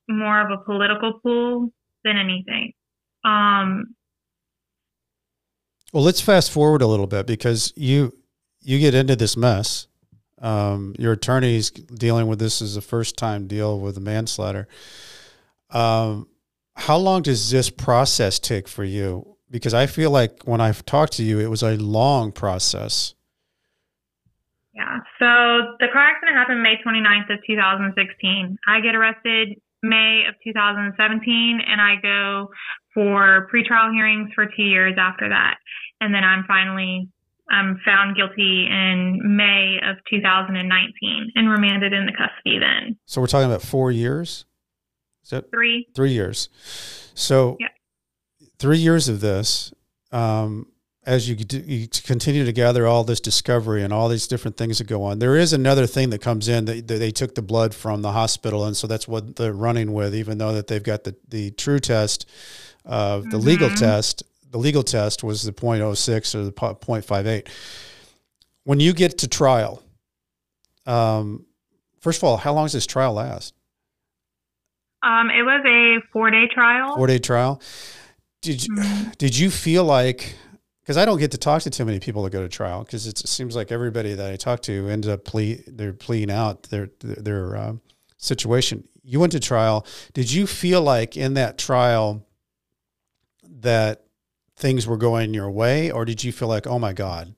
more 0.08 0.42
of 0.42 0.60
a 0.60 0.64
political 0.64 1.20
pull 1.22 1.70
than 2.04 2.18
anything. 2.18 2.74
Um, 3.24 3.96
well, 5.92 6.04
let's 6.04 6.22
fast 6.22 6.52
forward 6.52 6.82
a 6.82 6.88
little 6.88 7.08
bit 7.08 7.26
because 7.26 7.74
you 7.76 8.14
you 8.62 8.80
get 8.80 8.94
into 8.94 9.16
this 9.16 9.38
mess. 9.38 9.88
Um, 10.42 10.94
your 11.00 11.14
attorney's 11.14 11.70
dealing 11.70 12.28
with 12.28 12.40
this 12.40 12.62
as 12.62 12.76
a 12.76 12.82
first 12.82 13.18
time 13.18 13.48
deal 13.48 13.80
with 13.80 13.98
a 13.98 14.02
manslaughter. 14.02 14.68
Um, 15.70 16.28
how 16.76 16.98
long 16.98 17.22
does 17.22 17.50
this 17.50 17.70
process 17.70 18.38
take 18.40 18.68
for 18.68 18.84
you? 18.84 19.38
Because 19.50 19.74
I 19.74 19.86
feel 19.86 20.12
like 20.12 20.44
when 20.44 20.60
I've 20.60 20.86
talked 20.86 21.14
to 21.14 21.24
you, 21.24 21.40
it 21.40 21.48
was 21.48 21.64
a 21.64 21.78
long 21.78 22.32
process. 22.32 23.14
Yeah. 24.76 25.00
So 25.20 25.80
the 25.80 25.88
car 25.92 26.04
accident 26.04 26.36
happened 26.36 26.62
May 26.62 26.76
29th 26.86 27.34
of 27.34 27.40
2016. 27.48 28.58
I 28.68 28.82
get 28.82 28.94
arrested 28.94 29.56
May 29.82 30.24
of 30.28 30.36
2017 30.44 31.62
and 31.66 31.80
I 31.80 31.96
go 32.02 32.50
for 32.94 33.48
pretrial 33.54 33.94
hearings 33.94 34.32
for 34.36 34.46
two 34.46 34.64
years 34.64 34.96
after 35.00 35.30
that. 35.30 35.56
And 36.02 36.14
then 36.14 36.24
I'm 36.24 36.44
finally 36.46 37.10
um, 37.52 37.80
found 37.86 38.16
guilty 38.16 38.68
in 38.70 39.22
May 39.24 39.78
of 39.88 39.98
2019 40.10 41.32
and 41.36 41.50
remanded 41.50 41.94
into 41.94 42.12
custody 42.12 42.60
then. 42.60 42.98
So 43.06 43.22
we're 43.22 43.28
talking 43.28 43.50
about 43.50 43.62
four 43.62 43.92
years? 43.92 44.46
Is 45.24 45.30
that 45.30 45.50
three? 45.52 45.88
Three 45.96 46.12
years. 46.12 46.50
So 47.14 47.56
yeah. 47.60 47.68
three 48.60 48.78
years 48.78 49.08
of 49.08 49.22
this, 49.22 49.74
um, 50.12 50.68
as 51.06 51.30
you, 51.30 51.36
you, 51.66 51.88
continue 51.88 52.46
to 52.46 52.52
gather 52.52 52.88
all 52.88 53.04
this 53.04 53.20
discovery 53.20 53.84
and 53.84 53.94
all 53.94 54.10
these 54.10 54.28
different 54.28 54.58
things 54.58 54.80
that 54.80 54.88
go 54.88 55.04
on, 55.04 55.20
there 55.20 55.36
is 55.36 55.54
another 55.54 55.86
thing 55.86 56.10
that 56.10 56.22
comes 56.22 56.48
in 56.48 56.66
that, 56.66 56.88
that 56.88 56.98
they 56.98 57.12
took 57.12 57.36
the 57.36 57.42
blood 57.42 57.76
from 57.76 58.02
the 58.02 58.12
hospital, 58.12 58.66
and 58.66 58.76
so 58.76 58.88
that's 58.88 59.08
what 59.08 59.36
they're 59.36 59.54
running 59.54 59.94
with, 59.94 60.16
even 60.16 60.38
though 60.38 60.54
that 60.54 60.68
they've 60.68 60.84
got 60.84 61.04
the 61.04 61.16
the 61.28 61.52
true 61.52 61.80
test, 61.80 62.30
uh, 62.86 63.18
the 63.18 63.24
mm-hmm. 63.26 63.40
legal 63.40 63.70
test 63.70 64.24
the 64.56 64.62
legal 64.62 64.84
test 64.84 65.22
was 65.22 65.44
the 65.44 65.52
0.06 65.52 66.34
or 66.34 66.46
the 66.46 66.52
0.58. 66.54 67.46
When 68.64 68.80
you 68.80 68.94
get 68.94 69.18
to 69.18 69.28
trial, 69.28 69.84
um, 70.86 71.46
first 72.00 72.20
of 72.20 72.24
all, 72.24 72.38
how 72.38 72.54
long 72.54 72.64
does 72.64 72.72
this 72.72 72.86
trial 72.86 73.16
last? 73.16 73.54
Um, 75.04 75.30
it 75.30 75.44
was 75.44 75.62
a 75.68 76.08
four 76.14 76.32
day 76.32 76.48
trial. 76.48 76.96
Four 76.96 77.08
day 77.08 77.20
trial. 77.20 77.62
Did 78.42 78.66
you, 78.66 78.76
mm-hmm. 78.76 79.10
did 79.18 79.38
you 79.38 79.52
feel 79.52 79.84
like 79.84 80.38
because 80.86 80.98
I 80.98 81.06
don't 81.06 81.18
get 81.18 81.32
to 81.32 81.38
talk 81.40 81.64
to 81.64 81.72
too 81.72 81.84
many 81.84 82.00
people 82.00 82.22
that 82.24 82.30
go 82.30 82.44
to 82.44 82.48
trial 82.48 82.84
because 82.84 83.08
it 83.08 83.18
seems 83.18 83.56
like 83.56 83.72
everybody 83.72 84.14
that 84.14 84.32
I 84.32 84.36
talk 84.36 84.62
to 84.64 84.88
ends 84.88 85.08
up 85.08 85.26
plea 85.26 85.64
they're 85.66 85.94
pleading 85.94 86.30
out 86.30 86.64
their 86.64 86.90
their 87.00 87.56
uh, 87.56 87.74
situation. 88.18 88.88
You 89.04 89.20
went 89.20 89.32
to 89.32 89.40
trial. 89.40 89.86
Did 90.14 90.32
you 90.32 90.46
feel 90.46 90.82
like 90.82 91.18
in 91.18 91.34
that 91.34 91.58
trial 91.58 92.28
that 93.44 94.04
things 94.56 94.86
were 94.86 94.98
going 94.98 95.34
your 95.34 95.50
way, 95.50 95.90
or 95.90 96.06
did 96.06 96.24
you 96.24 96.32
feel 96.32 96.48
like, 96.48 96.68
oh 96.68 96.78
my 96.78 96.94
God, 96.94 97.34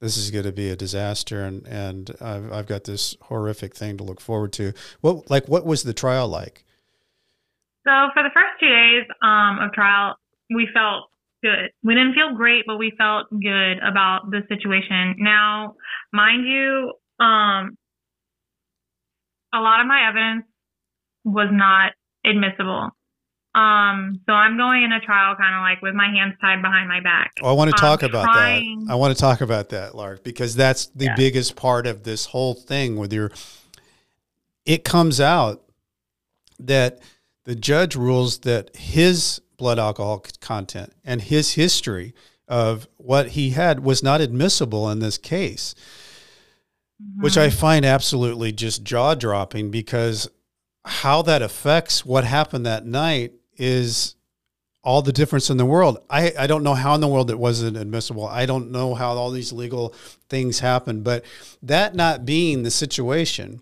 this 0.00 0.16
is 0.16 0.30
going 0.30 0.44
to 0.44 0.52
be 0.52 0.70
a 0.70 0.76
disaster, 0.76 1.44
and 1.44 1.66
and 1.66 2.10
I've, 2.22 2.52
I've 2.52 2.66
got 2.66 2.84
this 2.84 3.18
horrific 3.22 3.76
thing 3.76 3.98
to 3.98 4.04
look 4.04 4.20
forward 4.20 4.54
to? 4.54 4.72
What 5.02 5.30
like 5.30 5.46
what 5.46 5.66
was 5.66 5.82
the 5.82 5.94
trial 5.94 6.28
like? 6.28 6.64
So 7.86 7.92
for 8.14 8.22
the 8.22 8.30
first 8.32 8.60
two 8.60 8.68
days 8.68 9.04
um, 9.22 9.58
of 9.60 9.72
trial, 9.72 10.16
we 10.50 10.68
felt 10.72 11.10
good. 11.42 11.70
We 11.82 11.94
didn't 11.94 12.14
feel 12.14 12.34
great, 12.36 12.64
but 12.66 12.78
we 12.78 12.92
felt 12.96 13.28
good 13.30 13.78
about 13.78 14.30
the 14.30 14.42
situation. 14.48 15.16
Now, 15.18 15.74
mind 16.12 16.46
you, 16.46 16.92
um, 17.18 17.76
a 19.52 19.60
lot 19.60 19.80
of 19.80 19.86
my 19.86 20.08
evidence 20.08 20.44
was 21.24 21.48
not 21.50 21.92
admissible. 22.24 22.90
Um, 23.54 24.20
so 24.26 24.32
I'm 24.32 24.56
going 24.56 24.84
in 24.84 24.92
a 24.92 25.00
trial 25.00 25.34
kind 25.34 25.54
of 25.54 25.62
like 25.62 25.82
with 25.82 25.94
my 25.94 26.06
hands 26.06 26.34
tied 26.40 26.62
behind 26.62 26.88
my 26.88 27.00
back. 27.00 27.32
Oh, 27.42 27.48
I 27.48 27.52
want 27.52 27.70
to 27.70 27.76
talk 27.80 28.02
about 28.02 28.24
trying... 28.24 28.84
that. 28.84 28.92
I 28.92 28.94
want 28.94 29.16
to 29.16 29.20
talk 29.20 29.40
about 29.40 29.70
that, 29.70 29.94
Lark, 29.94 30.22
because 30.22 30.54
that's 30.54 30.86
the 30.88 31.06
yeah. 31.06 31.16
biggest 31.16 31.56
part 31.56 31.86
of 31.86 32.04
this 32.04 32.26
whole 32.26 32.54
thing 32.54 32.96
with 32.96 33.12
your 33.12 33.32
it 34.64 34.84
comes 34.84 35.18
out 35.18 35.64
that 36.58 37.00
the 37.44 37.54
judge 37.54 37.96
rules 37.96 38.40
that 38.40 38.76
his 38.76 39.40
blood 39.58 39.78
alcohol 39.78 40.24
content 40.40 40.92
and 41.04 41.20
his 41.20 41.54
history 41.54 42.14
of 42.46 42.88
what 42.96 43.30
he 43.30 43.50
had 43.50 43.80
was 43.80 44.02
not 44.02 44.20
admissible 44.20 44.88
in 44.90 45.00
this 45.00 45.18
case. 45.18 45.74
Mm-hmm. 47.02 47.22
Which 47.22 47.36
I 47.36 47.50
find 47.50 47.84
absolutely 47.84 48.50
just 48.50 48.82
jaw 48.82 49.14
dropping 49.14 49.70
because 49.70 50.28
how 50.84 51.22
that 51.22 51.42
affects 51.42 52.04
what 52.04 52.24
happened 52.24 52.64
that 52.66 52.86
night 52.86 53.34
is 53.56 54.16
all 54.82 55.02
the 55.02 55.12
difference 55.12 55.50
in 55.50 55.58
the 55.58 55.66
world. 55.66 55.98
I, 56.08 56.32
I 56.38 56.46
don't 56.46 56.62
know 56.62 56.74
how 56.74 56.94
in 56.94 57.00
the 57.00 57.08
world 57.08 57.30
it 57.30 57.38
wasn't 57.38 57.76
admissible. 57.76 58.26
I 58.26 58.46
don't 58.46 58.70
know 58.70 58.94
how 58.94 59.10
all 59.10 59.30
these 59.30 59.52
legal 59.52 59.94
things 60.28 60.60
happen, 60.60 61.02
but 61.02 61.24
that 61.62 61.94
not 61.94 62.24
being 62.24 62.62
the 62.62 62.70
situation 62.70 63.60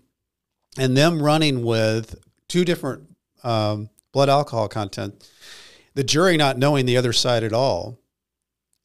and 0.77 0.95
them 0.95 1.21
running 1.21 1.63
with 1.63 2.15
two 2.47 2.63
different 2.63 3.03
um, 3.43 3.89
blood 4.13 4.29
alcohol 4.29 4.69
content, 4.69 5.27
the 5.97 6.03
jury 6.03 6.37
not 6.37 6.59
knowing 6.59 6.85
the 6.85 6.95
other 6.95 7.11
side 7.11 7.43
at 7.43 7.53
all. 7.53 7.97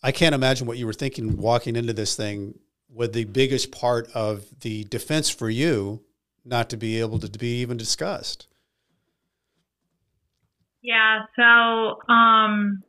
I 0.02 0.12
can't 0.12 0.34
imagine 0.34 0.66
what 0.66 0.78
you 0.78 0.86
were 0.86 0.94
thinking 0.94 1.36
walking 1.36 1.76
into 1.76 1.92
this 1.92 2.16
thing 2.16 2.58
with 2.88 3.12
the 3.12 3.24
biggest 3.24 3.70
part 3.70 4.10
of 4.14 4.46
the 4.60 4.84
defense 4.84 5.28
for 5.28 5.50
you 5.50 6.02
not 6.42 6.70
to 6.70 6.78
be 6.78 6.98
able 6.98 7.18
to, 7.18 7.28
be 7.28 7.60
even 7.60 7.76
discussed. 7.76 8.46
Yeah, 10.80 11.24
so 11.36 12.00
um, 12.10 12.82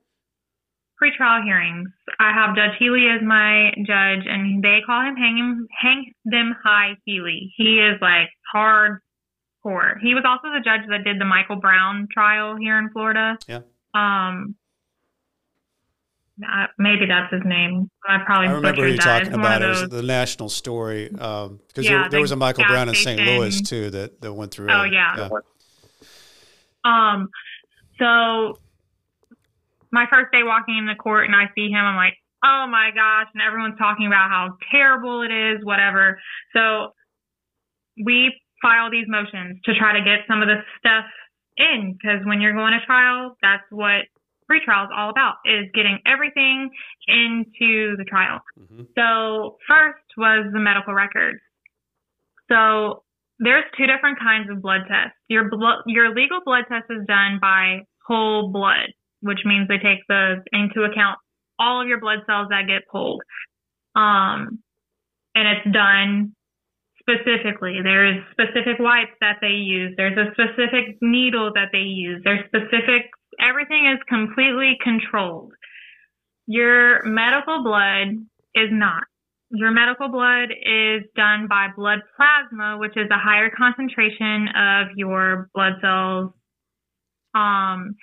pre-trial 0.96 1.44
hearings. 1.44 1.90
I 2.18 2.32
have 2.32 2.56
Judge 2.56 2.78
Healy 2.80 3.08
as 3.14 3.22
my 3.22 3.74
judge, 3.80 4.26
and 4.26 4.64
they 4.64 4.80
call 4.86 5.02
him 5.02 5.18
hang 5.18 5.38
him 5.38 5.68
hang 5.82 6.14
them 6.24 6.56
high 6.64 6.96
Healy. 7.04 7.54
He 7.58 7.80
is 7.80 8.00
like 8.02 8.30
hardcore. 8.56 10.00
He 10.02 10.16
was 10.16 10.24
also 10.26 10.48
the 10.48 10.64
judge 10.64 10.88
that 10.88 11.04
did 11.04 11.20
the 11.20 11.26
Michael 11.26 11.58
Brown 11.58 12.08
trial 12.10 12.56
here 12.56 12.80
in 12.80 12.90
Florida. 12.90 13.38
Yeah. 13.50 13.60
Um. 13.94 14.56
Maybe 16.80 17.06
that's 17.06 17.32
his 17.32 17.44
name. 17.46 17.92
I 18.08 18.18
probably 18.26 18.48
I 18.48 18.54
remember 18.54 18.88
you 18.88 18.98
talking 18.98 19.34
about 19.34 19.62
it. 19.62 19.66
It 19.66 19.70
was 19.70 19.90
the 19.90 20.02
national 20.02 20.50
story 20.50 21.08
because 21.10 21.50
um, 21.50 21.60
yeah, 21.76 22.02
there, 22.02 22.10
there 22.10 22.22
was 22.22 22.32
a 22.32 22.36
Michael 22.36 22.66
Brown 22.66 22.90
in 22.90 22.96
St. 22.96 23.22
Louis 23.22 23.62
too 23.62 23.92
that 23.92 24.20
that 24.22 24.34
went 24.34 24.52
through. 24.52 24.72
Oh 24.72 24.84
yeah. 24.84 25.30
yeah. 25.30 25.30
Um. 26.84 27.30
So 28.00 28.58
my 29.92 30.08
first 30.10 30.32
day 30.32 30.42
walking 30.42 30.76
in 30.78 30.88
the 30.88 30.96
court 30.96 31.26
and 31.28 31.36
I 31.36 31.46
see 31.54 31.70
him, 31.70 31.86
I'm 31.86 31.96
like, 31.96 32.18
oh 32.44 32.66
my 32.68 32.90
gosh. 32.94 33.28
And 33.34 33.44
everyone's 33.46 33.78
talking 33.78 34.08
about 34.08 34.30
how 34.30 34.58
terrible 34.72 35.22
it 35.22 35.32
is, 35.32 35.64
whatever. 35.64 36.20
So 36.52 36.94
we 38.04 38.34
file 38.60 38.90
these 38.90 39.06
motions 39.08 39.62
to 39.66 39.76
try 39.76 39.94
to 39.94 40.04
get 40.04 40.26
some 40.28 40.42
of 40.42 40.48
this 40.48 40.66
stuff 40.80 41.06
in 41.58 41.94
because 41.94 42.26
when 42.26 42.42
you're 42.42 42.54
going 42.54 42.74
to 42.74 42.86
trial, 42.86 43.38
that's 43.42 43.64
what 43.70 44.06
pretrial 44.50 44.86
is 44.86 44.92
all 44.96 45.10
about 45.10 45.36
is 45.46 45.66
getting 45.74 46.00
everything 46.06 46.70
into 47.08 47.96
the 47.98 48.06
trial. 48.08 48.40
Mm-hmm. 48.60 48.84
So 48.96 49.58
first 49.68 50.04
was 50.18 50.52
the 50.54 50.60
medical 50.60 50.94
records. 50.94 51.40
So 52.50 53.04
there's 53.40 53.64
two 53.78 53.88
different 53.88 54.20
kinds 54.20 54.50
of 54.50 54.62
blood 54.62 54.82
tests. 54.88 55.18
Your 55.28 55.50
blood, 55.50 55.84
your 55.88 56.14
legal 56.14 56.40
blood 56.46 56.66
test 56.70 56.86
is 56.90 57.06
done 57.08 57.40
by 57.42 57.82
whole 58.06 58.52
blood, 58.52 58.92
which 59.22 59.40
means 59.46 59.68
they 59.68 59.78
take 59.78 60.06
the 60.08 60.44
into 60.52 60.84
account 60.84 61.18
all 61.60 61.82
of 61.82 61.88
your 61.88 62.00
blood 62.00 62.20
cells 62.26 62.48
that 62.50 62.68
get 62.68 62.88
pulled. 62.92 63.22
Um, 63.96 64.60
and 65.36 65.48
it's 65.48 65.74
done 65.74 66.36
specifically. 67.04 67.80
There's 67.84 68.24
specific 68.32 68.80
wipes 68.80 69.12
that 69.22 69.38
they 69.42 69.60
use. 69.60 69.94
There's 69.98 70.18
a 70.18 70.32
specific 70.32 70.98
needle 71.02 71.52
that 71.54 71.70
they 71.72 71.86
use. 71.86 72.22
There's 72.24 72.46
specific, 72.48 73.12
everything 73.40 73.92
is 73.92 74.00
completely 74.08 74.78
controlled. 74.82 75.54
Your 76.48 77.04
medical 77.04 77.64
blood 77.64 78.08
is 78.56 78.70
not. 78.72 79.04
Your 79.52 79.72
medical 79.72 80.10
blood 80.10 80.50
is 80.50 81.04
done 81.16 81.48
by 81.48 81.68
blood 81.76 82.00
plasma, 82.16 82.78
which 82.80 82.98
is 82.98 83.08
a 83.12 83.20
higher 83.20 83.52
concentration 83.56 84.48
of 84.56 84.88
your 84.96 85.50
blood 85.54 85.74
cells. 85.82 86.32
Um, 87.36 87.96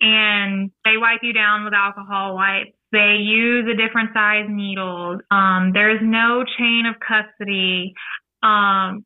and 0.00 0.70
they 0.84 0.96
wipe 0.96 1.20
you 1.22 1.32
down 1.32 1.64
with 1.64 1.74
alcohol 1.74 2.34
wipes. 2.34 2.72
They 2.92 3.16
use 3.20 3.66
a 3.70 3.76
different 3.76 4.10
size 4.14 4.46
needle. 4.48 5.18
Um, 5.30 5.72
there's 5.74 6.00
no 6.02 6.44
chain 6.58 6.84
of 6.86 6.96
custody. 7.00 7.94
Um, 8.42 9.04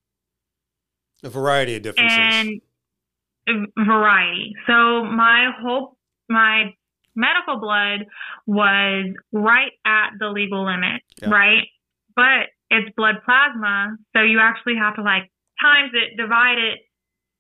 a 1.25 1.29
variety 1.29 1.77
of 1.77 1.83
differences. 1.83 2.19
And 2.19 3.69
variety. 3.77 4.55
So 4.67 5.05
my 5.05 5.51
whole, 5.61 5.97
my 6.29 6.75
medical 7.15 7.59
blood 7.59 8.07
was 8.47 9.07
right 9.33 9.73
at 9.85 10.11
the 10.19 10.29
legal 10.29 10.65
limit, 10.65 11.03
Yeah. 11.21 11.31
right? 11.31 11.69
But 12.17 12.51
it's 12.71 12.95
blood 12.97 13.17
plasma, 13.25 13.97
so 14.15 14.23
you 14.23 14.41
actually 14.41 14.77
have 14.77 14.97
to 14.97 15.03
like 15.03 15.31
times 15.61 15.93
it, 15.95 16.17
divide 16.17 16.59
it, 16.59 16.81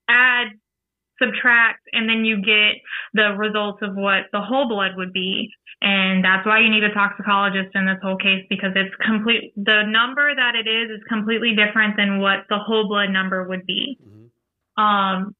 add, 0.08 0.48
subtract, 1.22 1.80
and 1.92 2.08
then 2.08 2.24
you 2.24 2.42
get 2.42 2.82
the 3.14 3.36
results 3.36 3.78
of 3.82 3.94
what 3.94 4.26
the 4.32 4.40
whole 4.40 4.68
blood 4.68 4.92
would 4.96 5.12
be. 5.12 5.50
And 5.80 6.24
that's 6.24 6.46
why 6.46 6.60
you 6.60 6.70
need 6.70 6.84
a 6.84 6.94
toxicologist 6.94 7.74
in 7.74 7.86
this 7.86 7.98
whole 8.02 8.16
case 8.16 8.44
because 8.48 8.70
it's 8.76 8.94
complete. 9.04 9.52
The 9.56 9.82
number 9.86 10.34
that 10.34 10.54
it 10.54 10.68
is 10.68 10.90
is 10.90 11.02
completely 11.08 11.56
different 11.56 11.96
than 11.96 12.20
what 12.20 12.46
the 12.48 12.58
whole 12.58 12.88
blood 12.88 13.10
number 13.10 13.48
would 13.48 13.66
be. 13.66 13.98
Mhm. 13.98 14.82
Um, 14.82 15.34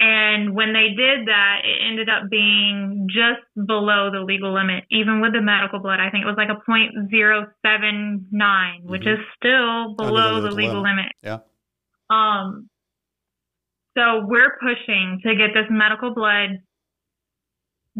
and 0.00 0.54
when 0.54 0.72
they 0.72 0.90
did 0.90 1.26
that, 1.26 1.62
it 1.64 1.82
ended 1.82 2.08
up 2.08 2.30
being 2.30 3.08
just 3.10 3.42
below 3.66 4.10
the 4.12 4.20
legal 4.20 4.52
limit, 4.52 4.84
even 4.90 5.20
with 5.20 5.32
the 5.32 5.40
medical 5.40 5.80
blood. 5.80 5.98
I 5.98 6.08
think 6.10 6.22
it 6.22 6.28
was 6.28 6.36
like 6.36 6.50
a 6.50 6.60
point 6.64 7.10
zero 7.10 7.48
seven 7.66 8.28
nine, 8.30 8.82
which 8.84 9.02
Mhm. 9.02 9.18
is 9.18 9.26
still 9.34 9.94
below 9.96 10.40
the 10.40 10.52
legal 10.52 10.82
limit. 10.82 11.10
Yeah. 11.22 11.38
Um. 12.10 12.68
So 13.98 14.24
we're 14.26 14.56
pushing 14.62 15.18
to 15.26 15.34
get 15.34 15.50
this 15.54 15.66
medical 15.70 16.14
blood 16.14 16.62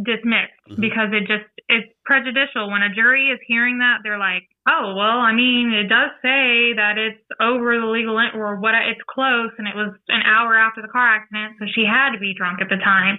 dismissed 0.01 0.55
Mhm. 0.71 0.81
because 0.81 1.11
it 1.13 1.27
just 1.27 1.51
it's 1.69 1.91
prejudicial. 2.05 2.71
When 2.71 2.83
a 2.83 2.95
jury 2.95 3.31
is 3.31 3.41
hearing 3.49 3.79
that 3.79 3.99
they're 4.05 4.19
like 4.19 4.45
oh 4.69 4.95
well 4.95 5.19
i 5.19 5.33
mean 5.33 5.73
it 5.73 5.89
does 5.89 6.11
say 6.23 6.73
that 6.75 6.99
it's 6.99 7.25
over 7.41 7.81
the 7.81 7.87
legal 7.87 8.15
limit 8.15 8.35
or 8.35 8.61
what 8.61 8.75
it's 8.77 9.01
close 9.09 9.51
and 9.59 9.67
it 9.67 9.75
was 9.75 9.95
an 10.09 10.23
hour 10.23 10.55
after 10.55 10.83
the 10.83 10.89
car 10.89 11.09
accident 11.17 11.57
so 11.59 11.67
she 11.75 11.85
had 11.85 12.13
to 12.13 12.19
be 12.19 12.33
drunk 12.35 12.61
at 12.61 12.69
the 12.69 12.77
time. 12.77 13.19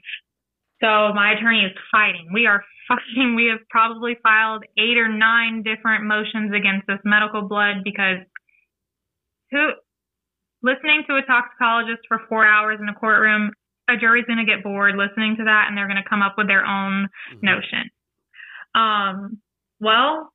So 0.79 1.11
my 1.13 1.33
attorney 1.33 1.65
is 1.65 1.75
fighting. 1.91 2.31
We 2.31 2.45
are 2.45 2.63
fighting 2.87 3.35
we 3.35 3.47
have 3.47 3.59
probably 3.69 4.15
filed 4.23 4.63
eight 4.77 4.97
or 4.97 5.09
nine 5.09 5.63
different 5.63 6.05
motions 6.05 6.53
against 6.53 6.87
this 6.87 6.99
medical 7.03 7.41
blood 7.41 7.83
because 7.83 8.19
who 9.51 9.71
listening 10.61 11.03
to 11.07 11.15
a 11.15 11.21
toxicologist 11.23 12.01
for 12.07 12.19
four 12.29 12.45
hours 12.45 12.79
in 12.81 12.89
a 12.89 12.93
courtroom 12.93 13.51
a 13.89 13.97
jury's 13.97 14.25
going 14.25 14.37
to 14.37 14.45
get 14.45 14.63
bored 14.63 14.95
listening 14.95 15.35
to 15.37 15.43
that 15.45 15.65
and 15.67 15.75
they're 15.77 15.87
going 15.87 16.01
to 16.01 16.07
come 16.07 16.21
up 16.21 16.35
with 16.37 16.47
their 16.47 16.65
own 16.65 17.09
Mhm. 17.33 17.41
notion. 17.43 17.89
Um, 18.75 19.41
well, 19.79 20.31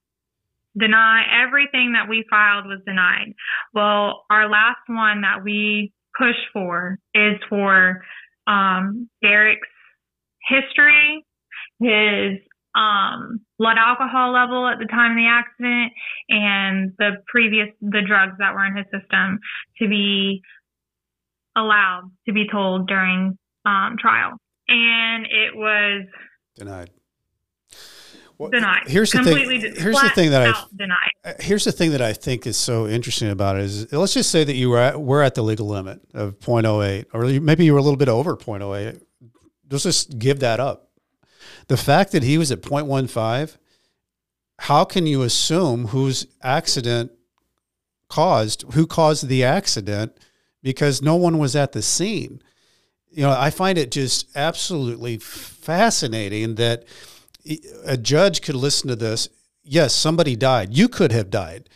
deny 0.76 1.24
everything 1.30 1.92
that 1.92 2.08
we 2.08 2.24
filed 2.28 2.66
was 2.66 2.80
denied. 2.84 3.32
Well, 3.72 4.24
our 4.28 4.48
last 4.48 4.80
one 4.88 5.20
that 5.20 5.44
we 5.44 5.92
push 6.18 6.36
for 6.52 6.98
is 7.14 7.38
for 7.48 8.04
um, 8.46 9.08
Derek's 9.22 9.68
history, 10.48 11.24
his 11.78 12.38
um, 12.74 13.40
blood 13.58 13.76
alcohol 13.78 14.32
level 14.32 14.66
at 14.66 14.78
the 14.78 14.86
time 14.86 15.12
of 15.12 15.16
the 15.16 15.26
accident, 15.28 15.92
and 16.28 16.92
the 16.98 17.22
previous 17.26 17.68
the 17.80 18.02
drugs 18.06 18.34
that 18.38 18.54
were 18.54 18.64
in 18.64 18.76
his 18.76 18.86
system 18.86 19.38
to 19.78 19.88
be 19.88 20.42
allowed 21.56 22.10
to 22.26 22.32
be 22.32 22.46
told 22.50 22.88
during 22.88 23.38
um, 23.64 23.96
trial. 23.98 24.32
And 24.68 25.26
it 25.26 25.54
was 25.54 26.06
Denied. 26.56 26.90
Well, 28.38 28.50
denied. 28.50 28.82
Here's 28.86 29.12
the 29.12 29.18
completely 29.18 29.60
thing. 29.60 29.74
de- 29.74 29.80
Here's 29.80 30.00
the 30.00 30.10
thing 30.10 30.30
that 30.30 30.42
I 30.42 30.64
denied. 30.74 31.10
Uh, 31.24 31.32
Here's 31.38 31.64
the 31.64 31.72
thing 31.72 31.92
that 31.92 32.02
I 32.02 32.12
think 32.12 32.46
is 32.46 32.56
so 32.56 32.88
interesting 32.88 33.30
about 33.30 33.56
it 33.56 33.62
is 33.62 33.92
let's 33.92 34.14
just 34.14 34.30
say 34.30 34.42
that 34.42 34.54
you 34.54 34.70
were 34.70 34.78
at, 34.78 35.00
we're 35.00 35.22
at 35.22 35.34
the 35.36 35.42
legal 35.42 35.68
limit 35.68 36.00
of 36.14 36.38
0.08 36.40 37.06
or 37.12 37.40
maybe 37.40 37.64
you 37.64 37.72
were 37.72 37.78
a 37.78 37.82
little 37.82 37.96
bit 37.96 38.08
over 38.08 38.36
0.08. 38.36 39.00
Let's 39.70 39.84
just 39.84 40.18
give 40.18 40.40
that 40.40 40.58
up. 40.58 40.90
The 41.68 41.76
fact 41.76 42.12
that 42.12 42.22
he 42.22 42.38
was 42.38 42.50
at 42.50 42.62
0.15, 42.62 43.56
how 44.60 44.84
can 44.84 45.06
you 45.06 45.22
assume 45.22 45.88
whose 45.88 46.26
accident 46.42 47.12
caused, 48.08 48.62
who 48.74 48.86
caused 48.86 49.28
the 49.28 49.44
accident 49.44 50.16
because 50.62 51.02
no 51.02 51.16
one 51.16 51.38
was 51.38 51.56
at 51.56 51.72
the 51.72 51.82
scene? 51.82 52.40
You 53.10 53.22
know, 53.22 53.36
I 53.36 53.50
find 53.50 53.78
it 53.78 53.90
just 53.90 54.28
absolutely 54.36 55.18
fascinating 55.18 56.56
that 56.56 56.84
a 57.84 57.96
judge 57.96 58.42
could 58.42 58.54
listen 58.54 58.88
to 58.88 58.96
this 58.96 59.28
yes, 59.64 59.94
somebody 59.94 60.36
died. 60.36 60.76
You 60.76 60.88
could 60.88 61.10
have 61.12 61.30
died. 61.30 61.68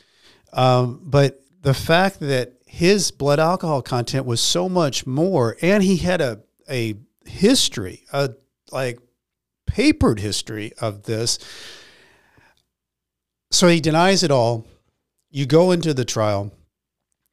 Um, 0.53 1.01
but 1.03 1.43
the 1.62 1.75
fact 1.75 2.21
that 2.21 2.53
his 2.66 3.11
blood 3.11 3.41
alcohol 3.41 3.83
content 3.83 4.27
was 4.27 4.41
so 4.41 4.69
much 4.69 5.07
more, 5.07 5.57
and 5.62 5.83
he 5.83 5.97
had 5.97 6.21
a, 6.21 6.41
a 6.71 6.95
history, 7.25 8.05
a 8.12 8.31
like 8.71 9.01
papered 9.69 10.19
history 10.19 10.73
of 10.81 11.05
this. 11.05 11.39
So 13.51 13.69
he 13.69 13.81
denies 13.81 14.23
it 14.23 14.31
all. 14.31 14.66
You 15.31 15.47
go 15.47 15.71
into 15.71 15.95
the 15.95 16.05
trial, 16.05 16.53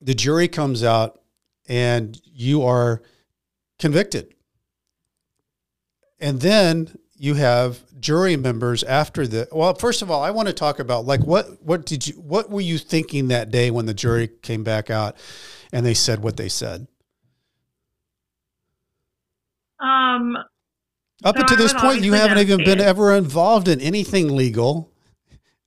the 0.01 0.13
jury 0.13 0.47
comes 0.47 0.83
out, 0.83 1.19
and 1.67 2.19
you 2.23 2.61
are 2.63 3.01
convicted. 3.79 4.33
And 6.19 6.41
then 6.41 6.97
you 7.15 7.35
have 7.35 7.79
jury 7.99 8.35
members 8.35 8.83
after 8.83 9.25
the 9.25 9.47
well 9.51 9.73
first 9.73 10.01
of 10.01 10.11
all 10.11 10.21
i 10.21 10.29
want 10.29 10.47
to 10.47 10.53
talk 10.53 10.79
about 10.79 11.05
like 11.05 11.21
what 11.21 11.63
what 11.63 11.85
did 11.85 12.05
you 12.05 12.13
what 12.15 12.51
were 12.51 12.61
you 12.61 12.77
thinking 12.77 13.29
that 13.29 13.49
day 13.49 13.71
when 13.71 13.85
the 13.85 13.93
jury 13.93 14.27
came 14.27 14.63
back 14.63 14.91
out 14.91 15.15
and 15.71 15.85
they 15.85 15.93
said 15.93 16.21
what 16.21 16.37
they 16.37 16.49
said 16.49 16.87
Um, 19.79 20.37
up 21.25 21.35
So 21.35 21.41
until 21.41 21.57
this 21.57 21.73
point 21.73 22.03
you 22.03 22.13
haven't 22.13 22.37
even 22.37 22.63
been 22.63 22.79
ever 22.79 23.13
involved 23.13 23.67
in 23.67 23.81
anything 23.81 24.35
legal. 24.35 24.91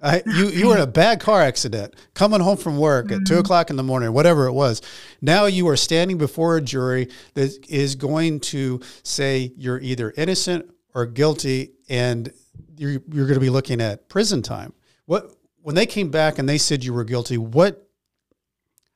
I, 0.00 0.22
you 0.24 0.48
you 0.48 0.68
were 0.68 0.76
in 0.76 0.82
a 0.82 0.86
bad 1.02 1.18
car 1.20 1.42
accident 1.42 1.96
coming 2.14 2.40
home 2.40 2.56
from 2.56 2.78
work 2.78 3.10
at 3.10 3.26
two 3.26 3.34
Mhm. 3.34 3.40
o'clock 3.40 3.68
in 3.68 3.74
the 3.76 3.82
morning 3.82 4.12
whatever 4.12 4.46
it 4.46 4.52
was. 4.52 4.80
Now 5.20 5.46
you 5.46 5.66
are 5.68 5.76
standing 5.76 6.16
before 6.18 6.56
a 6.56 6.60
jury 6.62 7.08
that 7.34 7.50
is 7.68 7.96
going 7.96 8.38
to 8.40 8.80
say 9.02 9.52
you're 9.56 9.80
either 9.80 10.14
innocent 10.16 10.70
or 10.94 11.04
guilty 11.04 11.72
and 11.88 12.32
you're, 12.76 12.92
you're 13.12 13.26
going 13.26 13.34
to 13.34 13.40
be 13.40 13.50
looking 13.50 13.80
at 13.80 14.08
prison 14.08 14.40
time. 14.40 14.72
What 15.06 15.32
when 15.62 15.74
they 15.74 15.86
came 15.86 16.10
back 16.10 16.38
and 16.38 16.48
they 16.48 16.58
said 16.58 16.84
you 16.84 16.92
were 16.94 17.02
guilty 17.04 17.36
what 17.36 17.84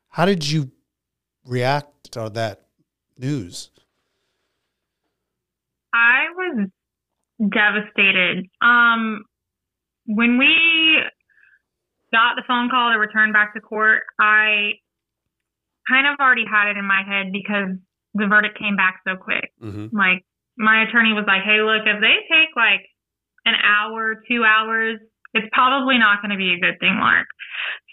how 0.08 0.24
did 0.24 0.48
you 0.48 0.70
react 1.44 2.12
to 2.12 2.30
that 2.34 2.66
news 3.18 3.70
I 5.94 6.26
was 6.34 6.68
devastated. 7.38 8.46
Um, 8.60 9.24
when 10.06 10.38
we 10.38 11.02
got 12.12 12.36
the 12.36 12.44
phone 12.46 12.70
call 12.70 12.92
to 12.92 12.98
return 12.98 13.32
back 13.32 13.54
to 13.54 13.60
court, 13.60 14.02
I 14.20 14.78
kind 15.88 16.06
of 16.06 16.16
already 16.20 16.44
had 16.44 16.70
it 16.70 16.76
in 16.76 16.84
my 16.84 17.02
head 17.06 17.32
because 17.32 17.76
the 18.14 18.26
verdict 18.26 18.58
came 18.58 18.76
back 18.76 19.00
so 19.06 19.16
quick. 19.16 19.52
mm-hmm. 19.62 19.96
Like 19.96 20.24
my 20.56 20.84
attorney 20.84 21.12
was 21.12 21.24
like, 21.26 21.42
"Hey, 21.42 21.60
look, 21.62 21.82
if 21.86 22.00
they 22.00 22.16
take 22.28 22.54
like 22.56 22.84
an 23.44 23.54
hour, 23.56 24.22
two 24.28 24.44
hours, 24.44 25.00
it's 25.34 25.48
probably 25.52 25.98
not 25.98 26.20
going 26.20 26.30
to 26.30 26.36
be 26.36 26.52
a 26.52 26.60
good 26.60 26.78
thing, 26.78 26.98
Lark." 27.00 27.26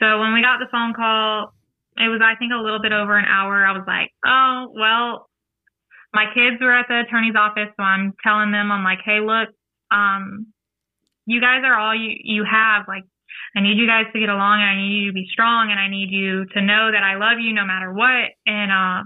So 0.01 0.19
when 0.19 0.33
we 0.33 0.41
got 0.41 0.59
the 0.59 0.67
phone 0.71 0.93
call, 0.93 1.53
it 1.97 2.09
was 2.09 2.21
I 2.23 2.35
think 2.35 2.51
a 2.53 2.61
little 2.61 2.81
bit 2.81 2.91
over 2.91 3.17
an 3.17 3.25
hour. 3.25 3.65
I 3.65 3.71
was 3.71 3.87
like, 3.87 4.11
"Oh, 4.25 4.71
well." 4.75 5.28
My 6.13 6.25
kids 6.33 6.61
were 6.61 6.73
at 6.73 6.87
the 6.87 7.01
attorney's 7.01 7.35
office, 7.35 7.69
so 7.77 7.83
I'm 7.83 8.13
telling 8.23 8.51
them, 8.51 8.71
I'm 8.71 8.83
like, 8.83 8.99
"Hey, 9.05 9.19
look, 9.19 9.49
um, 9.91 10.47
you 11.25 11.39
guys 11.39 11.61
are 11.63 11.77
all 11.77 11.95
you 11.95 12.17
you 12.23 12.43
have. 12.43 12.87
Like, 12.87 13.03
I 13.55 13.61
need 13.61 13.77
you 13.77 13.87
guys 13.87 14.05
to 14.13 14.19
get 14.19 14.29
along, 14.29 14.61
and 14.61 14.69
I 14.69 14.75
need 14.75 15.01
you 15.01 15.07
to 15.07 15.13
be 15.13 15.27
strong, 15.31 15.71
and 15.71 15.79
I 15.79 15.87
need 15.87 16.09
you 16.09 16.45
to 16.45 16.61
know 16.61 16.91
that 16.91 17.03
I 17.03 17.15
love 17.15 17.39
you 17.39 17.53
no 17.53 17.65
matter 17.65 17.93
what, 17.93 18.33
and 18.45 18.71
uh, 18.71 19.03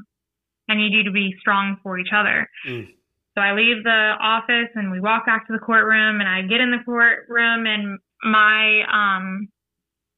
I 0.69 0.75
need 0.75 0.93
you 0.93 1.03
to 1.03 1.11
be 1.11 1.35
strong 1.39 1.77
for 1.83 1.99
each 1.99 2.13
other." 2.15 2.49
Mm. 2.67 2.87
So 3.35 3.41
I 3.41 3.53
leave 3.53 3.83
the 3.83 4.13
office 4.21 4.69
and 4.75 4.91
we 4.91 4.99
walk 4.99 5.25
back 5.25 5.47
to 5.47 5.53
the 5.53 5.59
courtroom 5.59 6.19
and 6.21 6.29
I 6.29 6.43
get 6.43 6.61
in 6.61 6.69
the 6.69 6.83
courtroom 6.85 7.65
and 7.65 7.97
my 8.23 8.83
um 8.93 9.47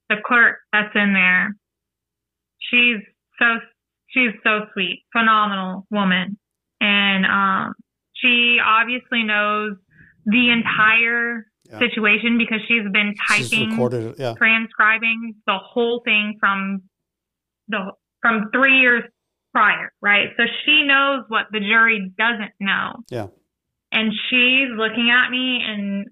the 0.10 0.18
clerk 0.26 0.58
that's 0.72 0.94
in 0.96 1.14
there, 1.14 1.56
she's 2.60 3.02
so 3.40 3.46
she's 4.10 4.32
so 4.44 4.66
sweet, 4.74 5.04
phenomenal 5.12 5.88
woman. 5.90 6.38
And 6.82 7.26
um 7.26 7.74
she 8.14 8.58
obviously 8.66 9.24
knows 9.24 9.74
the 10.26 10.50
entire 10.52 11.46
Yeah. 11.70 11.80
situation 11.80 12.38
because 12.38 12.62
she's 12.68 12.84
been 12.92 13.14
She's 13.34 13.50
typing 13.50 13.70
recorded 13.72 14.16
yeah 14.18 14.34
transcribing 14.38 15.36
the 15.48 15.58
whole 15.58 16.02
thing 16.06 16.38
from 16.40 16.84
the 17.68 17.92
from 18.22 18.50
three 18.54 18.80
years 18.80 19.04
prior, 19.54 19.92
right? 20.02 20.30
So 20.38 20.44
she 20.66 20.84
knows 20.86 21.24
what 21.30 21.46
the 21.52 21.60
jury 21.60 22.12
doesn't 22.18 22.52
know. 22.60 23.04
Yeah. 23.10 23.28
And 23.92 24.12
she's 24.30 24.68
looking 24.76 25.10
at 25.12 25.30
me 25.32 25.62
and 25.66 26.08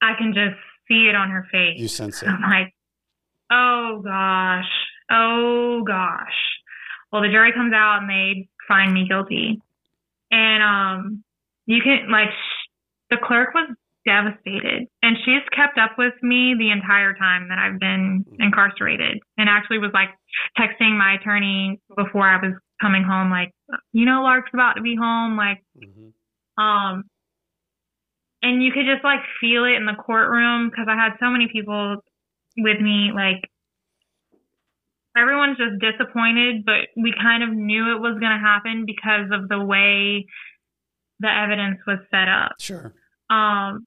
I 0.00 0.12
can 0.16 0.32
just 0.34 0.56
see 0.88 1.08
it 1.08 1.14
on 1.16 1.30
her 1.30 1.46
face. 1.50 1.80
you 1.80 1.88
sense 1.88 2.22
it 2.22 2.28
I'm 2.28 2.42
like, 2.42 2.72
oh 3.50 4.00
gosh, 4.04 4.70
oh 5.10 5.82
gosh. 5.86 6.38
Well, 7.12 7.22
the 7.22 7.28
jury 7.28 7.52
comes 7.52 7.72
out 7.74 8.00
and 8.02 8.10
they 8.10 8.48
find 8.68 8.92
me 8.92 9.06
guilty. 9.08 9.60
And 10.34 10.62
um, 10.62 11.24
you 11.66 11.78
can 11.82 12.10
like 12.10 12.30
sh- 12.30 12.68
the 13.10 13.18
clerk 13.22 13.54
was 13.54 13.70
devastated. 14.04 14.88
And 15.02 15.16
she's 15.24 15.42
kept 15.54 15.78
up 15.78 15.92
with 15.96 16.14
me 16.22 16.54
the 16.58 16.70
entire 16.72 17.14
time 17.14 17.48
that 17.48 17.58
I've 17.58 17.78
been 17.78 18.24
Mm-hmm. 18.26 18.42
incarcerated 18.42 19.18
and 19.38 19.48
actually 19.48 19.78
was 19.78 19.92
like 19.94 20.10
texting 20.58 20.98
my 20.98 21.14
attorney 21.14 21.78
before 21.96 22.26
I 22.28 22.36
was 22.36 22.54
coming 22.82 23.04
home, 23.04 23.30
like, 23.30 23.52
you 23.92 24.04
know, 24.04 24.22
Lark's 24.22 24.50
about 24.52 24.74
to 24.74 24.82
be 24.82 24.96
home. 24.96 25.36
Like, 25.36 25.62
Mhm. 25.78 26.12
um, 26.58 27.04
and 28.42 28.62
you 28.62 28.72
could 28.72 28.86
just 28.86 29.04
like 29.04 29.20
feel 29.40 29.64
it 29.64 29.74
in 29.74 29.86
the 29.86 29.94
courtroom 29.94 30.68
because 30.68 30.86
I 30.88 30.96
had 30.96 31.12
so 31.20 31.30
many 31.30 31.48
people 31.48 31.96
with 32.58 32.80
me. 32.80 33.10
Like, 33.14 33.40
everyone's 35.16 35.56
just 35.56 35.80
disappointed, 35.80 36.64
but 36.64 36.88
we 36.96 37.14
kind 37.20 37.42
of 37.42 37.50
knew 37.50 37.94
it 37.94 38.00
was 38.00 38.18
going 38.20 38.32
to 38.32 38.38
happen 38.38 38.84
because 38.86 39.30
of 39.32 39.48
the 39.48 39.64
way 39.64 40.26
the 41.20 41.28
evidence 41.28 41.78
was 41.86 41.98
set 42.10 42.28
up. 42.28 42.52
Sure. 42.58 42.92
Um, 43.30 43.86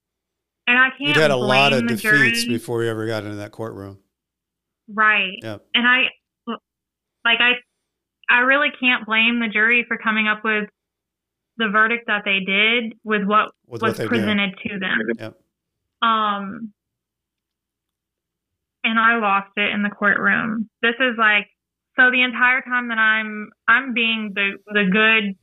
and 0.65 0.77
I 0.77 0.89
can't. 0.97 1.09
You'd 1.09 1.17
had 1.17 1.31
a 1.31 1.35
lot 1.35 1.73
of 1.73 1.87
defeats 1.87 2.01
jury. 2.43 2.47
before 2.47 2.83
you 2.83 2.89
ever 2.89 3.05
got 3.07 3.23
into 3.23 3.37
that 3.37 3.51
courtroom. 3.51 3.99
right? 4.93 5.37
Yep. 5.43 5.65
And 5.73 5.87
I, 5.87 6.03
like, 7.25 7.39
I, 7.39 7.53
I 8.29 8.39
really 8.39 8.69
can't 8.79 9.05
blame 9.05 9.39
the 9.39 9.47
jury 9.47 9.85
for 9.87 9.97
coming 9.97 10.27
up 10.27 10.43
with 10.43 10.69
the 11.57 11.69
verdict 11.69 12.05
that 12.07 12.23
they 12.25 12.39
did 12.39 12.93
with 13.03 13.23
what 13.25 13.51
With 13.67 13.81
was 13.81 13.97
what 13.97 14.07
presented 14.07 14.53
to 14.65 14.79
them. 14.79 14.99
Yep. 15.19 15.37
Um, 16.01 16.73
and 18.83 18.99
I 18.99 19.17
lost 19.17 19.51
it 19.57 19.73
in 19.73 19.83
the 19.83 19.89
courtroom. 19.89 20.69
This 20.81 20.95
is 20.99 21.15
like 21.17 21.47
so 21.97 22.11
the 22.11 22.21
entire 22.23 22.61
time 22.61 22.89
that 22.89 22.97
I'm 22.97 23.49
I'm 23.67 23.93
being 23.93 24.31
the 24.35 24.57
the 24.67 24.85
good 24.91 25.35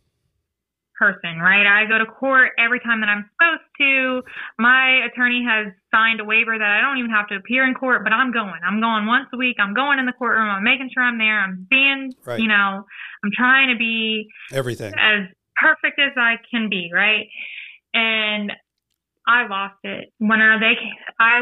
person, 0.98 1.38
right? 1.42 1.66
I 1.66 1.86
go 1.88 1.98
to 1.98 2.06
court 2.06 2.50
every 2.58 2.78
time 2.80 3.00
that 3.00 3.08
I'm 3.08 3.28
supposed 3.34 3.66
to. 3.80 4.22
My 4.58 5.04
attorney 5.10 5.44
has 5.46 5.72
signed 5.92 6.20
a 6.20 6.24
waiver 6.24 6.56
that 6.56 6.70
I 6.70 6.80
don't 6.80 6.98
even 6.98 7.10
have 7.10 7.26
to 7.28 7.36
appear 7.36 7.66
in 7.66 7.74
court, 7.74 8.04
but 8.04 8.12
I'm 8.12 8.30
going. 8.32 8.60
I'm 8.64 8.80
going 8.80 9.06
once 9.06 9.26
a 9.34 9.36
week. 9.36 9.56
I'm 9.58 9.74
going 9.74 9.98
in 9.98 10.06
the 10.06 10.12
courtroom. 10.12 10.48
I'm 10.48 10.62
making 10.62 10.90
sure 10.94 11.02
I'm 11.02 11.18
there. 11.18 11.40
I'm 11.40 11.66
being, 11.68 12.12
Right. 12.24 12.38
you 12.38 12.46
know, 12.46 12.84
I'm 13.24 13.30
trying 13.34 13.70
to 13.74 13.76
be 13.76 14.28
Everything. 14.52 14.94
as 14.94 15.26
perfect 15.60 15.98
as 15.98 16.12
I 16.16 16.36
can 16.50 16.68
be, 16.70 16.90
right? 16.94 17.26
And 17.92 18.52
I 19.26 19.46
lost 19.48 19.78
it 19.82 20.12
when 20.18 20.40
uh, 20.40 20.58
they, 20.60 20.74
I, 21.18 21.40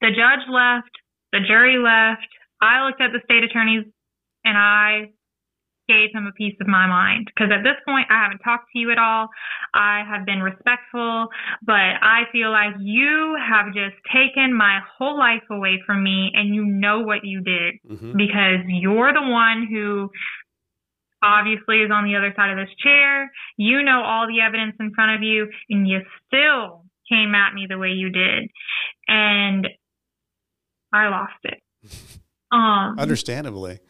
the 0.00 0.08
judge 0.08 0.44
left, 0.48 0.90
the 1.32 1.40
jury 1.46 1.78
left. 1.78 2.28
I 2.60 2.86
looked 2.86 3.00
at 3.00 3.12
the 3.12 3.20
state 3.24 3.44
attorneys 3.44 3.84
and 4.44 4.56
I 4.56 5.12
gave 5.88 6.10
him 6.12 6.26
a 6.26 6.32
piece 6.32 6.56
of 6.60 6.66
my 6.66 6.86
mind 6.86 7.26
because 7.26 7.52
at 7.52 7.62
this 7.62 7.78
point 7.86 8.06
I 8.10 8.24
haven't 8.24 8.38
talked 8.38 8.66
to 8.72 8.78
you 8.78 8.90
at 8.90 8.98
all. 8.98 9.28
I 9.72 10.02
have 10.08 10.26
been 10.26 10.40
respectful, 10.42 11.28
but 11.62 11.94
I 12.02 12.22
feel 12.32 12.50
like 12.50 12.74
you 12.80 13.36
have 13.38 13.66
just 13.66 13.94
taken 14.12 14.52
my 14.52 14.80
whole 14.98 15.16
life 15.16 15.46
away 15.50 15.80
from 15.86 16.02
me 16.02 16.32
and 16.34 16.54
you 16.54 16.64
know 16.64 17.00
what 17.00 17.24
you 17.24 17.40
did 17.40 17.74
hmm 17.86 18.16
because 18.16 18.64
you're 18.66 19.12
the 19.12 19.22
one 19.22 19.66
who 19.70 20.08
obviously 21.22 21.78
is 21.82 21.90
on 21.90 22.04
the 22.04 22.16
other 22.16 22.32
side 22.36 22.50
of 22.50 22.56
this 22.56 22.74
chair. 22.82 23.30
You 23.56 23.82
know 23.82 24.02
all 24.02 24.26
the 24.26 24.40
evidence 24.40 24.74
in 24.80 24.92
front 24.94 25.16
of 25.16 25.22
you, 25.22 25.48
and 25.70 25.86
you 25.88 26.00
still 26.26 26.84
came 27.08 27.34
at 27.34 27.54
me 27.54 27.66
the 27.68 27.78
way 27.78 27.90
you 27.90 28.10
did. 28.10 28.48
And 29.08 29.68
I 30.92 31.08
lost 31.08 31.34
it. 31.44 31.58
Um, 32.52 32.96
Understandably. 33.00 33.80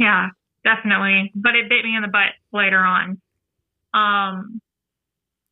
yeah, 0.00 0.30
definitely. 0.64 1.30
But 1.36 1.54
it 1.54 1.68
bit 1.68 1.84
me 1.84 1.94
in 1.94 2.02
the 2.02 2.08
butt 2.08 2.34
later 2.52 2.78
on. 2.78 3.20
Um, 3.94 4.60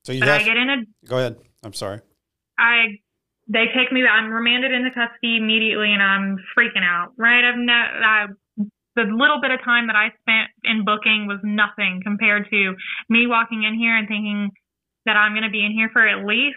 So 0.02 0.12
you 0.12 0.20
have. 0.24 0.40
I 0.40 0.44
get 0.44 0.56
in 0.56 0.70
a 0.70 1.06
go 1.06 1.18
ahead. 1.18 1.36
I'm 1.62 1.72
sorry. 1.72 2.00
I 2.58 2.98
they 3.46 3.66
take 3.76 3.92
me. 3.92 4.04
I'm 4.04 4.28
remanded 4.32 4.72
into 4.72 4.90
custody 4.90 5.36
immediately, 5.36 5.92
and 5.92 6.02
I'm 6.02 6.36
freaking 6.58 6.82
out. 6.84 7.12
Right? 7.16 7.44
I've 7.44 7.58
no. 7.58 7.72
I, 7.72 8.26
the 8.96 9.02
little 9.02 9.40
bit 9.40 9.52
of 9.52 9.62
time 9.64 9.86
that 9.86 9.96
I 9.96 10.08
spent 10.20 10.50
in 10.64 10.84
booking 10.84 11.26
was 11.28 11.38
nothing 11.44 12.00
compared 12.02 12.50
to 12.50 12.74
me 13.08 13.28
walking 13.28 13.62
in 13.62 13.78
here 13.78 13.96
and 13.96 14.08
thinking 14.08 14.50
that 15.06 15.16
I'm 15.16 15.32
going 15.32 15.44
to 15.44 15.50
be 15.50 15.64
in 15.64 15.70
here 15.70 15.90
for 15.92 16.06
at 16.06 16.26
least 16.26 16.56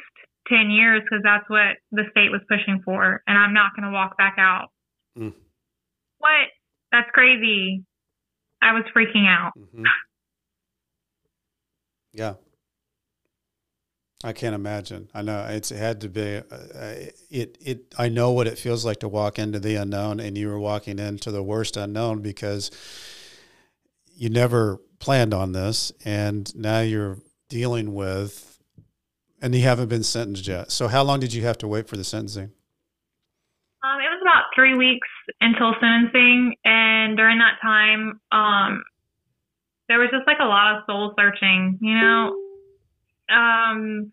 ten 0.49 0.69
years 0.69 1.01
because 1.03 1.23
that's 1.23 1.49
what 1.49 1.77
the 1.91 2.03
state 2.11 2.31
was 2.31 2.41
pushing 2.49 2.81
for, 2.83 3.21
and 3.27 3.37
I'm 3.37 3.53
not 3.53 3.71
going 3.75 3.85
to 3.85 3.93
walk 3.93 4.17
back 4.17 4.35
out. 4.37 4.69
Mm. 5.17 5.33
What? 6.19 6.47
That's 6.91 7.09
crazy. 7.13 7.83
I 8.61 8.73
was 8.73 8.83
freaking 8.95 9.27
out. 9.27 9.53
hmm 9.55 9.83
Yeah. 12.13 12.33
I 14.23 14.33
can't 14.33 14.55
imagine. 14.55 15.09
I 15.13 15.21
know 15.21 15.45
it's 15.47 15.71
it 15.71 15.77
had 15.77 16.01
to 16.01 16.09
be. 16.09 16.37
Uh, 16.37 16.55
uh, 16.55 16.95
it 17.29 17.57
it. 17.61 17.93
I 17.99 18.09
know 18.09 18.31
what 18.31 18.47
it 18.47 18.57
feels 18.57 18.83
like 18.83 18.99
to 19.01 19.07
walk 19.07 19.37
into 19.37 19.59
the 19.59 19.75
unknown, 19.75 20.19
and 20.19 20.35
you 20.35 20.47
were 20.47 20.59
walking 20.59 20.97
into 20.97 21.29
the 21.29 21.43
worst 21.43 21.77
unknown 21.77 22.23
because 22.23 22.71
you 24.15 24.31
never 24.31 24.79
planned 24.97 25.35
on 25.35 25.51
this, 25.51 25.91
and 26.03 26.53
now 26.55 26.79
you're 26.79 27.19
dealing 27.49 27.93
with, 27.93 28.56
and 29.41 29.53
you 29.55 29.61
haven't 29.61 29.89
been 29.89 30.03
sentenced 30.03 30.47
yet. 30.47 30.71
So 30.71 30.87
how 30.87 31.03
long 31.03 31.19
did 31.19 31.33
you 31.33 31.43
have 31.43 31.57
to 31.59 31.67
wait 31.67 31.87
for 31.87 31.97
the 31.97 32.03
sentencing? 32.03 32.51
Um, 33.83 33.99
it 34.01 34.09
was 34.09 34.19
about 34.21 34.45
three 34.55 34.75
weeks 34.75 35.07
until 35.39 35.73
sentencing, 35.79 36.55
and 36.65 37.15
during 37.15 37.37
that 37.37 37.57
time, 37.61 38.19
um, 38.31 38.83
there 39.87 39.99
was 39.99 40.09
just 40.11 40.27
like 40.27 40.39
a 40.41 40.45
lot 40.45 40.75
of 40.75 40.83
soul 40.87 41.13
searching. 41.17 41.77
You 41.81 41.95
know, 41.95 42.35
um, 43.29 44.11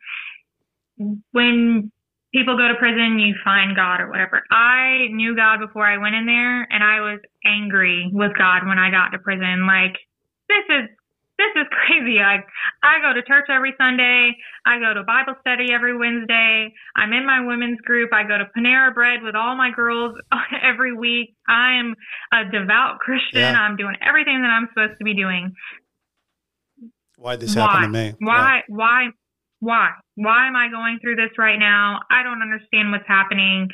when 1.33 1.91
people 2.33 2.57
go 2.57 2.69
to 2.69 2.75
prison, 2.75 3.19
you 3.19 3.35
find 3.43 3.75
God 3.75 4.01
or 4.01 4.11
whatever. 4.11 4.43
I 4.51 5.09
knew 5.11 5.35
God 5.35 5.61
before 5.61 5.87
I 5.87 5.99
went 5.99 6.15
in 6.15 6.27
there, 6.27 6.63
and 6.71 6.85
I 6.85 7.01
was 7.01 7.21
angry 7.45 8.11
with 8.13 8.37
God 8.37 8.67
when 8.67 8.79
I 8.79 8.91
got 8.91 9.11
to 9.11 9.19
prison. 9.19 9.67
Like, 9.67 9.97
this 10.49 10.65
is 10.69 10.89
this 11.39 11.51
is 11.57 11.67
crazy. 11.71 12.21
I 12.21 12.39
I 12.83 13.01
go 13.03 13.13
to 13.13 13.23
church 13.23 13.47
every 13.51 13.75
Sunday. 13.79 14.37
I 14.67 14.79
go 14.79 14.95
to 14.95 15.03
Bible 15.03 15.35
study 15.41 15.73
every 15.73 15.97
Wednesday. 15.97 16.73
I'm 16.97 17.13
in 17.13 17.27
my 17.27 17.45
women's 17.45 17.81
group. 17.81 18.11
I 18.13 18.23
go 18.23 18.39
to 18.39 18.47
Panera 18.57 18.95
Bread 18.95 19.23
with 19.23 19.35
all 19.35 19.57
my 19.57 19.71
girls 19.75 20.15
every 20.63 20.95
week. 20.97 21.35
I 21.49 21.75
am 21.79 21.95
a 22.33 22.45
devout 22.51 22.99
Christian. 23.01 23.41
Yeah. 23.41 23.61
I'm 23.61 23.77
doing 23.77 23.97
everything 24.07 24.43
that 24.43 24.49
I'm 24.49 24.69
supposed 24.73 24.99
to 24.99 25.05
be 25.05 25.15
doing. 25.15 25.53
Why 27.17 27.37
this 27.37 27.55
Why? 27.55 27.63
happened 27.63 27.85
to 27.85 27.89
me? 27.89 28.15
Why? 28.21 28.63
Why? 28.69 29.09
Why? 29.61 29.91
Why 30.17 30.47
am 30.47 30.57
I 30.57 30.69
going 30.69 30.99
through 31.01 31.17
this 31.17 31.31
right 31.39 31.59
now? 31.59 32.01
I 32.11 32.23
don't 32.23 32.43
understand 32.43 32.93
what's 32.93 33.09
happening. 33.09 33.69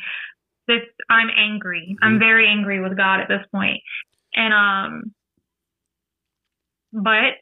This 0.68 0.82
I'm 1.10 1.28
angry. 1.36 1.96
I'm 2.02 2.16
Mhm. 2.16 2.20
very 2.20 2.48
angry 2.48 2.80
with 2.80 2.96
God 2.96 3.20
at 3.20 3.28
this 3.28 3.44
point. 3.52 3.82
And 4.34 4.54
um 4.54 5.14
but 6.92 7.34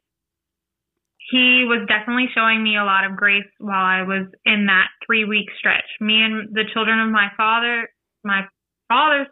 he 1.31 1.65
was 1.69 1.87
definitely 1.89 2.29
showing 2.35 2.63
me 2.63 2.77
a 2.77 2.85
lot 2.85 3.05
of 3.05 3.17
grace 3.17 3.49
while 3.59 3.85
I 3.85 4.03
was 4.03 4.27
in 4.45 4.67
that 4.67 4.89
3 5.07 5.25
week 5.25 5.49
stretch. 5.59 5.85
Me 6.01 6.23
and 6.23 6.55
the 6.55 6.65
children 6.73 7.01
of 7.01 7.11
my 7.11 7.29
father, 7.37 7.89
my 8.25 8.43
father's 8.89 9.27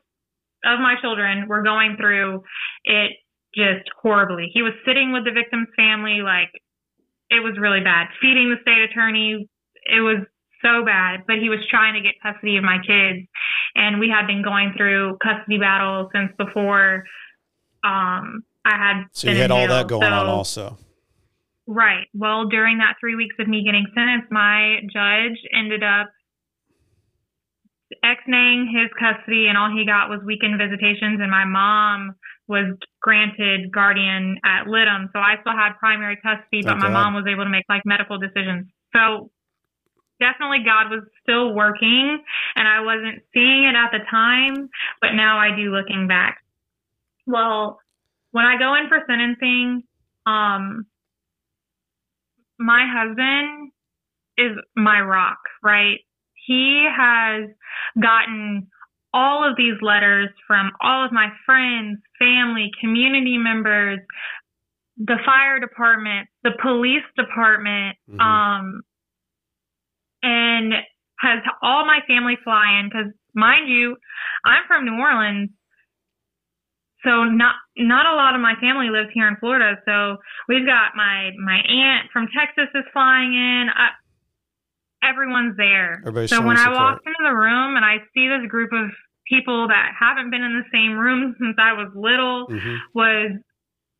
of 0.64 0.80
my 0.80 0.94
children 1.00 1.48
were 1.48 1.62
going 1.62 1.96
through 1.96 2.42
it 2.84 3.12
just 3.54 3.88
horribly. 4.02 4.50
He 4.52 4.62
was 4.62 4.72
sitting 4.84 5.12
with 5.12 5.24
the 5.24 5.30
victim's 5.32 5.68
family 5.76 6.20
like 6.22 6.50
it 7.30 7.40
was 7.40 7.56
really 7.58 7.80
bad. 7.80 8.08
Feeding 8.20 8.50
the 8.50 8.60
state 8.62 8.82
attorney, 8.90 9.48
it 9.84 10.00
was 10.00 10.26
so 10.62 10.84
bad, 10.84 11.20
but 11.26 11.36
he 11.36 11.48
was 11.48 11.60
trying 11.70 11.94
to 11.94 12.00
get 12.00 12.14
custody 12.22 12.56
of 12.56 12.64
my 12.64 12.78
kids. 12.78 13.26
And 13.74 14.00
we 14.00 14.08
had 14.08 14.26
been 14.26 14.42
going 14.42 14.74
through 14.76 15.18
custody 15.22 15.58
battles 15.58 16.10
since 16.14 16.32
before 16.36 17.04
um, 17.84 18.42
I 18.64 18.76
had. 18.76 19.04
So 19.12 19.30
you 19.30 19.36
had 19.36 19.46
in 19.46 19.52
all 19.52 19.66
jail. 19.66 19.76
that 19.76 19.88
going 19.88 20.12
on 20.12 20.26
also. 20.26 20.78
Right. 21.66 22.06
Well, 22.14 22.46
during 22.46 22.78
that 22.78 22.94
three 23.00 23.16
weeks 23.16 23.34
of 23.38 23.48
me 23.48 23.64
getting 23.64 23.86
sentenced, 23.94 24.30
my 24.30 24.80
judge 24.92 25.38
ended 25.52 25.82
up 25.82 26.08
ex-naying 28.02 28.70
his 28.70 28.90
custody, 28.98 29.46
and 29.48 29.58
all 29.58 29.70
he 29.70 29.86
got 29.86 30.08
was 30.08 30.20
weekend 30.24 30.58
visitations, 30.58 31.18
and 31.20 31.30
my 31.30 31.44
mom 31.44 32.14
was 32.48 32.76
granted 33.02 33.72
guardian 33.72 34.38
ad 34.44 34.68
litem. 34.68 35.10
So 35.12 35.18
I 35.18 35.36
still 35.40 35.54
had 35.54 35.74
primary 35.78 36.16
custody, 36.22 36.62
but 36.62 36.78
my 36.78 36.86
God. 36.86 36.92
mom 36.92 37.14
was 37.14 37.26
able 37.26 37.44
to 37.44 37.50
make 37.50 37.64
like 37.68 37.82
medical 37.84 38.18
decisions. 38.18 38.70
So 38.94 39.30
definitely 40.20 40.62
God 40.64 40.90
was 40.90 41.02
still 41.22 41.54
working, 41.54 42.22
and 42.54 42.68
I 42.68 42.80
wasn't 42.80 43.22
seeing 43.34 43.64
it 43.64 43.74
at 43.74 43.90
the 43.90 44.04
time, 44.10 44.68
but 45.00 45.14
now 45.14 45.38
I 45.38 45.54
do 45.54 45.74
looking 45.74 46.06
back. 46.06 46.38
Well, 47.26 47.80
when 48.30 48.44
I 48.44 48.58
go 48.58 48.74
in 48.74 48.88
for 48.88 49.02
sentencing, 49.06 49.82
um, 50.26 50.86
my 52.58 52.86
husband 52.88 53.72
is 54.38 54.52
my 54.76 55.00
rock, 55.00 55.38
right? 55.62 55.98
He 56.46 56.86
has 56.96 57.48
gotten 58.00 58.68
all 59.12 59.48
of 59.48 59.56
these 59.56 59.80
letters 59.80 60.28
from 60.46 60.70
all 60.80 61.04
of 61.04 61.12
my 61.12 61.28
friends, 61.46 61.98
family, 62.18 62.70
community 62.80 63.38
members, 63.38 63.98
the 64.98 65.16
fire 65.24 65.58
department, 65.58 66.28
the 66.42 66.52
police 66.62 67.04
department, 67.16 67.96
Mhm. 68.08 68.20
um, 68.20 68.82
and 70.22 70.74
has 71.20 71.42
all 71.62 71.86
my 71.86 72.00
family 72.06 72.36
fly 72.44 72.78
in 72.78 72.88
because, 72.88 73.12
mind 73.34 73.68
you, 73.68 73.96
I'm 74.44 74.64
from 74.66 74.84
New 74.84 74.98
Orleans, 75.00 75.50
so 77.06 77.24
not 77.24 77.54
not 77.78 78.06
a 78.06 78.14
lot 78.16 78.34
of 78.34 78.40
my 78.40 78.54
family 78.60 78.90
lives 78.90 79.10
here 79.14 79.28
in 79.28 79.36
Florida. 79.36 79.76
So 79.86 80.16
we've 80.48 80.66
got 80.66 80.96
my 80.96 81.30
my 81.38 81.58
aunt 81.62 82.10
from 82.12 82.26
Texas 82.36 82.68
is 82.74 82.84
flying 82.92 83.32
in. 83.32 83.68
I, 83.70 83.90
everyone's 85.08 85.56
there. 85.56 86.00
Everybody's 86.02 86.30
so 86.30 86.42
when 86.42 86.56
I 86.56 86.64
support. 86.64 86.76
walked 86.78 87.06
into 87.06 87.22
the 87.22 87.34
room 87.34 87.76
and 87.76 87.84
I 87.84 87.98
see 88.14 88.28
this 88.28 88.48
group 88.50 88.72
of 88.72 88.90
people 89.28 89.68
that 89.68 89.92
haven't 89.98 90.30
been 90.30 90.42
in 90.42 90.54
the 90.58 90.66
same 90.72 90.98
room 90.98 91.34
since 91.38 91.56
I 91.58 91.72
was 91.72 91.90
little 91.94 92.46
Mhm. 92.48 92.78
was 92.94 93.30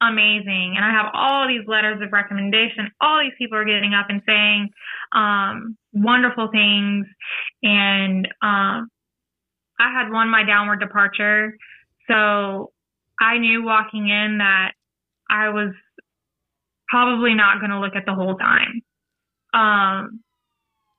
amazing. 0.00 0.74
And 0.76 0.84
I 0.84 0.90
have 0.90 1.06
all 1.14 1.48
these 1.48 1.66
letters 1.66 2.00
of 2.02 2.12
recommendation. 2.12 2.90
All 3.00 3.20
these 3.20 3.32
people 3.38 3.56
are 3.58 3.64
getting 3.64 3.94
up 3.94 4.06
and 4.10 4.20
saying 4.26 4.70
um, 5.12 5.76
wonderful 5.92 6.48
things. 6.48 7.06
And 7.62 8.26
um, 8.42 8.88
I 9.80 9.90
had 9.92 10.10
won 10.10 10.28
my 10.28 10.44
downward 10.44 10.80
departure. 10.80 11.56
So 12.08 12.70
I 13.20 13.38
knew 13.38 13.64
walking 13.64 14.08
in 14.08 14.38
that 14.38 14.72
I 15.30 15.48
was 15.48 15.74
probably 16.88 17.34
not 17.34 17.60
going 17.60 17.70
to 17.70 17.80
look 17.80 17.96
at 17.96 18.06
the 18.06 18.14
whole 18.14 18.36
time. 18.36 18.82
Um, 19.54 20.20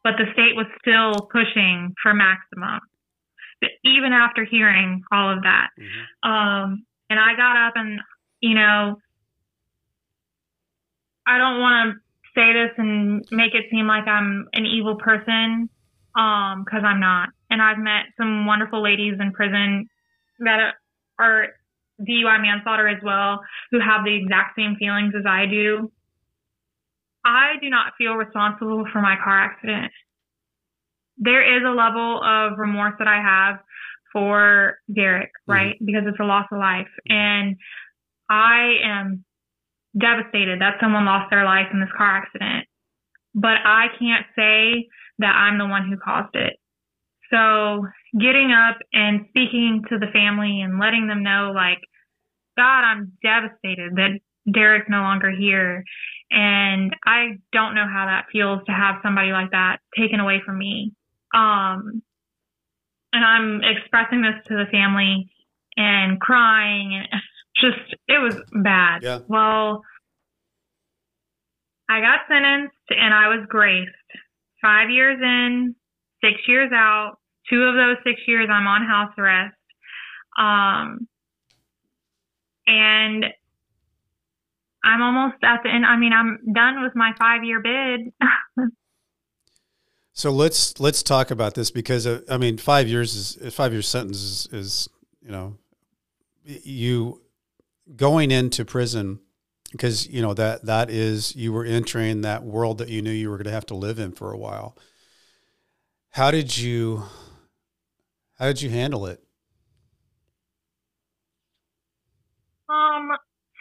but 0.04 0.14
the 0.18 0.32
state 0.34 0.56
was 0.56 0.68
still 0.80 1.28
pushing 1.32 1.94
for 2.02 2.14
maximum, 2.14 2.80
even 3.84 4.14
after 4.14 4.46
hearing 4.46 5.04
all 5.12 5.32
of 5.32 5.44
that. 5.44 5.70
Mhm. 5.78 6.30
Um, 6.30 6.86
and 7.10 7.20
I 7.20 7.36
got 7.36 7.58
up 7.58 7.74
and, 7.76 8.02
you 8.42 8.56
know, 8.56 9.00
I 11.26 11.38
don't 11.38 11.60
want 11.60 11.94
to 11.94 12.00
say 12.34 12.54
this 12.54 12.72
and 12.78 13.26
make 13.32 13.54
it 13.54 13.70
seem 13.70 13.88
like 13.88 14.08
I'm 14.08 14.48
an 14.54 14.66
evil 14.66 14.96
person, 14.96 15.70
um, 16.16 16.66
cause 16.66 16.84
I'm 16.84 17.00
not. 17.00 17.30
And 17.50 17.62
I've 17.62 17.80
met 17.80 18.06
some 18.18 18.46
wonderful 18.46 18.82
ladies 18.82 19.20
in 19.20 19.34
prison 19.34 19.90
that 20.40 20.76
are 21.20 21.50
DUI 22.02 22.42
manslaughter 22.42 22.88
as 22.88 23.02
well, 23.04 23.40
who 23.72 23.80
have 23.80 24.06
the 24.06 24.16
exact 24.16 24.56
same 24.58 24.76
feelings 24.78 25.14
as 25.18 25.26
I 25.28 25.46
do. 25.46 25.92
I 27.26 27.56
do 27.62 27.70
not 27.70 27.94
feel 27.98 28.14
responsible 28.14 28.86
for 28.92 29.02
my 29.02 29.16
car 29.24 29.40
accident. 29.40 29.92
There 31.18 31.58
is 31.58 31.64
a 31.66 31.76
level 31.76 32.22
of 32.24 32.58
remorse 32.58 32.94
that 33.00 33.08
I 33.08 33.22
have 33.22 33.60
for 34.14 34.80
Derek, 34.94 35.30
mm-hmm. 35.30 35.52
right? 35.52 35.76
Because 35.84 36.04
it's 36.08 36.20
a 36.20 36.24
loss 36.24 36.46
of 36.52 36.60
life. 36.60 36.88
Mm-hmm. 37.10 37.16
And 37.16 37.56
I 38.30 38.78
am 38.84 39.26
devastated 39.98 40.62
that 40.62 40.78
someone 40.80 41.06
lost 41.06 41.30
their 41.30 41.44
life 41.44 41.68
in 41.74 41.80
this 41.80 41.90
car 41.98 42.18
accident. 42.18 42.68
But 43.34 43.58
I 43.66 43.88
can't 44.00 44.26
say 44.36 44.88
that 45.20 45.36
I'm 45.36 45.58
the 45.58 45.68
one 45.68 45.90
who 45.90 45.98
caused 45.98 46.36
it. 46.36 46.58
So 47.32 47.86
getting 48.20 48.52
up 48.52 48.78
and 48.94 49.26
speaking 49.30 49.84
to 49.90 49.98
the 49.98 50.08
family 50.14 50.62
and 50.62 50.80
letting 50.80 51.08
them 51.08 51.24
know, 51.24 51.52
like, 51.54 51.80
God, 52.58 52.82
I'm 52.84 53.14
devastated 53.22 53.96
that 53.96 54.20
Derek's 54.52 54.90
no 54.90 55.02
longer 55.02 55.32
here. 55.32 55.84
And 56.32 56.96
I 57.06 57.38
don't 57.54 57.76
know 57.76 57.88
how 57.88 58.06
that 58.06 58.26
feels 58.32 58.60
to 58.66 58.72
have 58.72 58.96
somebody 59.04 59.32
like 59.32 59.52
that 59.52 59.78
taken 59.98 60.20
away 60.20 60.42
from 60.46 60.58
me. 60.58 60.94
Um, 61.34 62.02
and 63.14 63.24
I'm 63.24 63.62
expressing 63.64 64.22
this 64.22 64.36
to 64.48 64.56
the 64.56 64.70
family 64.72 65.30
and 65.76 66.20
crying 66.20 67.06
and 67.12 67.22
just, 67.56 67.96
it 68.08 68.20
was 68.22 68.42
bad. 68.52 69.04
Yeah. 69.04 69.20
Well, 69.28 69.84
I 71.90 72.02
got 72.02 72.20
sentenced 72.28 72.76
and 72.90 73.14
I 73.14 73.30
was 73.30 73.46
graced. 73.48 73.92
Five 74.62 74.90
years 74.90 75.20
in, 75.22 75.76
six 76.24 76.42
years 76.48 76.72
out. 76.74 77.18
Two 77.50 77.64
of 77.64 77.76
those 77.76 77.98
six 78.06 78.22
years 78.28 78.48
I'm 78.52 78.68
on 78.68 78.86
house 78.86 79.14
arrest. 79.18 79.56
Um, 80.38 81.08
and 82.68 83.26
I'm 84.84 85.02
almost 85.02 85.38
at 85.44 85.62
the 85.64 85.70
end. 85.70 85.86
I 85.86 85.98
mean, 85.98 86.14
I'm 86.14 86.40
done 86.54 86.84
with 86.84 86.94
my 86.96 87.14
five 87.18 87.44
year 87.44 87.62
bid. 87.62 88.14
So 90.18 90.32
let's 90.32 90.80
let's 90.80 91.04
talk 91.04 91.30
about 91.30 91.54
this 91.54 91.70
because 91.70 92.08
uh, 92.08 92.22
I 92.28 92.38
mean, 92.38 92.58
five 92.58 92.88
years 92.88 93.14
is 93.14 93.54
five 93.54 93.72
year 93.72 93.84
sentence 93.84 94.18
is, 94.18 94.48
is 94.52 94.90
you 95.22 95.30
know 95.30 95.58
you 96.44 97.22
going 97.96 98.32
into 98.32 98.66
prison 98.66 99.20
because 99.72 100.08
you 100.08 100.24
know 100.24 100.34
that 100.34 100.66
that 100.66 100.90
is 100.90 101.36
you 101.36 101.54
were 101.54 101.64
entering 101.64 102.22
that 102.22 102.44
world 102.44 102.80
that 102.80 102.90
you 102.90 103.04
knew 103.04 103.12
you 103.12 103.30
were 103.30 103.38
going 103.38 103.46
to 103.46 103.52
have 103.52 103.68
to 103.68 103.76
live 103.76 104.00
in 104.00 104.12
for 104.12 104.32
a 104.32 104.38
while. 104.40 104.76
How 106.18 106.32
did 106.32 106.58
you 106.58 107.04
how 108.40 108.48
did 108.48 108.60
you 108.60 108.72
handle 108.72 109.06
it? 109.06 109.22
Um, 112.68 113.10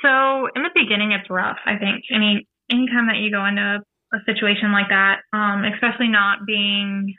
so 0.01 0.49
in 0.57 0.63
the 0.63 0.71
beginning, 0.75 1.13
it's 1.13 1.29
rough. 1.29 1.59
I 1.67 1.77
think. 1.77 2.05
I 2.15 2.19
mean, 2.19 2.47
anytime 2.71 3.09
that 3.09 3.19
you 3.19 3.31
go 3.31 3.45
into 3.45 3.61
a, 3.61 4.17
a 4.17 4.21
situation 4.25 4.73
like 4.73 4.89
that, 4.89 5.17
um, 5.35 5.65
especially 5.71 6.09
not 6.09 6.47
being, 6.47 7.15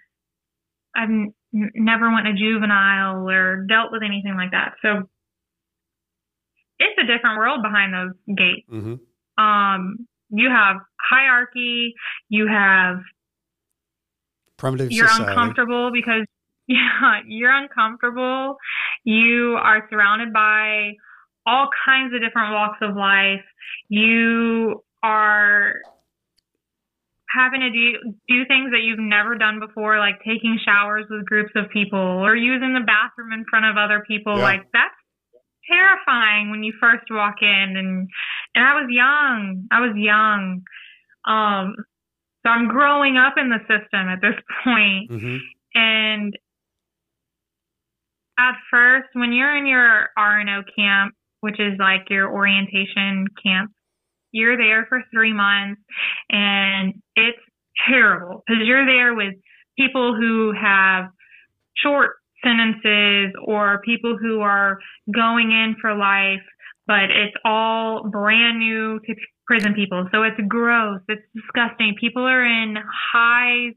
I've 0.96 1.10
n- 1.10 1.34
never 1.54 2.12
went 2.12 2.26
to 2.26 2.34
juvenile 2.34 3.30
or 3.30 3.64
dealt 3.70 3.92
with 3.92 4.02
anything 4.02 4.34
like 4.36 4.50
that. 4.58 4.74
So 4.82 5.04
it's 6.80 6.98
a 7.00 7.06
different 7.06 7.38
world 7.38 7.62
behind 7.62 7.94
those 7.94 8.36
gates. 8.36 8.68
Mm-hmm. 8.74 9.44
Um, 9.44 10.08
you 10.30 10.50
have 10.50 10.78
hierarchy. 11.00 11.94
You 12.28 12.48
have 12.48 13.02
Primitive 14.58 14.92
you're 14.92 15.08
society. 15.08 15.32
uncomfortable 15.32 15.92
because 15.92 16.26
yeah, 16.68 17.22
you're 17.26 17.52
uncomfortable. 17.52 18.58
You 19.04 19.58
are 19.62 19.88
surrounded 19.90 20.34
by 20.34 20.94
all 21.46 21.70
kinds 21.86 22.14
of 22.14 22.22
different 22.22 22.54
walks 22.54 22.80
of 22.82 22.96
life. 22.96 23.46
You 23.88 24.84
are 25.02 25.76
having 27.30 27.62
to 27.62 27.70
do 27.70 28.14
do 28.28 28.46
things 28.46 28.72
that 28.72 28.82
you've 28.84 29.00
never 29.00 29.36
done 29.36 29.60
before, 29.60 30.00
like 30.00 30.20
taking 30.20 30.60
showers 30.64 31.06
with 31.10 31.26
groups 31.26 31.52
of 31.56 31.70
people 31.72 32.00
or 32.00 32.36
using 32.36 32.74
the 32.74 32.86
bathroom 32.86 33.32
in 33.32 33.46
front 33.50 33.66
of 33.66 33.78
other 33.78 34.04
people. 34.08 34.36
Yeah. 34.38 34.44
Like 34.44 34.68
that's 34.74 34.96
terrifying 35.70 36.50
when 36.52 36.64
you 36.64 36.74
first 36.80 37.06
walk 37.10 37.36
in 37.42 37.78
and 37.78 38.10
and 38.56 38.64
I 38.64 38.74
was 38.76 38.88
young. 38.90 39.68
I 39.72 39.80
was 39.80 39.96
young. 39.96 40.64
Um 41.26 41.76
so 42.48 42.52
I'm 42.52 42.68
growing 42.68 43.18
up 43.18 43.34
in 43.38 43.50
the 43.50 43.60
system 43.68 44.08
at 44.08 44.22
this 44.22 44.36
point. 44.64 45.12
Mm-hmm. 45.12 45.38
And 45.76 46.34
at 48.40 48.54
first, 48.72 49.10
when 49.14 49.34
you're 49.34 49.56
in 49.56 49.68
your 49.68 50.10
R&O 50.18 50.62
camp, 50.76 51.14
which 51.42 51.60
is 51.60 51.74
like 51.80 52.10
your 52.10 52.32
orientation 52.32 53.28
camp, 53.44 53.72
you're 54.32 54.58
there 54.58 54.86
for 54.88 55.04
three 55.14 55.34
months 55.34 55.82
and 56.30 56.94
it's 57.16 57.40
terrible 57.90 58.44
because 58.46 58.64
you're 58.66 58.86
there 58.86 59.14
with 59.14 59.34
people 59.78 60.16
who 60.16 60.54
have 60.60 61.06
short 61.78 62.16
sentences 62.44 63.34
or 63.46 63.82
people 63.86 64.18
who 64.20 64.42
are 64.42 64.80
going 65.14 65.52
in 65.52 65.76
for 65.80 65.96
life, 65.96 66.44
but 66.86 67.06
it's 67.06 67.36
all 67.46 68.10
brand 68.10 68.60
new 68.60 69.00
to 69.00 69.16
prison 69.48 69.74
people. 69.74 70.08
So 70.12 70.24
it's 70.24 70.40
gross. 70.48 71.02
It's 71.08 71.24
disgusting. 71.34 71.96
People 72.00 72.24
are 72.24 72.44
in 72.46 72.76
high 73.14 73.74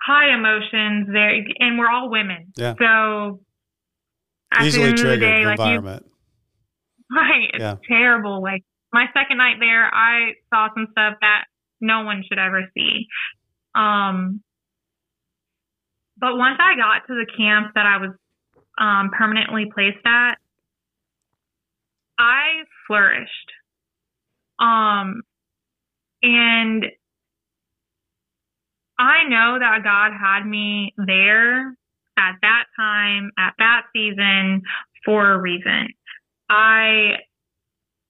high 0.00 0.34
emotions 0.34 1.08
there 1.12 1.30
and 1.58 1.78
we're 1.78 1.90
all 1.90 2.10
women. 2.10 2.52
Yeah. 2.56 2.74
So 2.78 3.40
at 4.52 4.64
Easily 4.64 4.84
the 4.84 4.88
end 4.90 4.98
of 4.98 5.04
the 5.04 5.16
triggered 5.16 5.20
day, 5.20 5.44
like 5.44 5.58
you 5.58 5.64
environment. 5.64 6.06
Right. 7.10 7.50
It's 7.52 7.60
Yeah. 7.60 7.76
terrible. 7.86 8.42
Like 8.42 8.62
my 8.92 9.06
second 9.12 9.36
night 9.38 9.56
there, 9.60 9.84
I 9.84 10.32
saw 10.52 10.68
some 10.74 10.88
stuff 10.92 11.14
that 11.20 11.44
no 11.80 12.02
one 12.02 12.24
should 12.28 12.38
ever 12.38 12.62
see. 12.74 13.06
Um, 13.74 14.42
but 16.16 16.36
once 16.36 16.58
I 16.58 16.74
got 16.76 17.06
to 17.06 17.14
the 17.14 17.26
camp 17.36 17.74
that 17.74 17.86
I 17.86 17.98
was 17.98 18.10
um, 18.78 19.10
permanently 19.16 19.70
placed 19.72 20.04
at, 20.04 20.38
I 22.18 22.64
flourished. 22.86 23.52
Um, 24.60 25.22
and 26.22 26.84
I 28.98 29.24
know 29.28 29.58
that 29.60 29.80
God 29.84 30.12
had 30.12 30.44
me 30.44 30.92
there 30.96 31.76
at 32.18 32.34
that 32.42 32.64
time, 32.76 33.30
at 33.38 33.54
that 33.58 33.82
season, 33.94 34.62
for 35.04 35.32
a 35.32 35.40
reason. 35.40 35.88
I 36.50 37.18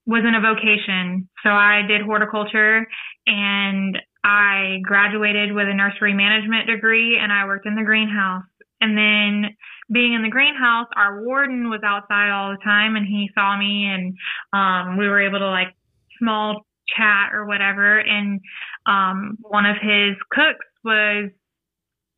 was 0.09 0.23
in 0.27 0.33
a 0.33 0.41
vocation. 0.41 1.29
So 1.43 1.49
I 1.49 1.83
did 1.87 2.01
horticulture 2.01 2.87
and 3.27 3.97
I 4.23 4.79
graduated 4.83 5.53
with 5.53 5.67
a 5.67 5.73
nursery 5.73 6.13
management 6.13 6.67
degree 6.67 7.19
and 7.21 7.31
I 7.31 7.45
worked 7.45 7.67
in 7.67 7.75
the 7.75 7.83
greenhouse. 7.83 8.43
And 8.81 8.97
then 8.97 9.55
being 9.91 10.13
in 10.13 10.23
the 10.23 10.29
greenhouse, 10.29 10.87
our 10.95 11.23
warden 11.23 11.69
was 11.69 11.81
outside 11.85 12.31
all 12.31 12.51
the 12.51 12.63
time 12.63 12.95
and 12.95 13.05
he 13.05 13.29
saw 13.35 13.57
me 13.57 13.85
and 13.85 14.17
um, 14.51 14.97
we 14.97 15.07
were 15.07 15.21
able 15.21 15.39
to 15.39 15.49
like 15.49 15.75
small 16.19 16.61
chat 16.97 17.33
or 17.33 17.45
whatever, 17.45 17.99
and 17.99 18.39
um, 18.85 19.37
one 19.41 19.65
of 19.65 19.77
his 19.81 20.15
cooks 20.31 20.65
was 20.83 21.31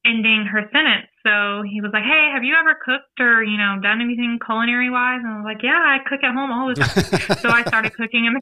ending 0.05 0.47
her 0.51 0.61
sentence. 0.73 1.07
So 1.23 1.61
he 1.61 1.81
was 1.81 1.91
like, 1.93 2.03
"Hey, 2.03 2.31
have 2.33 2.43
you 2.43 2.55
ever 2.57 2.73
cooked 2.73 3.19
or 3.19 3.43
you 3.43 3.57
know 3.57 3.77
done 3.81 4.01
anything 4.01 4.39
culinary 4.43 4.89
wise?" 4.89 5.21
And 5.21 5.29
I 5.29 5.37
was 5.37 5.45
like, 5.45 5.61
"Yeah, 5.61 5.77
I 5.77 5.99
cook 6.07 6.23
at 6.23 6.33
home 6.33 6.51
all 6.51 6.67
the 6.69 6.75
time." 6.75 7.37
so 7.43 7.49
I 7.49 7.63
started 7.63 7.93
cooking 7.93 8.25
in 8.25 8.33
the 8.33 8.41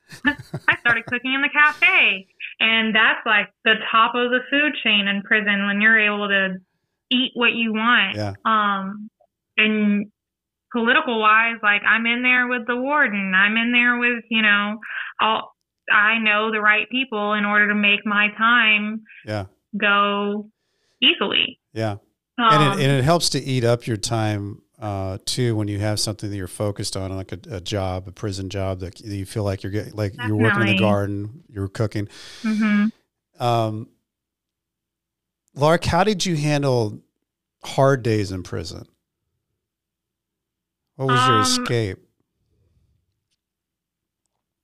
I 0.67 0.77
started 0.79 1.05
cooking 1.05 1.33
in 1.33 1.41
the 1.41 1.51
cafe, 1.51 2.27
and 2.59 2.95
that's 2.95 3.19
like 3.25 3.51
the 3.65 3.75
top 3.91 4.15
of 4.15 4.31
the 4.31 4.39
food 4.49 4.73
chain 4.83 5.07
in 5.07 5.21
prison 5.23 5.67
when 5.67 5.81
you're 5.81 5.99
able 5.99 6.27
to 6.29 6.57
eat 7.11 7.31
what 7.33 7.51
you 7.53 7.73
want. 7.73 8.15
Yeah. 8.15 8.33
Um, 8.45 9.09
and 9.57 10.11
political 10.71 11.19
wise, 11.19 11.57
like 11.63 11.81
I'm 11.87 12.05
in 12.05 12.21
there 12.23 12.47
with 12.47 12.67
the 12.67 12.75
warden. 12.75 13.33
I'm 13.35 13.57
in 13.57 13.71
there 13.71 13.97
with 13.97 14.23
you 14.29 14.41
know 14.41 14.79
all. 15.21 15.55
I 15.91 16.19
know 16.19 16.51
the 16.51 16.61
right 16.61 16.87
people 16.91 17.33
in 17.33 17.45
order 17.45 17.69
to 17.69 17.73
make 17.75 18.05
my 18.05 18.27
time 18.37 19.01
Yeah. 19.25 19.45
go 19.75 20.51
easily. 21.01 21.59
Yeah. 21.73 21.93
Um, 22.37 22.51
and, 22.51 22.79
it, 22.79 22.83
and 22.83 22.91
it 22.99 23.03
helps 23.03 23.29
to 23.29 23.39
eat 23.39 23.63
up 23.63 23.87
your 23.87 23.97
time 23.97 24.61
uh, 24.79 25.17
too 25.25 25.55
when 25.55 25.67
you 25.67 25.79
have 25.79 25.99
something 25.99 26.29
that 26.29 26.37
you're 26.37 26.47
focused 26.47 26.95
on, 26.95 27.15
like 27.15 27.31
a, 27.31 27.39
a 27.49 27.59
job, 27.59 28.07
a 28.07 28.11
prison 28.11 28.49
job 28.49 28.81
that 28.81 28.99
you 29.01 29.25
feel 29.25 29.43
like 29.43 29.63
you're 29.63 29.71
getting, 29.71 29.93
like 29.93 30.13
you're 30.27 30.35
working 30.35 30.61
in 30.61 30.67
the 30.67 30.79
garden, 30.79 31.43
you're 31.49 31.67
cooking. 31.67 32.07
Mm-hmm. 32.43 33.43
Um, 33.43 33.89
Lark, 35.55 35.85
how 35.85 36.03
did 36.03 36.25
you 36.25 36.35
handle 36.35 37.01
hard 37.63 38.03
days 38.03 38.31
in 38.31 38.43
prison? 38.43 38.85
What 40.99 41.07
was 41.07 41.27
your 41.27 41.35
Um, 41.37 41.41
escape? 41.43 41.97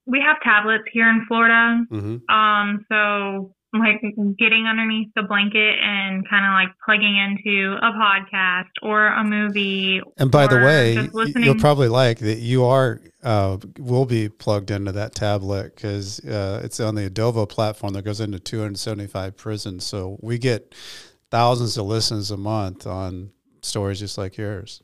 We 0.04 0.20
have 0.20 0.36
tablets 0.44 0.84
here 0.92 1.08
in 1.08 1.24
Florida. 1.26 1.84
hmm 1.88 2.16
Um, 2.32 2.84
so 2.92 3.54
like 3.72 4.00
getting 4.38 4.66
underneath 4.66 5.08
the 5.16 5.22
blanket 5.22 5.76
and 5.82 6.28
kind 6.28 6.44
of 6.46 6.52
like 6.52 6.68
plugging 6.84 7.16
into 7.16 7.76
a 7.82 7.90
podcast 7.92 8.68
or 8.82 9.06
a 9.08 9.24
movie. 9.24 10.00
And 10.18 10.30
by 10.30 10.46
the 10.46 10.56
way, 10.58 10.94
just 10.94 11.14
y- 11.14 11.24
listening. 11.24 11.44
you'll 11.44 11.54
probably 11.56 11.88
like 11.88 12.18
that 12.18 12.38
you 12.38 12.64
are 12.64 13.00
uh, 13.22 13.56
will 13.78 14.04
be 14.06 14.28
plugged 14.28 14.70
into 14.70 14.92
that 14.92 15.14
tablet 15.14 15.74
because 15.74 16.20
uh, 16.24 16.60
it's 16.62 16.80
on 16.80 16.94
the 16.96 17.08
Edovo 17.10 17.48
platform 17.48 17.94
that 17.94 18.02
goes 18.02 18.20
into 18.20 18.38
275 18.38 19.36
prisons. 19.38 19.84
So 19.86 20.18
we 20.20 20.36
get 20.38 20.74
thousands 21.30 21.76
of 21.78 21.86
listens 21.86 22.30
a 22.30 22.36
month 22.36 22.86
on 22.86 23.30
stories 23.62 23.98
just 24.00 24.16
like 24.18 24.36
yours. 24.36 24.82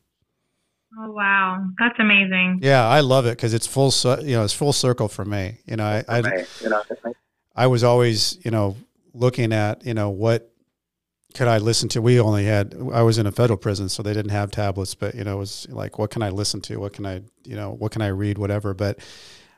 Oh 0.98 1.12
wow, 1.12 1.64
that's 1.78 1.98
amazing. 1.98 2.60
Yeah, 2.62 2.86
I 2.86 3.00
love 3.00 3.26
it 3.26 3.36
because 3.36 3.54
it's 3.54 3.66
full. 3.66 3.92
You 4.22 4.36
know, 4.36 4.44
it's 4.44 4.52
full 4.52 4.72
circle 4.72 5.08
for 5.08 5.24
me. 5.24 5.58
You 5.66 5.76
know, 5.76 5.84
I, 5.84 6.04
I 6.08 6.20
Right. 6.20 6.48
You 6.60 6.70
know, 6.70 6.82
I 7.54 7.66
was 7.66 7.84
always, 7.84 8.38
you 8.44 8.50
know, 8.50 8.76
looking 9.12 9.52
at, 9.52 9.84
you 9.84 9.94
know, 9.94 10.10
what 10.10 10.50
could 11.34 11.48
I 11.48 11.58
listen 11.58 11.88
to? 11.90 12.02
We 12.02 12.20
only 12.20 12.44
had, 12.44 12.74
I 12.92 13.02
was 13.02 13.18
in 13.18 13.26
a 13.26 13.32
federal 13.32 13.58
prison, 13.58 13.88
so 13.88 14.02
they 14.02 14.12
didn't 14.12 14.30
have 14.30 14.50
tablets, 14.50 14.94
but, 14.94 15.14
you 15.14 15.24
know, 15.24 15.36
it 15.36 15.38
was 15.38 15.66
like, 15.70 15.98
what 15.98 16.10
can 16.10 16.22
I 16.22 16.30
listen 16.30 16.60
to? 16.62 16.78
What 16.78 16.92
can 16.92 17.06
I, 17.06 17.22
you 17.44 17.56
know, 17.56 17.72
what 17.72 17.92
can 17.92 18.02
I 18.02 18.08
read? 18.08 18.38
Whatever. 18.38 18.74
But 18.74 18.98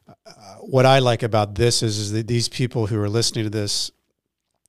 uh, 0.08 0.56
what 0.60 0.86
I 0.86 0.98
like 0.98 1.22
about 1.22 1.54
this 1.54 1.82
is, 1.82 1.98
is 1.98 2.12
that 2.12 2.26
these 2.26 2.48
people 2.48 2.86
who 2.86 3.00
are 3.00 3.08
listening 3.08 3.44
to 3.44 3.50
this 3.50 3.90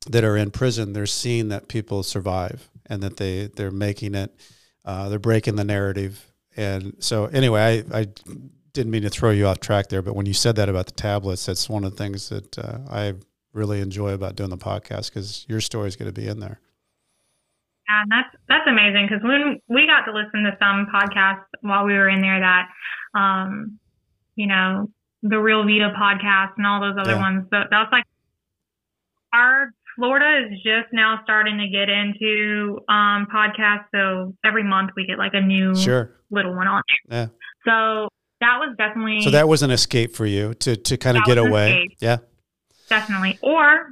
that 0.08 0.24
are 0.24 0.38
in 0.38 0.52
prison, 0.52 0.94
they're 0.94 1.06
seeing 1.06 1.50
that 1.50 1.68
people 1.68 2.04
survive 2.04 2.70
and 2.86 3.02
that 3.02 3.18
they, 3.18 3.48
they're 3.48 3.72
making 3.72 4.14
it, 4.14 4.36
uh, 4.84 5.10
they're 5.10 5.20
breaking 5.20 5.56
the 5.56 5.64
narrative. 5.64 6.32
And 6.58 6.96
so, 7.00 7.26
anyway, 7.26 7.84
I, 7.92 8.00
I 8.00 8.08
didn't 8.74 8.92
mean 8.92 9.04
to 9.04 9.10
throw 9.10 9.32
you 9.32 9.48
off 9.48 9.60
track 9.60 9.90
there, 9.90 10.02
but 10.02 10.16
when 10.16 10.26
you 10.26 10.34
said 10.34 10.56
that 10.58 10.70
about 10.70 10.86
the 10.88 10.94
tablets, 10.94 11.46
that's 11.46 11.70
one 11.70 11.84
of 11.84 11.92
the 11.92 11.98
things 11.98 12.30
that 12.30 12.58
uh, 12.58 12.80
I 12.90 13.14
really 13.54 13.82
enjoy 13.82 14.12
about 14.14 14.36
doing 14.36 14.50
the 14.50 14.58
podcast 14.58 15.10
because 15.14 15.46
your 15.48 15.62
story 15.62 15.88
is 15.88 15.96
going 15.96 16.14
to 16.14 16.22
be 16.22 16.28
in 16.28 16.40
there. 16.40 16.60
Yeah, 17.88 18.02
and 18.02 18.12
that's 18.12 18.36
that's 18.50 18.68
amazing 18.68 19.08
because 19.08 19.24
when 19.24 19.60
we 19.70 19.86
got 19.86 20.10
to 20.10 20.18
listen 20.18 20.44
to 20.44 20.58
some 20.60 20.88
podcasts 20.94 21.46
while 21.62 21.86
we 21.86 21.94
were 21.94 22.10
in 22.10 22.22
there 22.22 22.40
that, 22.40 22.68
um, 23.14 23.80
you 24.36 24.48
know, 24.48 24.90
the 25.22 25.38
Real 25.38 25.64
Vita 25.64 25.94
podcast 25.96 26.54
and 26.58 26.66
all 26.66 26.82
those 26.82 26.96
other 27.00 27.12
Yeah. 27.14 27.20
ones. 27.22 27.48
That, 27.52 27.68
that 27.70 27.80
was 27.80 27.90
like 27.92 28.06
our 29.34 29.72
Florida 29.96 30.46
is 30.52 30.58
just 30.64 30.92
now 30.94 31.20
starting 31.24 31.58
to 31.60 31.68
get 31.68 31.90
into 31.90 32.80
um, 32.90 33.28
podcasts. 33.34 33.86
So 33.94 34.34
every 34.46 34.64
month 34.64 34.92
we 34.96 35.06
get 35.06 35.18
like 35.18 35.34
a 35.34 35.42
new 35.42 35.76
Sure. 35.76 36.12
little 36.32 36.56
one 36.56 36.68
on 36.68 36.82
there. 37.10 37.18
Yeah. 37.20 37.28
So 37.66 38.10
that 38.42 38.58
was 38.60 38.76
definitely 38.78 39.22
So 39.22 39.32
that 39.32 39.48
was 39.48 39.64
an 39.64 39.72
escape 39.72 40.16
for 40.16 40.26
you 40.26 40.54
to, 40.56 40.76
to 40.76 40.98
kind 40.98 41.18
of 41.18 41.24
get 41.24 41.38
away. 41.38 41.70
escape. 41.84 41.98
Yeah. 42.02 42.18
definitely 42.90 43.40
or 43.42 43.88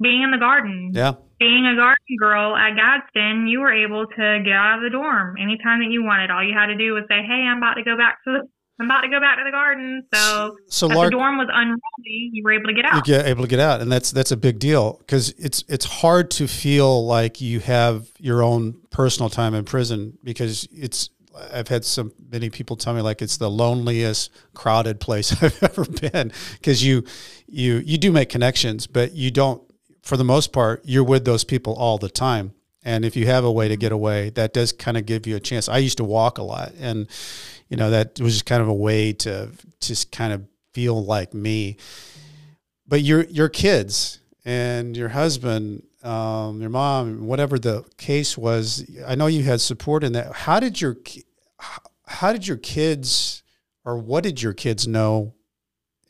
being 0.00 0.22
in 0.22 0.30
the 0.30 0.38
garden. 0.38 0.90
Yeah. 0.94 1.14
being 1.40 1.66
a 1.66 1.74
garden 1.74 2.16
girl 2.18 2.54
at 2.54 2.76
Gadsden, 2.76 3.46
you 3.46 3.60
were 3.60 3.72
able 3.72 4.06
to 4.06 4.42
get 4.44 4.52
out 4.52 4.76
of 4.78 4.82
the 4.84 4.90
dorm 4.90 5.36
anytime 5.38 5.80
that 5.80 5.90
you 5.90 6.02
wanted. 6.04 6.30
All 6.30 6.44
you 6.44 6.54
had 6.54 6.66
to 6.66 6.76
do 6.76 6.92
was 6.94 7.04
say, 7.08 7.22
"Hey, 7.22 7.44
I'm 7.48 7.58
about 7.58 7.74
to 7.74 7.82
go 7.82 7.96
back 7.96 8.18
to 8.24 8.32
the, 8.32 8.48
I'm 8.78 8.86
about 8.86 9.02
to 9.02 9.08
go 9.08 9.20
back 9.20 9.38
to 9.38 9.44
the 9.44 9.50
garden." 9.50 10.02
So 10.12 10.56
So 10.68 10.86
Lark, 10.86 11.06
the 11.06 11.16
dorm 11.16 11.38
was 11.38 11.48
unruly, 11.52 12.30
you 12.32 12.42
were 12.44 12.52
able 12.52 12.66
to 12.66 12.74
get 12.74 12.84
you 12.84 12.90
out. 12.90 13.04
get 13.04 13.26
able 13.26 13.42
to 13.42 13.48
get 13.48 13.60
out, 13.60 13.80
and 13.80 13.90
that's 13.90 14.10
that's 14.10 14.30
a 14.32 14.36
big 14.36 14.58
deal 14.58 14.98
because 14.98 15.30
it's 15.38 15.64
it's 15.68 15.84
hard 15.84 16.30
to 16.32 16.46
feel 16.46 17.06
like 17.06 17.40
you 17.40 17.60
have 17.60 18.08
your 18.18 18.42
own 18.42 18.76
personal 18.90 19.30
time 19.30 19.54
in 19.54 19.64
prison 19.64 20.18
because 20.22 20.68
it's. 20.72 21.10
I've 21.52 21.68
had 21.68 21.84
some 21.84 22.12
many 22.32 22.48
people 22.48 22.76
tell 22.76 22.94
me 22.94 23.02
like 23.02 23.20
it's 23.20 23.36
the 23.36 23.50
loneliest, 23.50 24.30
crowded 24.54 25.00
place 25.00 25.32
I've 25.42 25.62
ever 25.62 25.84
been 25.84 26.32
because 26.52 26.82
you 26.82 27.04
you 27.46 27.82
you 27.84 27.98
do 27.98 28.10
make 28.10 28.30
connections, 28.30 28.86
but 28.86 29.12
you 29.12 29.30
don't. 29.30 29.62
For 30.02 30.16
the 30.16 30.24
most 30.24 30.52
part, 30.52 30.82
you're 30.84 31.04
with 31.04 31.26
those 31.26 31.44
people 31.44 31.74
all 31.74 31.98
the 31.98 32.08
time. 32.08 32.54
And 32.86 33.04
if 33.04 33.16
you 33.16 33.26
have 33.26 33.44
a 33.44 33.50
way 33.50 33.68
to 33.68 33.76
get 33.76 33.92
away, 33.92 34.30
that 34.30 34.54
does 34.54 34.72
kind 34.72 34.96
of 34.96 35.04
give 35.04 35.26
you 35.26 35.36
a 35.36 35.40
chance. 35.40 35.68
I 35.68 35.78
used 35.78 35.98
to 35.98 36.04
walk 36.04 36.38
a 36.38 36.42
lot, 36.42 36.72
and 36.78 37.08
you 37.68 37.76
know 37.76 37.90
that 37.90 38.18
was 38.20 38.34
just 38.34 38.46
kind 38.46 38.62
of 38.62 38.68
a 38.68 38.74
way 38.74 39.12
to 39.12 39.50
just 39.80 40.12
kind 40.12 40.32
of 40.32 40.46
feel 40.72 41.04
like 41.04 41.34
me 41.34 41.76
but 42.88 43.02
your 43.02 43.24
your 43.24 43.48
kids 43.48 44.20
and 44.44 44.96
your 44.96 45.08
husband, 45.08 45.82
um, 46.02 46.60
your 46.60 46.70
mom, 46.70 47.26
whatever 47.26 47.58
the 47.58 47.84
case 47.96 48.38
was, 48.38 48.88
I 49.06 49.14
know 49.14 49.26
you 49.26 49.42
had 49.42 49.60
support 49.60 50.04
in 50.04 50.12
that. 50.12 50.32
How 50.32 50.60
did 50.60 50.80
your 50.80 50.96
how 52.06 52.32
did 52.32 52.46
your 52.46 52.56
kids 52.56 53.42
or 53.84 53.98
what 53.98 54.22
did 54.22 54.42
your 54.42 54.52
kids 54.52 54.86
know, 54.86 55.34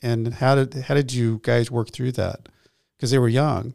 and 0.02 0.34
how 0.34 0.54
did 0.54 0.74
how 0.74 0.94
did 0.94 1.12
you 1.12 1.40
guys 1.42 1.70
work 1.70 1.90
through 1.92 2.12
that? 2.12 2.48
Because 2.96 3.10
they 3.10 3.18
were 3.18 3.28
young. 3.28 3.74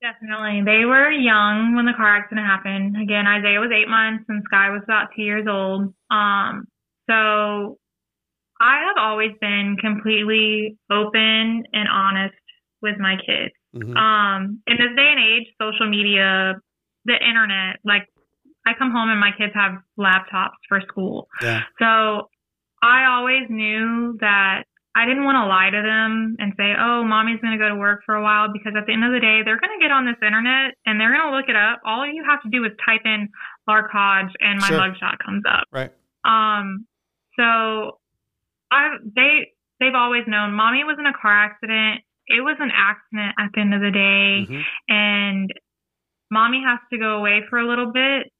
Definitely, 0.00 0.62
they 0.64 0.84
were 0.86 1.10
young 1.10 1.74
when 1.74 1.84
the 1.84 1.92
car 1.92 2.16
accident 2.16 2.46
happened. 2.46 2.96
Again, 2.96 3.26
Isaiah 3.26 3.60
was 3.60 3.70
eight 3.70 3.88
months 3.88 4.24
and 4.28 4.42
Sky 4.44 4.70
was 4.70 4.80
about 4.84 5.08
two 5.14 5.22
years 5.22 5.46
old. 5.46 5.92
Um, 6.10 6.66
so 7.08 7.78
I 8.60 8.78
have 8.86 8.96
always 8.98 9.32
been 9.40 9.76
completely 9.80 10.76
open 10.90 11.64
and 11.72 11.88
honest 11.88 12.34
with 12.82 12.98
my 12.98 13.16
kids. 13.16 13.52
Mhm. 13.72 13.96
um 13.96 14.62
in 14.66 14.76
this 14.78 14.90
day 14.96 15.08
and 15.14 15.20
age 15.20 15.46
social 15.62 15.88
media 15.88 16.56
the 17.04 17.14
internet 17.14 17.78
like 17.84 18.04
i 18.66 18.74
come 18.74 18.90
home 18.90 19.08
and 19.10 19.20
my 19.20 19.30
kids 19.38 19.54
have 19.54 19.74
laptops 19.96 20.58
for 20.68 20.80
school 20.88 21.28
Yeah, 21.40 21.62
so 21.78 22.28
i 22.82 23.04
always 23.04 23.48
knew 23.48 24.18
that 24.20 24.64
i 24.96 25.06
didn't 25.06 25.24
want 25.24 25.36
to 25.36 25.46
lie 25.46 25.70
to 25.70 25.82
them 25.82 26.36
and 26.38 26.52
say 26.56 26.74
oh 26.78 27.02
mommy's 27.04 27.40
going 27.40 27.52
to 27.56 27.58
go 27.62 27.68
to 27.68 27.76
work 27.76 28.02
for 28.04 28.14
a 28.14 28.22
while 28.22 28.52
because 28.52 28.72
at 28.76 28.86
the 28.86 28.92
end 28.92 29.04
of 29.04 29.12
the 29.12 29.20
day 29.20 29.40
they're 29.44 29.58
going 29.60 29.72
to 29.78 29.82
get 29.82 29.90
on 29.92 30.04
this 30.06 30.16
internet 30.24 30.74
and 30.86 31.00
they're 31.00 31.12
going 31.14 31.30
to 31.30 31.36
look 31.36 31.48
it 31.48 31.56
up 31.56 31.80
all 31.84 32.06
you 32.06 32.24
have 32.28 32.42
to 32.42 32.48
do 32.50 32.64
is 32.64 32.72
type 32.84 33.02
in 33.04 33.28
lark 33.66 33.90
hodge 33.90 34.32
and 34.40 34.60
my 34.60 34.68
Sure. 34.68 34.78
mugshot 34.80 35.18
comes 35.24 35.42
up 35.48 35.64
right. 35.72 35.90
um, 36.24 36.86
so 37.38 37.98
I 38.70 38.96
they 39.16 39.52
they've 39.80 39.94
always 39.94 40.24
known 40.26 40.52
mommy 40.54 40.84
was 40.84 40.96
in 40.98 41.06
a 41.06 41.12
car 41.12 41.32
accident. 41.32 42.02
It 42.26 42.42
was 42.42 42.56
an 42.60 42.70
accident 42.74 43.34
at 43.38 43.50
the 43.54 43.60
end 43.60 43.74
of 43.74 43.80
the 43.80 43.90
day, 43.90 44.46
Mhm. 44.46 44.62
and 44.88 45.50
mommy 46.30 46.62
has 46.64 46.78
to 46.92 46.98
go 46.98 47.16
away 47.18 47.42
for 47.50 47.58
a 47.58 47.66
little 47.66 47.90
bit. 47.90 48.30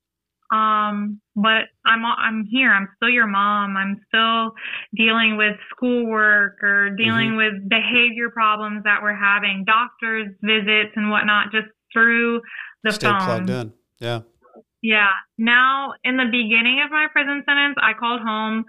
Um, 0.52 1.20
but 1.36 1.70
I'm 1.86 2.04
I'm 2.04 2.46
here. 2.50 2.72
I'm 2.72 2.88
still 2.96 3.08
your 3.08 3.26
mom. 3.26 3.76
I'm 3.76 4.00
still 4.08 4.52
dealing 4.96 5.36
with 5.36 5.56
schoolwork 5.70 6.62
or 6.62 6.90
dealing 6.90 7.36
with 7.36 7.68
behavior 7.68 8.30
problems 8.30 8.82
that 8.84 9.00
we're 9.02 9.14
having, 9.16 9.64
doctors 9.64 10.28
visits 10.42 10.92
and 10.96 11.10
whatnot, 11.10 11.52
just 11.52 11.68
through 11.92 12.40
the 12.82 12.92
Stay 12.92 13.06
phone. 13.08 13.20
plugged 13.20 13.50
in. 13.50 13.72
Yeah, 14.00 14.20
Yeah. 14.82 15.10
Now, 15.38 15.92
in 16.04 16.16
the 16.16 16.24
beginning 16.24 16.80
of 16.84 16.90
my 16.90 17.06
prison 17.12 17.42
sentence, 17.46 17.76
I 17.80 17.92
called 17.98 18.20
home 18.22 18.64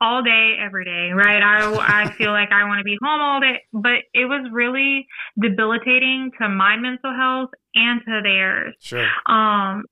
all 0.00 0.22
day, 0.22 0.56
every 0.60 0.84
day, 0.84 1.12
right? 1.14 1.40
I, 1.42 2.04
I 2.04 2.10
feel 2.12 2.30
like 2.32 2.50
I 2.52 2.64
want 2.64 2.78
to 2.80 2.84
be 2.84 2.98
home 3.00 3.20
all 3.22 3.40
day, 3.40 3.62
but 3.72 4.02
it 4.12 4.26
was 4.26 4.46
really 4.52 5.06
debilitating 5.40 6.32
to 6.40 6.48
my 6.48 6.76
mental 6.76 7.14
health 7.14 7.50
and 7.74 8.00
to 8.04 8.20
theirs. 8.22 8.74
sure. 8.80 9.06
Um, 9.26 9.84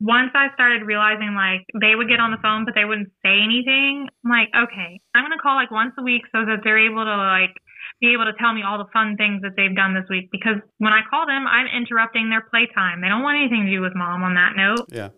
once 0.00 0.30
I 0.34 0.54
started 0.54 0.86
realizing 0.86 1.34
like 1.34 1.66
they 1.74 1.94
would 1.94 2.08
get 2.08 2.20
on 2.20 2.30
the 2.30 2.38
phone 2.42 2.64
but 2.64 2.74
they 2.74 2.84
wouldn't 2.84 3.10
say 3.22 3.42
anything, 3.42 4.06
I'm 4.24 4.30
like, 4.30 4.48
okay, 4.54 5.00
I'm 5.14 5.24
gonna 5.24 5.42
call 5.42 5.56
like 5.56 5.70
once 5.70 5.94
a 5.98 6.02
week 6.02 6.22
so 6.30 6.44
that 6.46 6.62
they're 6.62 6.78
able 6.78 7.04
to 7.04 7.16
like 7.16 7.54
be 8.00 8.12
able 8.12 8.24
to 8.26 8.36
tell 8.38 8.54
me 8.54 8.62
all 8.62 8.78
the 8.78 8.90
fun 8.92 9.16
things 9.16 9.42
that 9.42 9.58
they've 9.58 9.74
done 9.74 9.94
this 9.94 10.06
week 10.08 10.30
because 10.30 10.62
when 10.78 10.92
I 10.92 11.02
call 11.08 11.26
them, 11.26 11.46
I'm 11.46 11.66
interrupting 11.66 12.30
their 12.30 12.46
playtime. 12.46 13.00
They 13.00 13.08
don't 13.08 13.22
want 13.22 13.38
anything 13.42 13.66
to 13.66 13.72
do 13.74 13.82
with 13.82 13.94
mom 13.94 14.22
on 14.22 14.34
that 14.34 14.54
note. 14.54 14.86
Yeah. 14.90 15.10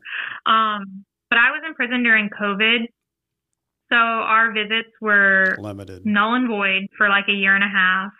Um, 0.48 1.04
but 1.28 1.38
I 1.38 1.52
was 1.52 1.62
in 1.66 1.74
prison 1.74 2.02
during 2.02 2.30
COVID. 2.30 2.88
So 3.90 3.96
our 3.96 4.52
visits 4.52 4.94
were 5.00 5.56
limited, 5.58 6.06
null 6.06 6.34
and 6.34 6.46
void 6.46 6.86
for 6.96 7.08
like 7.08 7.24
a 7.28 7.32
year 7.34 7.56
and 7.56 7.64
a 7.64 7.68
half. 7.68 8.12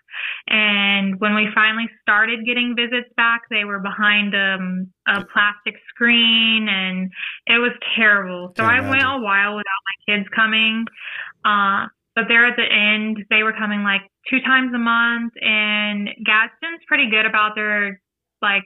And 0.48 1.20
when 1.20 1.36
we 1.36 1.46
finally 1.54 1.86
started 2.02 2.44
getting 2.44 2.74
visits 2.74 3.08
back, 3.16 3.42
they 3.50 3.64
were 3.64 3.78
behind 3.78 4.34
um, 4.34 4.90
a 5.06 5.24
plastic 5.32 5.78
screen 6.00 6.68
and 6.68 7.10
it 7.46 7.58
was 7.58 7.72
terrible. 7.96 8.52
So 8.56 8.64
I 8.64 8.80
went 8.80 9.02
a 9.02 9.20
while 9.20 9.56
without 9.56 9.82
my 9.84 10.14
kids 10.14 10.28
coming. 10.34 10.86
Uh, 11.44 11.86
but 12.16 12.24
there 12.28 12.46
at 12.46 12.56
the 12.56 12.64
end, 12.64 13.24
they 13.30 13.42
were 13.42 13.52
coming 13.52 13.82
like 13.82 14.02
two 14.28 14.40
times 14.40 14.72
a 14.74 14.78
month, 14.78 15.32
and 15.40 16.08
Gadsden's 16.24 16.82
pretty 16.88 17.08
good 17.10 17.24
about 17.24 17.54
their 17.54 18.00
like 18.42 18.64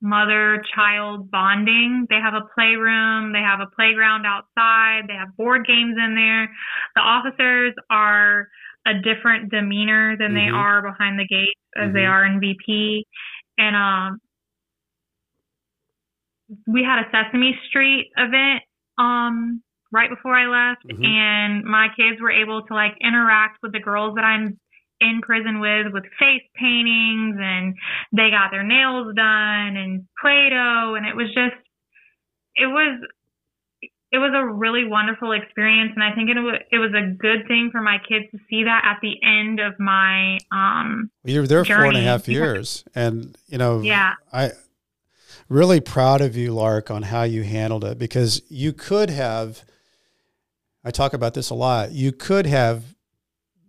mother 0.00 0.62
child 0.74 1.30
bonding. 1.30 2.06
They 2.08 2.16
have 2.16 2.34
a 2.34 2.48
playroom, 2.54 3.32
they 3.32 3.40
have 3.40 3.60
a 3.60 3.70
playground 3.76 4.24
outside, 4.26 5.02
they 5.06 5.14
have 5.14 5.36
board 5.36 5.66
games 5.66 5.96
in 5.98 6.14
there. 6.14 6.48
The 6.96 7.02
officers 7.02 7.74
are 7.90 8.48
a 8.86 8.94
different 8.94 9.50
demeanor 9.50 10.16
than 10.16 10.32
mm-hmm. 10.32 10.34
they 10.34 10.50
are 10.50 10.82
behind 10.82 11.18
the 11.18 11.26
gate 11.26 11.54
as 11.76 11.86
mm-hmm. 11.86 11.94
they 11.94 12.06
are 12.06 12.24
in 12.24 12.40
VP. 12.40 13.06
And 13.58 13.76
um 13.76 14.18
we 16.66 16.82
had 16.84 17.00
a 17.00 17.10
Sesame 17.10 17.58
Street 17.68 18.10
event 18.16 18.62
um 18.98 19.62
right 19.92 20.08
before 20.08 20.34
I 20.34 20.46
left, 20.46 20.86
mm-hmm. 20.86 21.04
and 21.04 21.64
my 21.64 21.88
kids 21.96 22.20
were 22.20 22.30
able 22.30 22.62
to 22.62 22.74
like 22.74 22.92
interact 23.00 23.58
with 23.62 23.72
the 23.72 23.80
girls 23.80 24.14
that 24.14 24.24
I'm 24.24 24.58
in 25.02 25.20
prison 25.20 25.60
with 25.60 25.92
with 25.92 26.04
face 26.18 26.46
paintings 26.54 27.36
and 27.38 27.74
they 28.12 28.30
got 28.30 28.50
their 28.50 28.62
nails 28.62 29.14
done 29.14 29.76
and 29.76 30.06
play-doh 30.20 30.94
and 30.94 31.06
it 31.06 31.16
was 31.16 31.26
just 31.34 31.58
it 32.54 32.66
was 32.66 33.00
it 34.12 34.18
was 34.18 34.30
a 34.34 34.46
really 34.46 34.84
wonderful 34.86 35.32
experience 35.32 35.90
and 35.94 36.04
i 36.04 36.14
think 36.14 36.30
it 36.30 36.38
was, 36.38 36.60
it 36.70 36.78
was 36.78 36.92
a 36.94 37.10
good 37.16 37.46
thing 37.48 37.70
for 37.72 37.80
my 37.80 37.98
kids 38.08 38.30
to 38.30 38.38
see 38.48 38.64
that 38.64 38.82
at 38.84 38.98
the 39.02 39.16
end 39.24 39.58
of 39.58 39.78
my 39.80 40.38
um 40.52 41.10
you 41.24 41.40
were 41.40 41.46
there 41.46 41.64
four 41.64 41.86
and 41.86 41.96
a 41.96 42.00
half 42.00 42.28
years 42.28 42.84
and 42.94 43.36
you 43.48 43.58
know 43.58 43.80
yeah 43.80 44.12
i 44.32 44.52
really 45.52 45.80
proud 45.80 46.20
of 46.20 46.36
you 46.36 46.52
lark 46.52 46.90
on 46.90 47.02
how 47.02 47.22
you 47.22 47.42
handled 47.42 47.84
it 47.84 47.98
because 47.98 48.42
you 48.48 48.72
could 48.72 49.10
have 49.10 49.64
I 50.84 50.90
talk 50.90 51.12
about 51.12 51.34
this 51.34 51.50
a 51.50 51.54
lot. 51.54 51.92
You 51.92 52.12
could 52.12 52.46
have 52.46 52.84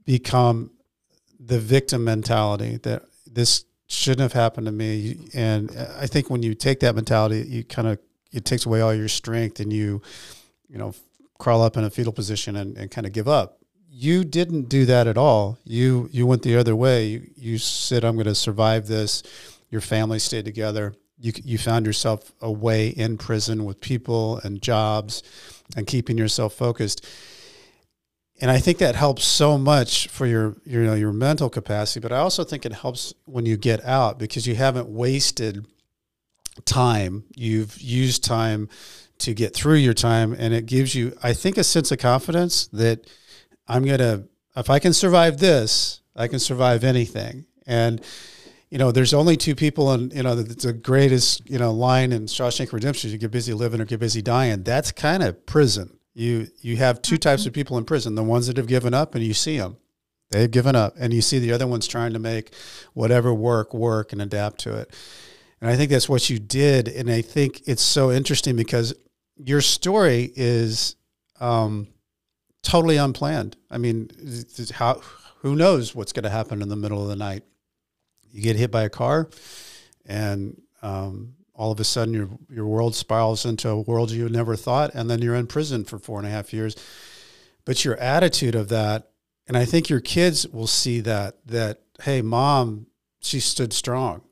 become 0.05 0.71
the 1.39 1.59
victim 1.59 2.03
mentality 2.03 2.77
that 2.83 3.03
this 3.27 3.65
shouldn't 3.87 4.21
have 4.21 4.33
happened 4.33 4.65
to 4.65 4.71
me. 4.71 5.27
And 5.33 5.71
I 5.97 6.07
think 6.07 6.29
when 6.29 6.41
you 6.41 6.55
take 6.55 6.79
that 6.79 6.95
mentality, 6.95 7.45
you 7.47 7.63
kind 7.63 7.87
of, 7.87 7.99
it 8.31 8.45
takes 8.45 8.65
away 8.65 8.81
all 8.81 8.93
your 8.93 9.07
strength 9.07 9.59
and 9.59 9.71
you, 9.71 10.01
you 10.67 10.77
know, 10.77 10.95
crawl 11.37 11.61
up 11.61 11.77
in 11.77 11.83
a 11.83 11.89
fetal 11.89 12.13
position 12.13 12.55
and, 12.55 12.77
and 12.77 12.89
kind 12.89 13.05
of 13.05 13.13
give 13.13 13.27
up. 13.27 13.59
You 13.87 14.23
didn't 14.23 14.69
do 14.69 14.85
that 14.85 15.05
at 15.05 15.17
all. 15.17 15.59
You, 15.65 16.09
you 16.11 16.25
went 16.25 16.41
the 16.41 16.55
other 16.55 16.75
way. 16.75 17.05
You, 17.05 17.29
you 17.35 17.57
said, 17.59 18.03
I'm 18.03 18.15
going 18.15 18.25
to 18.25 18.33
survive 18.33 18.87
this. 18.87 19.21
Your 19.69 19.81
family 19.81 20.17
stayed 20.17 20.45
together. 20.45 20.95
You, 21.23 21.31
you 21.41 21.57
found 21.57 21.85
yourself 21.85 22.33
away 22.41 22.89
in 22.89 23.17
prison 23.17 23.63
with 23.63 23.79
people 23.79 24.41
and 24.43 24.61
jobs 24.61 25.23
and 25.77 25.87
keeping 25.87 26.17
yourself 26.17 26.53
focused. 26.53 27.07
And 28.41 28.51
I 28.51 28.59
think 28.59 28.79
that 28.79 28.95
helps 28.95 29.23
so 29.23 29.57
much 29.57 30.09
for 30.09 30.25
your, 30.25 30.57
your, 30.65 30.81
you 30.81 30.87
know, 30.87 30.95
your 30.95 31.13
mental 31.13 31.49
capacity, 31.49 32.01
but 32.01 32.11
I 32.11 32.17
also 32.17 32.43
think 32.43 32.65
it 32.65 32.73
helps 32.73 33.13
when 33.23 33.45
you 33.45 33.55
get 33.55 33.81
out 33.85 34.19
because 34.19 34.45
you 34.45 34.55
haven't 34.55 34.89
wasted 34.89 35.65
time. 36.65 37.23
You've 37.33 37.81
used 37.81 38.25
time 38.25 38.67
to 39.19 39.33
get 39.33 39.53
through 39.53 39.75
your 39.75 39.93
time 39.93 40.35
and 40.37 40.53
it 40.53 40.65
gives 40.65 40.93
you 40.93 41.17
I 41.23 41.31
think 41.31 41.57
a 41.57 41.63
sense 41.63 41.89
of 41.93 41.99
confidence 41.99 42.67
that 42.67 43.09
I'm 43.65 43.85
to 43.85 44.27
if 44.57 44.69
I 44.69 44.79
can 44.79 44.91
survive 44.91 45.37
this, 45.37 46.01
I 46.17 46.27
can 46.27 46.39
survive 46.39 46.83
anything. 46.83 47.45
And 47.65 48.01
you 48.73 48.79
know, 48.79 48.91
there's 48.91 49.13
only 49.13 49.37
two 49.37 49.53
people, 49.53 49.91
and 49.91 50.11
you 50.11 50.23
know, 50.23 50.33
the, 50.33 50.51
the, 50.51 50.73
greatest, 50.73 51.47
you 51.47 51.59
know, 51.59 51.71
line 51.71 52.11
in 52.11 52.25
Shawshank 52.25 52.73
Redemption: 52.73 53.07
is 53.07 53.13
you 53.13 53.19
get 53.19 53.29
busy 53.29 53.53
living 53.53 53.79
or 53.79 53.85
get 53.85 53.99
busy 53.99 54.23
dying. 54.23 54.63
That's 54.63 54.91
kind 54.91 55.21
of 55.21 55.45
prison. 55.45 55.99
You 56.15 56.47
you 56.59 56.77
have 56.77 56.99
two 57.03 57.19
types 57.19 57.45
of 57.45 57.53
people 57.53 57.77
in 57.77 57.85
prison: 57.85 58.15
the 58.15 58.23
ones 58.23 58.47
that 58.47 58.57
have 58.57 58.65
given 58.65 58.95
up, 58.95 59.13
and 59.13 59.23
you 59.23 59.35
see 59.35 59.59
them, 59.59 59.77
they've 60.31 60.49
given 60.49 60.75
up, 60.75 60.95
and 60.97 61.13
you 61.13 61.21
see 61.21 61.37
the 61.37 61.53
other 61.53 61.67
ones 61.67 61.87
trying 61.87 62.13
to 62.13 62.19
make 62.19 62.55
whatever 62.95 63.31
work 63.31 63.75
work 63.75 64.11
and 64.11 64.19
adapt 64.23 64.61
to 64.61 64.75
it. 64.75 64.91
And 65.61 65.69
I 65.69 65.75
think 65.75 65.91
that's 65.91 66.09
what 66.09 66.27
you 66.31 66.39
did, 66.39 66.87
and 66.87 67.11
I 67.11 67.21
think 67.21 67.61
it's 67.67 67.83
so 67.83 68.11
interesting 68.11 68.55
because 68.55 68.91
your 69.37 69.61
story 69.61 70.33
is 70.35 70.95
um, 71.39 71.89
totally 72.63 72.97
unplanned. 72.97 73.55
I 73.69 73.77
mean, 73.77 74.09
how 74.73 74.99
who 75.41 75.55
knows 75.55 75.93
what's 75.93 76.11
going 76.11 76.23
to 76.23 76.31
happen 76.31 76.63
in 76.63 76.69
the 76.69 76.75
middle 76.75 77.03
of 77.03 77.07
the 77.07 77.15
night? 77.15 77.43
You 78.33 78.41
get 78.41 78.55
hit 78.55 78.71
by 78.71 78.83
a 78.83 78.89
car, 78.89 79.29
and 80.05 80.59
um, 80.81 81.35
all 81.53 81.71
of 81.71 81.79
a 81.79 81.83
sudden 81.83 82.13
your 82.13 82.29
your 82.49 82.65
world 82.65 82.95
spirals 82.95 83.45
into 83.45 83.69
a 83.69 83.79
world 83.79 84.11
you 84.11 84.27
never 84.27 84.55
thought, 84.55 84.91
and 84.93 85.09
then 85.09 85.21
you're 85.21 85.35
in 85.35 85.47
prison 85.47 85.85
for 85.85 85.99
four 85.99 86.17
and 86.17 86.27
a 86.27 86.31
half 86.31 86.51
years. 86.51 86.75
But 87.63 87.85
your 87.85 87.95
attitude 87.97 88.55
of 88.55 88.69
that, 88.69 89.11
and 89.47 89.55
I 89.55 89.65
think 89.65 89.87
your 89.87 90.01
kids 90.01 90.47
will 90.47 90.67
see 90.67 90.99
that 91.01 91.45
that 91.45 91.81
hey, 92.01 92.21
mom, 92.21 92.87
she 93.21 93.39
stood 93.39 93.71
strong. 93.71 94.23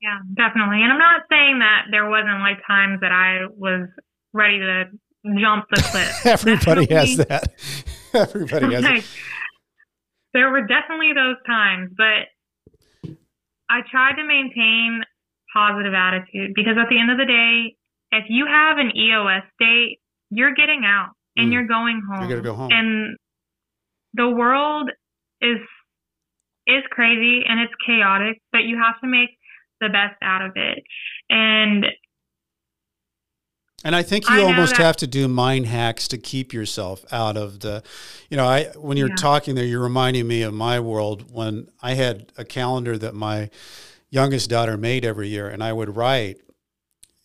Yeah, 0.00 0.18
definitely. 0.34 0.82
And 0.82 0.92
I'm 0.92 0.98
not 0.98 1.22
saying 1.30 1.60
that 1.60 1.84
there 1.92 2.08
wasn't 2.08 2.40
like 2.40 2.58
times 2.66 3.00
that 3.02 3.12
I 3.12 3.46
was 3.56 3.86
ready 4.32 4.58
to 4.58 4.86
jump 5.38 5.66
the 5.70 5.80
cliff. 5.80 6.26
Everybody 6.26 6.92
has 6.92 7.16
that. 7.18 7.52
Everybody 8.14 8.74
has 8.74 8.84
it 8.84 9.04
there 10.32 10.50
were 10.50 10.66
definitely 10.66 11.12
those 11.14 11.36
times, 11.46 11.90
but 11.96 13.14
I 13.68 13.80
tried 13.90 14.16
to 14.16 14.24
maintain 14.24 15.02
positive 15.54 15.92
attitude 15.94 16.52
because 16.54 16.76
at 16.80 16.88
the 16.88 16.98
end 16.98 17.10
of 17.10 17.18
the 17.18 17.26
day, 17.26 17.76
if 18.12 18.24
you 18.28 18.46
have 18.46 18.78
an 18.78 18.96
EOS 18.96 19.44
date, 19.58 19.98
you're 20.30 20.54
getting 20.54 20.82
out 20.84 21.10
and 21.36 21.48
mm. 21.48 21.52
you're 21.52 21.66
going 21.66 22.02
home. 22.08 22.28
You're 22.28 22.40
gonna 22.40 22.42
go 22.42 22.54
home. 22.54 22.70
And 22.72 23.16
the 24.14 24.28
world 24.28 24.90
is 25.40 25.58
is 26.66 26.82
crazy 26.90 27.42
and 27.48 27.60
it's 27.60 27.72
chaotic, 27.86 28.40
but 28.52 28.64
you 28.64 28.78
have 28.78 29.00
to 29.00 29.08
make 29.08 29.30
the 29.80 29.88
best 29.88 30.16
out 30.22 30.42
of 30.42 30.52
it. 30.54 30.82
And 31.28 31.86
and 33.84 33.96
I 33.96 34.02
think 34.02 34.28
you 34.28 34.36
I 34.36 34.42
almost 34.42 34.76
have 34.76 34.96
to 34.98 35.06
do 35.06 35.28
mind 35.28 35.66
hacks 35.66 36.08
to 36.08 36.18
keep 36.18 36.52
yourself 36.52 37.04
out 37.12 37.36
of 37.36 37.60
the, 37.60 37.82
you 38.30 38.36
know, 38.36 38.46
I 38.46 38.64
when 38.76 38.96
you're 38.96 39.08
yeah. 39.08 39.16
talking 39.16 39.54
there, 39.54 39.64
you're 39.64 39.82
reminding 39.82 40.26
me 40.26 40.42
of 40.42 40.54
my 40.54 40.80
world 40.80 41.32
when 41.32 41.68
I 41.82 41.94
had 41.94 42.32
a 42.36 42.44
calendar 42.44 42.96
that 42.98 43.14
my 43.14 43.50
youngest 44.10 44.50
daughter 44.50 44.76
made 44.76 45.04
every 45.04 45.28
year, 45.28 45.48
and 45.48 45.62
I 45.62 45.72
would 45.72 45.96
write 45.96 46.40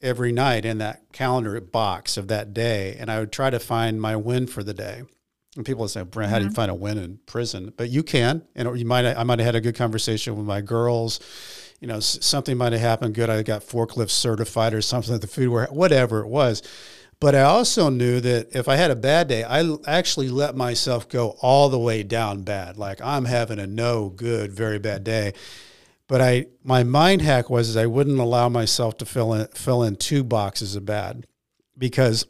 every 0.01 0.31
night 0.31 0.65
in 0.65 0.77
that 0.77 1.11
calendar 1.11 1.59
box 1.59 2.17
of 2.17 2.27
that 2.29 2.53
day, 2.53 2.95
and 2.99 3.11
I 3.11 3.19
would 3.19 3.31
try 3.31 3.49
to 3.49 3.59
find 3.59 4.01
my 4.01 4.15
win 4.15 4.47
for 4.47 4.63
the 4.63 4.73
day. 4.73 5.03
And 5.55 5.65
people 5.65 5.81
would 5.81 5.91
say, 5.91 6.03
Brent, 6.03 6.29
how 6.29 6.37
do 6.37 6.45
you 6.45 6.49
mm-hmm. 6.49 6.55
find 6.55 6.71
a 6.71 6.75
win 6.75 6.99
in 6.99 7.19
prison? 7.25 7.73
But 7.75 7.89
you 7.89 8.03
can, 8.03 8.43
and 8.55 8.79
you 8.79 8.85
might 8.85 9.05
I 9.05 9.23
might 9.23 9.39
have 9.39 9.45
had 9.45 9.55
a 9.55 9.61
good 9.61 9.75
conversation 9.75 10.35
with 10.35 10.45
my 10.45 10.61
girls 10.61 11.19
you 11.79 11.87
know, 11.87 11.99
something 11.99 12.57
might 12.57 12.73
have 12.73 12.81
happened 12.81 13.15
good. 13.15 13.29
I 13.29 13.43
got 13.43 13.61
forklift 13.61 14.09
certified 14.09 14.73
or 14.73 14.81
something 14.81 15.13
at 15.13 15.21
the 15.21 15.27
food 15.27 15.49
where 15.49 15.67
whatever 15.67 16.21
it 16.21 16.27
was. 16.27 16.63
But 17.19 17.33
I 17.33 17.41
also 17.41 17.89
knew 17.89 18.19
that 18.19 18.55
if 18.55 18.67
I 18.67 18.75
had 18.75 18.91
a 18.91 18.95
bad 18.95 19.27
day, 19.27 19.43
I 19.43 19.67
actually 19.87 20.29
let 20.29 20.55
myself 20.55 21.09
go 21.09 21.35
all 21.41 21.69
the 21.69 21.79
way 21.79 22.03
down 22.03 22.43
bad. 22.43 22.77
Like 22.77 23.01
I'm 23.01 23.25
having 23.25 23.59
a 23.59 23.65
no 23.65 24.09
good, 24.09 24.51
very 24.51 24.77
bad 24.77 25.03
day. 25.03 25.33
But 26.07 26.21
I 26.21 26.45
my 26.63 26.83
mind 26.83 27.21
hack 27.21 27.49
was 27.49 27.69
is 27.69 27.77
I 27.77 27.87
wouldn't 27.87 28.19
allow 28.19 28.49
myself 28.49 28.97
to 28.97 29.05
fill 29.05 29.33
in 29.33 29.47
fill 29.47 29.83
in 29.83 29.95
two 29.95 30.23
boxes 30.23 30.75
of 30.75 30.85
bad 30.85 31.25
because 31.77 32.25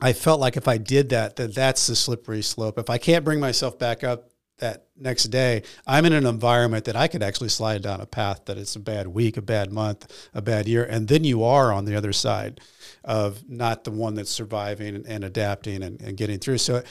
I 0.00 0.12
felt 0.12 0.40
like 0.40 0.56
if 0.56 0.68
I 0.68 0.76
did 0.76 1.08
that, 1.10 1.36
that 1.36 1.54
that's 1.54 1.86
the 1.86 1.96
slippery 1.96 2.42
slope. 2.42 2.78
If 2.78 2.90
I 2.90 2.98
can't 2.98 3.24
bring 3.24 3.40
myself 3.40 3.78
back 3.78 4.04
up 4.04 4.28
that 4.58 4.86
next 4.96 5.24
day, 5.24 5.62
I'm 5.86 6.04
in 6.06 6.12
an 6.12 6.26
environment 6.26 6.86
that 6.86 6.96
I 6.96 7.08
could 7.08 7.22
actually 7.22 7.50
slide 7.50 7.82
down 7.82 8.00
a 8.00 8.06
path 8.06 8.46
that 8.46 8.56
it's 8.56 8.76
a 8.76 8.80
bad 8.80 9.06
week, 9.08 9.36
a 9.36 9.42
bad 9.42 9.70
month, 9.70 10.28
a 10.32 10.40
bad 10.40 10.66
year. 10.66 10.84
And 10.84 11.08
then 11.08 11.24
you 11.24 11.44
are 11.44 11.72
on 11.72 11.84
the 11.84 11.94
other 11.94 12.12
side 12.12 12.60
of 13.04 13.48
not 13.48 13.84
the 13.84 13.90
one 13.90 14.14
that's 14.14 14.30
surviving 14.30 14.96
and, 14.96 15.06
and 15.06 15.24
adapting 15.24 15.82
and, 15.82 16.00
and 16.00 16.16
getting 16.16 16.38
through. 16.38 16.58
So 16.58 16.82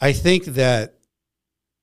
I 0.00 0.12
think 0.12 0.44
that 0.44 0.94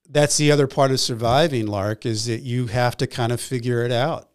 that's 0.07 0.37
the 0.37 0.51
other 0.51 0.67
part 0.67 0.91
of 0.91 0.99
surviving, 0.99 1.65
Lark, 1.65 2.05
is 2.05 2.25
that 2.25 2.41
you 2.43 2.67
have 2.67 2.95
to 2.97 3.07
kind 3.07 3.31
of 3.31 3.41
figure 3.41 3.83
it 3.83 3.91
out. 3.91 4.29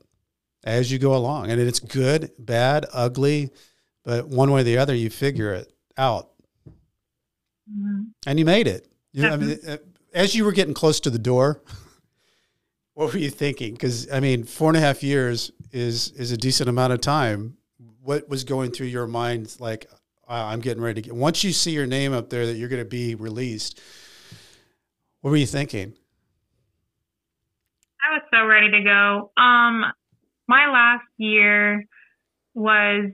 as 0.64 0.90
you 0.92 0.98
go 0.98 1.14
along. 1.14 1.50
And 1.50 1.60
it's 1.60 1.80
good, 1.80 2.32
bad, 2.38 2.86
ugly, 2.92 3.50
but 4.04 4.28
one 4.28 4.50
way 4.50 4.60
or 4.60 4.64
the 4.64 4.78
other, 4.78 4.94
you 4.94 5.10
figure 5.10 5.52
it 5.54 5.72
out. 5.96 6.30
Mm-hmm. 7.70 8.02
And 8.26 8.38
you 8.38 8.44
made 8.44 8.66
it. 8.66 8.86
You 9.12 9.22
know, 9.22 9.32
I 9.32 9.36
mean, 9.36 9.58
uh, 9.66 9.76
as 10.14 10.34
you 10.34 10.44
were 10.44 10.52
getting 10.52 10.74
close 10.74 11.00
to 11.00 11.10
the 11.10 11.18
door, 11.18 11.62
what 12.94 13.12
were 13.12 13.18
you 13.18 13.30
thinking? 13.30 13.72
Because 13.74 14.10
I 14.10 14.20
mean, 14.20 14.44
four 14.44 14.68
and 14.68 14.76
a 14.76 14.80
half 14.80 15.02
years 15.02 15.52
is 15.72 16.10
is 16.12 16.32
a 16.32 16.36
decent 16.36 16.68
amount 16.68 16.92
of 16.92 17.00
time. 17.00 17.56
What 18.02 18.28
was 18.28 18.44
going 18.44 18.72
through 18.72 18.88
your 18.88 19.06
mind? 19.06 19.56
Like, 19.60 19.86
I'm 20.26 20.60
getting 20.60 20.82
ready 20.82 21.02
to 21.02 21.08
get. 21.08 21.14
Once 21.14 21.44
you 21.44 21.52
see 21.52 21.72
your 21.72 21.86
name 21.86 22.12
up 22.12 22.30
there 22.30 22.46
that 22.46 22.54
you're 22.54 22.68
going 22.68 22.82
to 22.82 22.88
be 22.88 23.14
released, 23.14 23.80
what 25.20 25.30
were 25.30 25.36
you 25.36 25.46
thinking? 25.46 25.94
I 28.02 28.14
was 28.14 28.22
so 28.32 28.46
ready 28.46 28.70
to 28.70 28.82
go. 28.82 29.30
Um, 29.36 29.84
my 30.48 30.66
last 30.66 31.06
year 31.18 31.84
was 32.54 33.10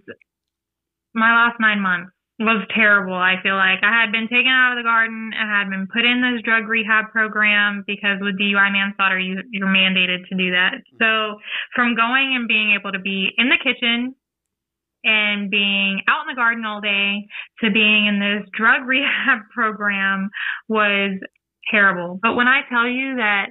my 1.14 1.30
last 1.32 1.58
nine 1.60 1.80
months 1.80 2.12
was 2.38 2.66
terrible. 2.74 3.14
I 3.14 3.40
feel 3.42 3.56
like 3.56 3.80
I 3.82 3.88
had 3.88 4.12
been 4.12 4.28
taken 4.28 4.52
out 4.52 4.76
of 4.76 4.78
the 4.78 4.84
garden 4.84 5.32
and 5.32 5.48
had 5.48 5.70
been 5.70 5.88
put 5.88 6.04
in 6.04 6.20
this 6.20 6.42
drug 6.44 6.68
rehab 6.68 7.10
program 7.10 7.82
because 7.86 8.20
with 8.20 8.38
DUI 8.38 8.72
manslaughter, 8.72 9.18
you, 9.18 9.40
you're 9.50 9.72
mandated 9.72 10.28
to 10.28 10.36
do 10.36 10.50
that. 10.52 10.84
So 11.00 11.40
from 11.74 11.96
going 11.96 12.36
and 12.36 12.46
being 12.46 12.76
able 12.78 12.92
to 12.92 13.00
be 13.00 13.32
in 13.38 13.48
the 13.48 13.56
kitchen 13.56 14.14
and 15.02 15.50
being 15.50 16.02
out 16.08 16.28
in 16.28 16.34
the 16.34 16.36
garden 16.36 16.64
all 16.66 16.82
day 16.82 17.24
to 17.64 17.70
being 17.70 18.06
in 18.06 18.20
this 18.20 18.46
drug 18.52 18.84
rehab 18.86 19.48
program 19.54 20.28
was 20.68 21.18
terrible. 21.70 22.18
But 22.20 22.36
when 22.36 22.48
I 22.48 22.60
tell 22.68 22.86
you 22.86 23.16
that 23.16 23.46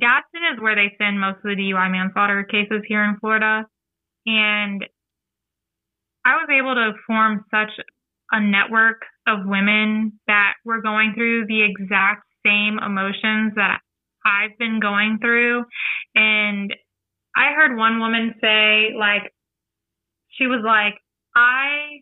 Gadsden 0.00 0.54
is 0.54 0.62
where 0.62 0.76
they 0.76 0.94
send 0.96 1.20
most 1.20 1.38
of 1.44 1.50
the 1.50 1.56
DUI 1.56 1.90
manslaughter 1.90 2.44
cases 2.44 2.82
here 2.86 3.04
in 3.04 3.18
Florida, 3.20 3.66
and 4.24 4.86
I 6.30 6.36
was 6.36 6.48
able 6.50 6.74
to 6.74 6.92
form 7.06 7.44
such 7.50 7.70
a 8.30 8.40
network 8.40 9.02
of 9.26 9.40
women 9.46 10.12
that 10.28 10.54
were 10.64 10.80
going 10.80 11.14
through 11.14 11.46
the 11.46 11.62
exact 11.62 12.22
same 12.46 12.78
emotions 12.78 13.54
that 13.56 13.80
I've 14.24 14.56
been 14.58 14.78
going 14.80 15.18
through. 15.20 15.64
And 16.14 16.72
I 17.36 17.52
heard 17.56 17.76
one 17.76 17.98
woman 17.98 18.34
say, 18.40 18.94
like, 18.96 19.32
she 20.38 20.46
was 20.46 20.62
like, 20.64 20.94
I 21.34 22.00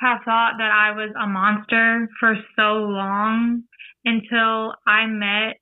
have 0.00 0.20
thought 0.24 0.54
that 0.58 0.72
I 0.72 0.92
was 0.92 1.10
a 1.20 1.26
monster 1.26 2.08
for 2.18 2.34
so 2.56 2.84
long 2.88 3.62
until 4.04 4.74
I 4.86 5.06
met 5.06 5.56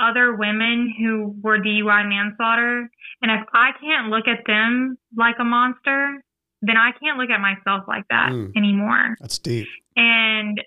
other 0.00 0.36
women 0.36 0.94
who 0.98 1.34
were 1.42 1.58
DUI 1.58 2.08
manslaughter. 2.08 2.88
And 3.20 3.30
if 3.30 3.46
I 3.52 3.70
can't 3.80 4.10
look 4.10 4.26
at 4.28 4.46
them 4.46 4.96
like 5.16 5.36
a 5.40 5.44
monster, 5.44 6.22
then 6.62 6.76
I 6.76 6.92
can't 6.92 7.18
look 7.18 7.30
at 7.30 7.40
myself 7.40 7.84
like 7.88 8.04
that 8.08 8.30
mm, 8.30 8.52
anymore. 8.56 9.16
That's 9.20 9.38
deep. 9.38 9.66
And 9.96 10.60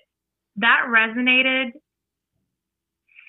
that 0.56 0.82
resonated 0.88 1.72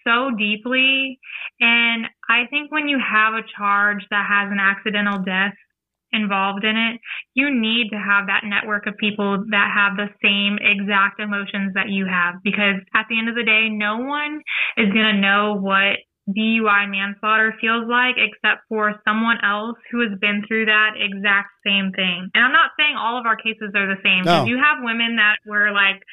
so 0.05 0.31
deeply. 0.37 1.19
And 1.59 2.07
I 2.29 2.45
think 2.49 2.71
when 2.71 2.87
you 2.87 2.99
have 2.99 3.33
a 3.33 3.47
charge 3.57 4.05
that 4.11 4.25
has 4.29 4.51
an 4.51 4.59
accidental 4.59 5.19
death 5.19 5.53
involved 6.11 6.63
in 6.63 6.75
it, 6.77 7.01
you 7.33 7.49
need 7.49 7.89
to 7.91 7.97
have 7.97 8.27
that 8.27 8.43
network 8.43 8.85
of 8.87 8.95
people 8.97 9.43
that 9.51 9.71
have 9.73 9.97
the 9.97 10.07
same 10.23 10.57
exact 10.61 11.19
emotions 11.19 11.73
that 11.75 11.89
you 11.89 12.05
have. 12.05 12.35
Because 12.43 12.79
at 12.95 13.05
the 13.09 13.17
end 13.17 13.29
of 13.29 13.35
the 13.35 13.43
day, 13.43 13.69
no 13.69 13.97
one 13.97 14.41
is 14.77 14.91
going 14.91 15.15
to 15.15 15.21
know 15.21 15.55
what 15.59 15.97
DUI 16.29 16.89
manslaughter 16.89 17.55
feels 17.61 17.87
like, 17.87 18.15
except 18.17 18.67
for 18.67 18.99
someone 19.07 19.37
else 19.43 19.77
who 19.91 20.01
has 20.01 20.17
been 20.19 20.43
through 20.47 20.65
that 20.65 20.99
exact 20.99 21.49
same 21.65 21.91
thing. 21.93 22.29
And 22.33 22.43
I'm 22.43 22.51
not 22.51 22.71
saying 22.77 22.95
all 22.97 23.17
of 23.17 23.25
our 23.25 23.37
cases 23.37 23.71
are 23.75 23.87
the 23.87 24.01
same. 24.03 24.25
No. 24.25 24.45
You 24.45 24.57
have 24.57 24.83
women 24.83 25.15
that 25.15 25.37
were 25.45 25.71
like 25.71 26.03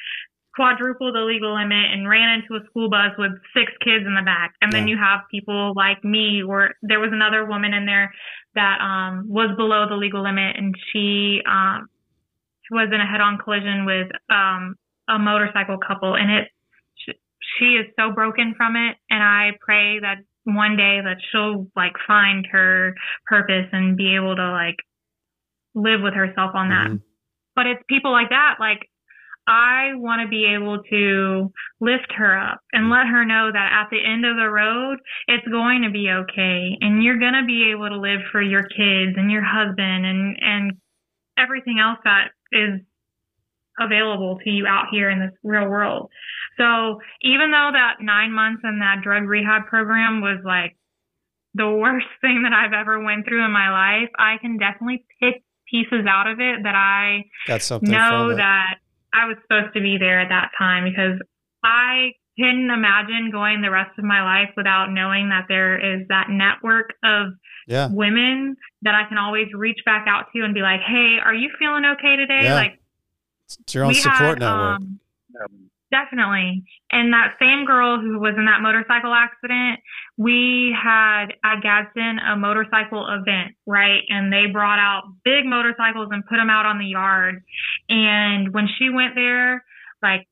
quadruple 0.55 1.11
the 1.11 1.19
legal 1.19 1.53
limit 1.53 1.91
and 1.91 2.07
ran 2.07 2.39
into 2.39 2.55
a 2.55 2.65
school 2.69 2.89
bus 2.89 3.11
with 3.17 3.33
six 3.53 3.71
kids 3.83 4.05
in 4.07 4.15
the 4.15 4.23
back. 4.23 4.55
And 4.61 4.71
then 4.71 4.87
you 4.87 4.97
have 4.97 5.21
people 5.29 5.73
like 5.75 6.01
me 6.03 6.43
where 6.45 6.75
there 6.81 7.01
was 7.01 7.11
another 7.11 7.45
woman 7.45 7.73
in 7.73 7.85
there 7.85 8.13
that 8.55 8.79
um 8.79 9.27
was 9.27 9.51
below 9.57 9.85
the 9.87 9.95
legal 9.95 10.23
limit 10.23 10.55
and 10.55 10.73
she 10.91 11.41
um 11.45 11.87
was 12.71 12.87
in 12.91 13.01
a 13.01 13.05
head 13.05 13.19
on 13.19 13.37
collision 13.37 13.85
with 13.85 14.07
um 14.29 14.75
a 15.09 15.19
motorcycle 15.19 15.77
couple 15.77 16.15
and 16.15 16.31
it 16.31 16.47
she 17.57 17.75
is 17.75 17.85
so 17.97 18.11
broken 18.11 18.53
from 18.55 18.75
it 18.75 18.97
and 19.09 19.23
I 19.23 19.51
pray 19.59 19.99
that 19.99 20.17
one 20.45 20.77
day 20.77 20.99
that 21.03 21.17
she'll 21.31 21.67
like 21.75 21.93
find 22.07 22.45
her 22.51 22.95
purpose 23.25 23.67
and 23.71 23.97
be 23.97 24.15
able 24.15 24.35
to 24.35 24.51
like 24.51 24.77
live 25.73 26.01
with 26.01 26.13
herself 26.13 26.51
on 26.53 26.69
that. 26.69 26.87
Mm-hmm. 26.87 27.03
But 27.55 27.67
it's 27.67 27.83
people 27.89 28.11
like 28.11 28.29
that 28.29 28.55
like 28.59 28.87
I 29.47 29.93
want 29.93 30.21
to 30.23 30.27
be 30.27 30.45
able 30.45 30.81
to 30.89 31.51
lift 31.79 32.11
her 32.17 32.37
up 32.37 32.61
and 32.73 32.89
let 32.89 33.05
her 33.05 33.25
know 33.25 33.51
that 33.51 33.69
at 33.73 33.89
the 33.91 34.01
end 34.03 34.25
of 34.25 34.35
the 34.37 34.49
road, 34.49 34.97
it's 35.27 35.47
going 35.47 35.83
to 35.83 35.91
be 35.91 36.09
okay. 36.09 36.77
And 36.81 37.03
you're 37.03 37.19
going 37.19 37.37
to 37.37 37.45
be 37.45 37.71
able 37.71 37.89
to 37.89 37.99
live 37.99 38.21
for 38.31 38.41
your 38.41 38.63
kids 38.63 39.13
and 39.17 39.29
your 39.29 39.45
husband 39.45 40.05
and, 40.05 40.37
and 40.41 40.73
everything 41.37 41.77
else 41.79 41.99
that 42.03 42.29
is 42.51 42.81
available 43.79 44.39
to 44.43 44.49
you 44.49 44.65
out 44.67 44.85
here 44.91 45.09
in 45.09 45.19
this 45.19 45.33
real 45.43 45.67
world. 45.67 46.09
So 46.57 46.99
even 47.21 47.51
though 47.51 47.71
that 47.73 47.97
nine 48.01 48.31
months 48.31 48.61
in 48.63 48.79
that 48.79 49.01
drug 49.03 49.23
rehab 49.27 49.67
program 49.67 50.21
was 50.21 50.39
like 50.45 50.77
the 51.53 51.69
worst 51.69 52.07
thing 52.21 52.43
that 52.43 52.53
I've 52.53 52.73
ever 52.73 53.03
went 53.03 53.25
through 53.27 53.43
in 53.43 53.51
my 53.51 53.69
life, 53.71 54.09
I 54.17 54.37
can 54.39 54.57
definitely 54.57 55.05
pick 55.19 55.43
pieces 55.69 56.05
out 56.07 56.27
of 56.27 56.39
it 56.39 56.63
that 56.63 56.75
I 56.75 57.25
know 57.81 58.35
that 58.35 58.75
I 59.13 59.25
was 59.27 59.37
supposed 59.41 59.73
to 59.73 59.81
be 59.81 59.97
there 59.97 60.21
at 60.21 60.29
that 60.29 60.51
time 60.57 60.83
because 60.83 61.19
I 61.63 62.11
couldn't 62.37 62.69
imagine 62.69 63.31
going 63.31 63.61
the 63.61 63.71
rest 63.71 63.97
of 63.97 64.03
my 64.03 64.21
life 64.21 64.53
without 64.57 64.91
knowing 64.91 65.29
that 65.29 65.45
there 65.47 65.79
is 65.79 66.05
that 66.09 66.27
network 66.29 66.93
of 67.03 67.33
yeah. 67.67 67.89
women 67.91 68.57
that 68.83 68.93
I 68.93 69.07
can 69.07 69.17
always 69.17 69.47
reach 69.55 69.79
back 69.85 70.05
out 70.07 70.25
to 70.35 70.43
and 70.43 70.53
be 70.53 70.61
like, 70.61 70.81
"Hey, 70.81 71.17
are 71.23 71.33
you 71.33 71.49
feeling 71.57 71.85
okay 71.85 72.15
today?" 72.15 72.43
Yeah. 72.43 72.55
Like 72.55 72.79
it's 73.45 73.73
your 73.73 73.85
own 73.85 73.93
support 73.93 74.19
had, 74.19 74.39
network. 74.39 74.81
Um, 74.81 75.69
definitely. 75.91 76.63
And 76.91 77.13
that 77.13 77.35
same 77.39 77.65
girl 77.65 77.99
who 77.99 78.19
was 78.19 78.35
in 78.37 78.45
that 78.45 78.61
motorcycle 78.61 79.13
accident, 79.13 79.79
we 80.17 80.75
had 80.75 81.33
at 81.43 81.61
Gadsden 81.61 82.19
a 82.19 82.35
motorcycle 82.35 83.07
event, 83.07 83.55
right? 83.65 84.01
And 84.09 84.31
they 84.31 84.47
brought 84.51 84.79
out 84.79 85.03
big 85.23 85.45
motorcycles 85.45 86.09
and 86.11 86.25
put 86.25 86.37
them 86.37 86.49
out 86.49 86.65
on 86.65 86.79
the 86.79 86.85
yard. 86.85 87.43
And 87.89 88.53
when 88.53 88.67
she 88.77 88.89
went 88.89 89.15
there, 89.15 89.63
like 90.01 90.27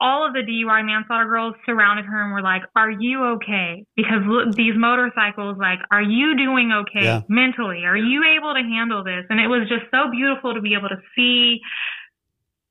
all 0.00 0.26
of 0.26 0.32
the 0.32 0.46
DUI 0.46 0.84
manslaughter 0.86 1.26
girls 1.26 1.54
surrounded 1.66 2.04
her 2.04 2.22
and 2.22 2.32
were 2.32 2.42
like, 2.42 2.62
"Are 2.76 2.90
you 2.90 3.24
okay?" 3.36 3.84
Because 3.96 4.22
look, 4.26 4.54
these 4.54 4.74
motorcycles, 4.76 5.58
like, 5.58 5.80
"Are 5.90 6.02
you 6.02 6.36
doing 6.36 6.70
okay 6.72 7.04
yeah. 7.04 7.22
mentally? 7.28 7.84
Are 7.84 7.96
you 7.96 8.22
able 8.22 8.54
to 8.54 8.62
handle 8.62 9.02
this?" 9.02 9.26
And 9.28 9.40
it 9.40 9.48
was 9.48 9.68
just 9.68 9.90
so 9.90 10.08
beautiful 10.10 10.54
to 10.54 10.60
be 10.60 10.74
able 10.74 10.88
to 10.88 11.00
see 11.16 11.60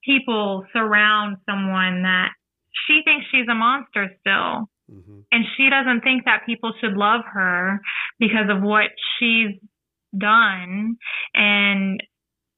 people 0.07 0.65
surround 0.73 1.37
someone 1.45 2.03
that 2.03 2.29
she 2.87 3.01
thinks 3.03 3.25
she's 3.31 3.47
a 3.51 3.55
monster 3.55 4.09
still. 4.21 4.69
Mm-hmm. 4.89 5.19
And 5.31 5.45
she 5.57 5.69
doesn't 5.69 6.01
think 6.01 6.25
that 6.25 6.45
people 6.45 6.73
should 6.79 6.93
love 6.93 7.21
her 7.33 7.81
because 8.19 8.49
of 8.49 8.61
what 8.61 8.85
she's 9.19 9.51
done. 10.17 10.97
And 11.33 12.01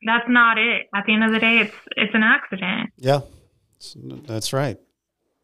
that's 0.06 0.30
not 0.30 0.58
it. 0.58 0.88
At 0.94 1.06
the 1.08 1.14
end 1.14 1.24
of 1.24 1.32
the 1.32 1.40
day, 1.40 1.60
it's 1.60 1.76
it's 1.98 2.14
an 2.14 2.24
accident. 2.24 2.92
Yeah, 2.98 3.22
that's 4.28 4.54
right. 4.54 4.78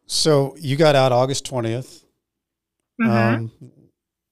So 0.06 0.56
you 0.58 0.76
got 0.76 0.94
out 0.94 1.10
August 1.10 1.44
20th. 1.50 2.04
Mm-hmm. 3.00 3.10
Um, 3.10 3.52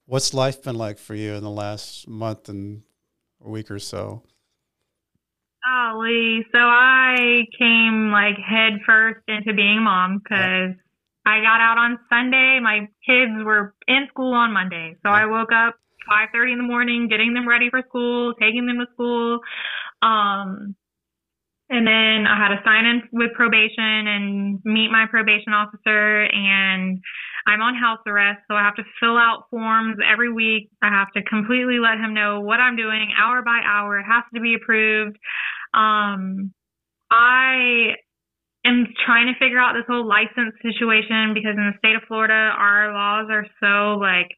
what's 0.05 0.33
life 0.33 0.63
been 0.63 0.75
like 0.75 0.97
for 0.97 1.13
you 1.13 1.33
in 1.33 1.43
the 1.43 1.49
last 1.49 2.07
month 2.07 2.47
and 2.49 2.83
a 3.43 3.49
week 3.49 3.69
or 3.69 3.79
so? 3.79 4.23
Golly. 5.65 6.45
So 6.51 6.59
I 6.59 7.45
came 7.57 8.11
like 8.11 8.37
head 8.37 8.81
first 8.85 9.21
into 9.27 9.53
being 9.53 9.83
mom 9.83 10.19
because 10.19 10.75
I 11.25 11.41
got 11.41 11.59
out 11.61 11.77
on 11.77 11.99
Sunday. 12.09 12.59
My 12.61 12.87
kids 13.05 13.43
were 13.43 13.73
in 13.87 14.07
school 14.09 14.33
on 14.33 14.53
Monday. 14.53 14.95
So 15.03 15.09
I 15.09 15.25
woke 15.25 15.51
up 15.51 15.75
5.30 16.11 16.51
in 16.51 16.57
the 16.59 16.63
morning, 16.63 17.07
getting 17.09 17.33
them 17.33 17.47
ready 17.47 17.69
for 17.69 17.81
school, 17.87 18.33
taking 18.35 18.67
them 18.67 18.77
to 18.77 18.85
school. 18.93 19.39
Um, 20.01 20.75
and 21.69 21.87
then 21.87 22.27
I 22.29 22.37
had 22.37 22.49
to 22.49 22.61
sign 22.63 22.85
in 22.85 23.01
with 23.11 23.33
probation 23.33 24.05
and 24.05 24.59
meet 24.63 24.91
my 24.91 25.07
probation 25.09 25.53
officer 25.53 26.25
and 26.25 27.01
I'm 27.47 27.61
on 27.61 27.75
house 27.75 27.99
arrest, 28.07 28.41
so 28.47 28.55
I 28.55 28.63
have 28.63 28.75
to 28.75 28.83
fill 28.99 29.17
out 29.17 29.45
forms 29.51 29.97
every 30.01 30.33
week. 30.33 30.69
I 30.81 30.89
have 30.89 31.11
to 31.13 31.21
completely 31.23 31.77
let 31.77 31.99
him 31.99 32.13
know 32.13 32.41
what 32.41 32.59
I'm 32.59 32.75
doing 32.75 33.09
hour 33.17 33.43
by 33.43 33.61
hour. 33.63 33.99
It 33.99 34.05
has 34.05 34.23
to 34.33 34.41
be 34.41 34.55
approved. 34.55 35.17
Um, 35.75 36.53
I 37.11 37.95
am 38.65 38.87
trying 39.05 39.27
to 39.27 39.39
figure 39.39 39.59
out 39.59 39.73
this 39.73 39.85
whole 39.87 40.07
license 40.07 40.55
situation 40.63 41.33
because 41.33 41.55
in 41.57 41.71
the 41.71 41.77
state 41.77 41.95
of 41.95 42.03
Florida, 42.07 42.33
our 42.33 42.93
laws 42.93 43.27
are 43.29 43.45
so 43.59 43.99
like 43.99 44.29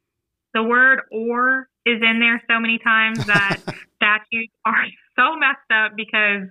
the 0.53 0.63
word 0.63 1.01
or 1.11 1.69
is 1.85 2.01
in 2.01 2.19
there 2.19 2.41
so 2.49 2.59
many 2.59 2.79
times 2.83 3.25
that 3.27 3.59
statutes 3.95 4.53
are 4.65 4.85
so 5.15 5.37
messed 5.37 5.71
up 5.71 5.93
because 5.95 6.49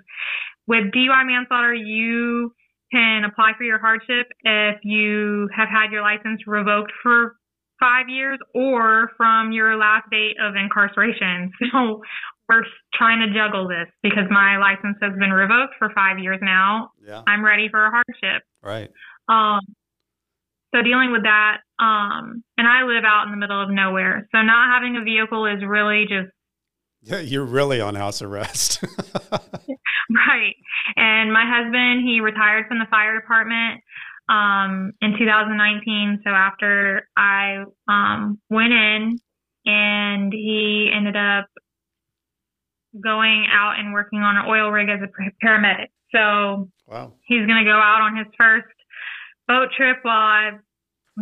with 0.67 0.93
DUI 0.95 1.27
manslaughter, 1.27 1.75
you 1.75 2.53
can 2.93 3.25
apply 3.25 3.53
for 3.59 3.65
your 3.65 3.79
hardship 3.79 4.27
if 4.43 4.77
you 4.83 5.49
have 5.55 5.69
had 5.69 5.91
your 5.93 6.03
license 6.03 6.41
revoked 6.47 6.93
for 7.03 7.37
five 7.79 8.09
years 8.09 8.39
or 8.55 9.11
from 9.17 9.53
your 9.53 9.77
last 9.77 10.09
date 10.11 10.37
of 10.41 10.55
incarceration. 10.57 11.53
So 11.73 12.03
we're 12.48 12.62
trying 12.94 13.20
to 13.27 13.35
juggle 13.35 13.68
this 13.68 13.89
because 14.02 14.24
my 14.31 14.59
license 14.59 14.97
has 15.02 15.12
been 15.18 15.31
revoked 15.31 15.74
for 15.78 15.90
five 15.94 16.18
years 16.18 16.39
now. 16.43 16.90
Yeah. 17.05 17.23
I'm 17.27 17.44
ready 17.44 17.68
for 17.68 17.85
a 17.85 17.90
hardship. 17.90 18.43
Right. 18.62 18.90
Um, 19.28 19.60
so 20.74 20.82
dealing 20.82 21.12
with 21.12 21.23
that, 21.23 21.59
um, 21.78 22.44
and 22.59 22.66
I 22.66 22.85
live 22.85 23.05
out 23.05 23.24
in 23.27 23.31
the 23.31 23.36
middle 23.36 23.62
of 23.62 23.70
nowhere, 23.70 24.28
so 24.32 24.43
not 24.43 24.73
having 24.73 24.97
a 24.97 25.05
vehicle 25.05 25.47
is 25.47 25.64
really 25.66 26.06
just 26.09 26.31
Yeah, 27.02 27.20
you're 27.20 27.44
really 27.44 27.81
on 27.81 27.94
house 27.94 28.23
arrest. 28.23 28.82
right. 29.32 30.55
And 30.97 31.32
my 31.32 31.44
husband, 31.47 32.06
he 32.06 32.20
retired 32.20 32.66
from 32.68 32.78
the 32.78 32.86
fire 32.90 33.18
department 33.18 33.81
um, 34.28 34.93
in 35.01 35.16
2019. 35.18 36.20
So 36.24 36.31
after 36.31 37.09
I 37.16 37.64
um, 37.89 38.40
went 38.51 38.73
in, 38.73 39.18
and 39.66 40.32
he 40.32 40.90
ended 40.94 41.16
up 41.16 41.47
going 43.02 43.47
out 43.52 43.78
and 43.78 43.93
working 43.93 44.20
on 44.20 44.36
an 44.36 44.44
oil 44.48 44.70
rig 44.70 44.89
as 44.89 45.01
a 45.02 45.44
paramedic. 45.44 45.89
So 46.14 46.68
wow. 46.86 47.12
he's 47.24 47.47
going 47.47 47.64
to 47.64 47.70
go 47.70 47.77
out 47.77 48.01
on 48.02 48.16
his 48.16 48.27
first 48.39 48.66
boat 49.48 49.68
trip 49.77 49.98
while 50.02 50.16
I've 50.16 50.60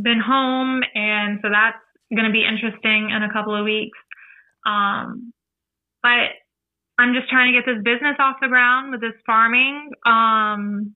been 0.03 0.21
home, 0.21 0.83
and 0.95 1.39
so 1.43 1.49
that's 1.51 1.79
going 2.15 2.27
to 2.27 2.33
be 2.33 2.45
interesting 2.45 3.11
in 3.11 3.23
a 3.23 3.33
couple 3.33 3.55
of 3.55 3.65
weeks. 3.65 3.99
Um, 4.67 5.33
but 6.03 6.37
I'm 6.99 7.15
just 7.15 7.29
trying 7.29 7.53
to 7.53 7.59
get 7.59 7.67
this 7.67 7.83
business 7.83 8.17
off 8.19 8.37
the 8.41 8.49
ground 8.49 8.93
with 8.93 9.01
this 9.01 9.19
farming. 9.27 9.91
Um, 10.07 10.95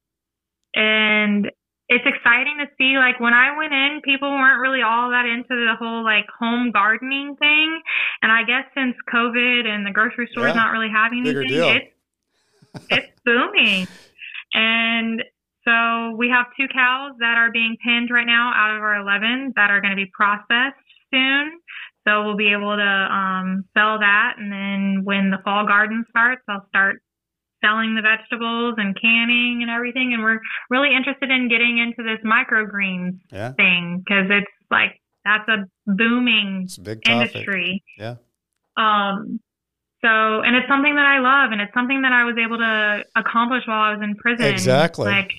and 0.75 1.51
it's 1.89 2.05
exciting 2.05 2.59
to 2.59 2.67
see 2.77 2.99
like 2.99 3.19
when 3.19 3.33
I 3.33 3.57
went 3.57 3.73
in, 3.73 4.01
people 4.05 4.29
weren't 4.31 4.61
really 4.61 4.83
all 4.83 5.11
that 5.11 5.25
into 5.25 5.49
the 5.57 5.75
whole 5.79 6.05
like 6.05 6.27
home 6.39 6.71
gardening 6.71 7.37
thing. 7.37 7.81
And 8.23 8.31
I 8.31 8.45
guess 8.45 8.65
since 8.75 8.95
COVID 9.13 9.67
and 9.67 9.87
the 9.87 9.91
grocery 9.91 10.29
store's 10.33 10.49
Yeah. 10.55 10.61
not 10.61 10.73
really 10.73 10.91
having 10.93 11.25
Bigger 11.25 11.41
anything, 11.41 11.59
deal. 11.59 11.69
it's 11.77 11.95
it's 12.91 13.21
booming. 13.25 13.87
And 14.55 15.25
so 15.65 16.17
we 16.17 16.29
have 16.31 16.47
two 16.59 16.69
cows 16.69 17.13
that 17.21 17.37
are 17.39 17.51
being 17.51 17.77
pinned 17.85 18.11
right 18.11 18.27
now 18.27 18.53
out 18.55 18.77
of 18.77 18.83
our 18.83 18.97
11 18.97 19.53
that 19.57 19.71
are 19.71 19.81
going 19.81 19.91
to 19.91 19.97
be 19.97 20.11
processed 20.13 20.77
soon. 21.13 21.59
So 22.07 22.25
we'll 22.25 22.37
be 22.37 22.53
able 22.53 22.77
to 22.77 22.83
um, 23.15 23.65
sell 23.77 23.99
that. 23.99 24.35
And 24.39 24.51
then 24.53 25.05
when 25.05 25.31
the 25.31 25.39
fall 25.45 25.67
garden 25.67 26.05
starts, 26.11 26.43
I'll 26.49 26.65
start 26.69 27.03
selling 27.65 27.95
the 27.95 28.03
vegetables 28.03 28.75
and 28.79 28.97
canning 29.01 29.61
and 29.63 29.71
everything. 29.71 30.13
And 30.15 30.23
we're 30.23 30.39
really 30.71 30.95
interested 30.95 31.31
in 31.31 31.49
getting 31.49 31.79
into 31.79 32.03
this 32.03 32.19
microgreens 32.25 33.19
Yeah. 33.33 33.53
thing 33.53 34.03
because 34.05 34.27
it's 34.31 34.51
like 34.71 35.01
that's 35.25 35.49
a 35.49 35.65
booming 35.87 36.63
It's 36.65 36.79
a 36.79 36.99
industry. 37.11 37.83
Yeah. 37.99 38.17
Um, 38.77 39.41
so, 40.01 40.09
and 40.43 40.55
it's 40.55 40.69
something 40.69 40.95
that 40.95 41.05
I 41.05 41.19
love, 41.19 41.51
and 41.51 41.61
it's 41.61 41.75
something 41.75 42.03
that 42.03 42.13
I 42.13 42.23
was 42.25 42.37
able 42.39 42.59
to 42.59 43.05
accomplish 43.17 43.65
while 43.67 43.81
I 43.81 43.95
was 43.95 44.01
in 44.03 44.15
prison. 44.15 44.47
Exactly. 44.47 45.11
Like 45.11 45.33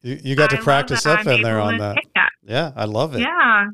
You, 0.00 0.18
you 0.24 0.34
got 0.36 0.48
to 0.50 0.56
love 0.56 0.64
practice 0.64 1.04
up 1.04 1.26
in 1.26 1.42
there 1.42 1.60
on 1.60 1.76
that. 1.78 1.96
that. 2.14 2.30
Yeah, 2.42 2.72
I 2.74 2.86
love 2.86 3.14
it. 3.14 3.20
Yeah. 3.20 3.66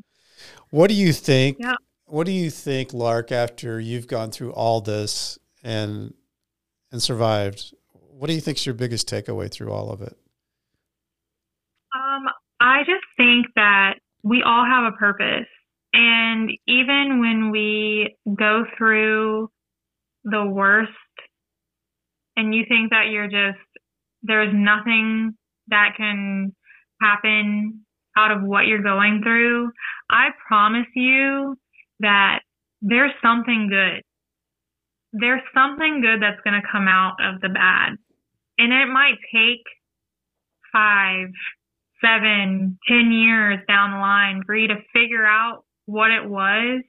What 0.69 0.87
do 0.89 0.93
you 0.95 1.13
think? 1.13 1.57
Yeah. 1.61 1.75
What 2.05 2.25
do 2.25 2.33
you 2.33 2.49
think, 2.49 2.93
Lark, 2.93 3.31
after 3.31 3.79
you've 3.79 4.07
gone 4.07 4.31
through 4.31 4.51
all 4.51 4.81
this 4.81 5.39
and 5.63 6.13
and 6.91 7.01
survived? 7.01 7.73
What 7.91 8.27
do 8.27 8.33
you 8.33 8.41
think's 8.41 8.65
your 8.65 8.75
biggest 8.75 9.09
takeaway 9.09 9.51
through 9.51 9.71
all 9.71 9.91
of 9.91 10.01
it? 10.01 10.17
Um, 11.95 12.25
I 12.59 12.79
just 12.79 13.05
think 13.15 13.47
that 13.55 13.95
we 14.23 14.43
all 14.45 14.65
have 14.65 14.91
a 14.91 14.97
purpose. 14.97 15.47
And 15.93 16.51
even 16.67 17.19
when 17.19 17.51
we 17.51 18.15
go 18.35 18.65
through 18.77 19.49
the 20.23 20.45
worst 20.45 20.91
and 22.35 22.53
you 22.53 22.63
think 22.67 22.91
that 22.91 23.07
you're 23.11 23.27
just, 23.27 23.63
there's 24.23 24.53
nothing 24.53 25.35
that 25.69 25.93
can 25.97 26.53
happen 27.01 27.85
out 28.17 28.31
of 28.31 28.43
what 28.43 28.65
you're 28.67 28.83
going 28.83 29.21
through, 29.23 29.71
I 30.09 30.29
promise 30.47 30.87
you 30.95 31.55
that 31.99 32.39
there's 32.81 33.11
something 33.21 33.69
good. 33.69 34.03
There's 35.13 35.41
something 35.53 36.01
good 36.01 36.21
that's 36.21 36.41
going 36.43 36.59
to 36.59 36.67
come 36.71 36.87
out 36.87 37.15
of 37.23 37.41
the 37.41 37.49
bad. 37.49 37.97
And 38.57 38.73
it 38.73 38.87
might 38.91 39.17
take 39.33 39.63
five, 40.71 41.29
seven, 42.01 42.77
ten 42.87 43.11
years 43.11 43.59
down 43.67 43.91
the 43.91 43.97
line 43.97 44.43
for 44.45 44.55
you 44.55 44.67
to 44.67 44.77
figure 44.93 45.25
out 45.25 45.63
what 45.85 46.11
it 46.11 46.27
was. 46.27 46.83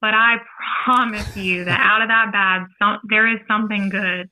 But 0.00 0.14
I 0.14 0.36
promise 0.84 1.36
you 1.36 1.64
that 1.64 1.80
out 1.80 2.02
of 2.02 2.08
that 2.08 2.32
bad, 2.32 2.66
some, 2.78 3.00
there 3.08 3.30
is 3.30 3.40
something 3.48 3.88
good. 3.88 4.30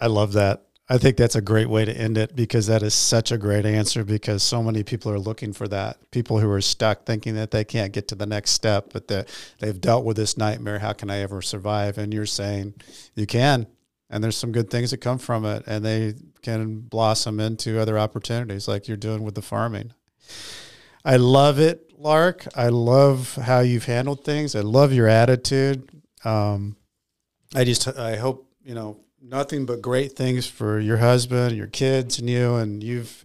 I 0.00 0.08
love 0.08 0.32
that. 0.34 0.65
I 0.88 0.98
think 0.98 1.16
that's 1.16 1.34
a 1.34 1.40
great 1.40 1.68
way 1.68 1.84
to 1.84 1.92
end 1.92 2.16
it 2.16 2.36
because 2.36 2.68
that 2.68 2.82
is 2.82 2.94
such 2.94 3.32
a 3.32 3.38
great 3.38 3.66
answer 3.66 4.04
because 4.04 4.44
so 4.44 4.62
many 4.62 4.84
people 4.84 5.10
are 5.10 5.18
looking 5.18 5.52
for 5.52 5.66
that. 5.68 5.98
People 6.12 6.38
who 6.38 6.48
are 6.50 6.60
stuck 6.60 7.04
thinking 7.04 7.34
that 7.34 7.50
they 7.50 7.64
can't 7.64 7.92
get 7.92 8.06
to 8.08 8.14
the 8.14 8.26
next 8.26 8.52
step, 8.52 8.92
but 8.92 9.08
that 9.08 9.28
they've 9.58 9.80
dealt 9.80 10.04
with 10.04 10.16
this 10.16 10.36
nightmare. 10.36 10.78
How 10.78 10.92
can 10.92 11.10
I 11.10 11.18
ever 11.18 11.42
survive? 11.42 11.98
And 11.98 12.14
you're 12.14 12.24
saying 12.24 12.74
you 13.16 13.26
can. 13.26 13.66
And 14.08 14.22
there's 14.22 14.36
some 14.36 14.52
good 14.52 14.70
things 14.70 14.92
that 14.92 14.98
come 14.98 15.18
from 15.18 15.44
it 15.44 15.64
and 15.66 15.84
they 15.84 16.14
can 16.42 16.78
blossom 16.78 17.40
into 17.40 17.80
other 17.80 17.98
opportunities 17.98 18.68
like 18.68 18.86
you're 18.86 18.96
doing 18.96 19.24
with 19.24 19.34
the 19.34 19.42
farming. 19.42 19.92
I 21.04 21.16
love 21.16 21.58
it, 21.58 21.92
Lark. 21.98 22.46
I 22.54 22.68
love 22.68 23.34
how 23.34 23.60
you've 23.60 23.86
handled 23.86 24.24
things. 24.24 24.54
I 24.54 24.60
love 24.60 24.92
your 24.92 25.08
attitude. 25.08 25.90
Um, 26.24 26.76
I 27.54 27.64
just 27.64 27.88
I 27.88 28.16
hope 28.16 28.48
you 28.64 28.74
know 28.74 29.00
nothing 29.22 29.66
but 29.66 29.82
great 29.82 30.12
things 30.12 30.46
for 30.46 30.78
your 30.78 30.98
husband, 30.98 31.56
your 31.56 31.66
kids, 31.66 32.18
and 32.18 32.28
you. 32.28 32.54
And 32.54 32.82
you've 32.82 33.24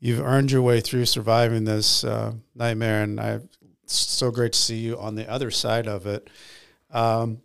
you've 0.00 0.20
earned 0.20 0.50
your 0.50 0.62
way 0.62 0.80
through 0.80 1.06
surviving 1.06 1.64
this 1.64 2.04
uh, 2.04 2.32
nightmare, 2.54 3.02
and 3.02 3.20
I 3.20 3.40
it's 3.82 3.94
so 3.94 4.30
great 4.30 4.52
to 4.52 4.58
see 4.58 4.78
you 4.78 4.98
on 4.98 5.14
the 5.14 5.28
other 5.30 5.50
side 5.50 5.86
of 5.86 6.06
it. 6.06 6.28
Um, 6.90 7.40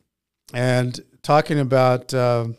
and 0.53 0.99
talking 1.21 1.59
about 1.59 2.13
um, 2.13 2.57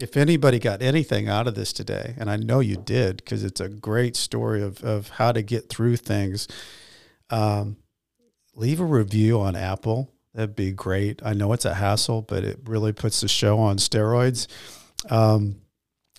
if 0.00 0.16
anybody 0.16 0.58
got 0.58 0.82
anything 0.82 1.28
out 1.28 1.46
of 1.46 1.54
this 1.54 1.72
today, 1.72 2.14
and 2.18 2.28
I 2.28 2.36
know 2.36 2.60
you 2.60 2.76
did 2.76 3.18
because 3.18 3.44
it's 3.44 3.60
a 3.60 3.68
great 3.68 4.16
story 4.16 4.62
of 4.62 4.82
of 4.82 5.10
how 5.10 5.32
to 5.32 5.42
get 5.42 5.68
through 5.68 5.96
things. 5.96 6.48
Um, 7.30 7.76
leave 8.54 8.80
a 8.80 8.84
review 8.84 9.40
on 9.40 9.56
Apple. 9.56 10.13
That'd 10.34 10.56
be 10.56 10.72
great. 10.72 11.20
I 11.24 11.32
know 11.32 11.52
it's 11.52 11.64
a 11.64 11.74
hassle, 11.74 12.22
but 12.22 12.44
it 12.44 12.58
really 12.64 12.92
puts 12.92 13.20
the 13.20 13.28
show 13.28 13.58
on 13.60 13.76
steroids. 13.76 14.48
Um, 15.08 15.60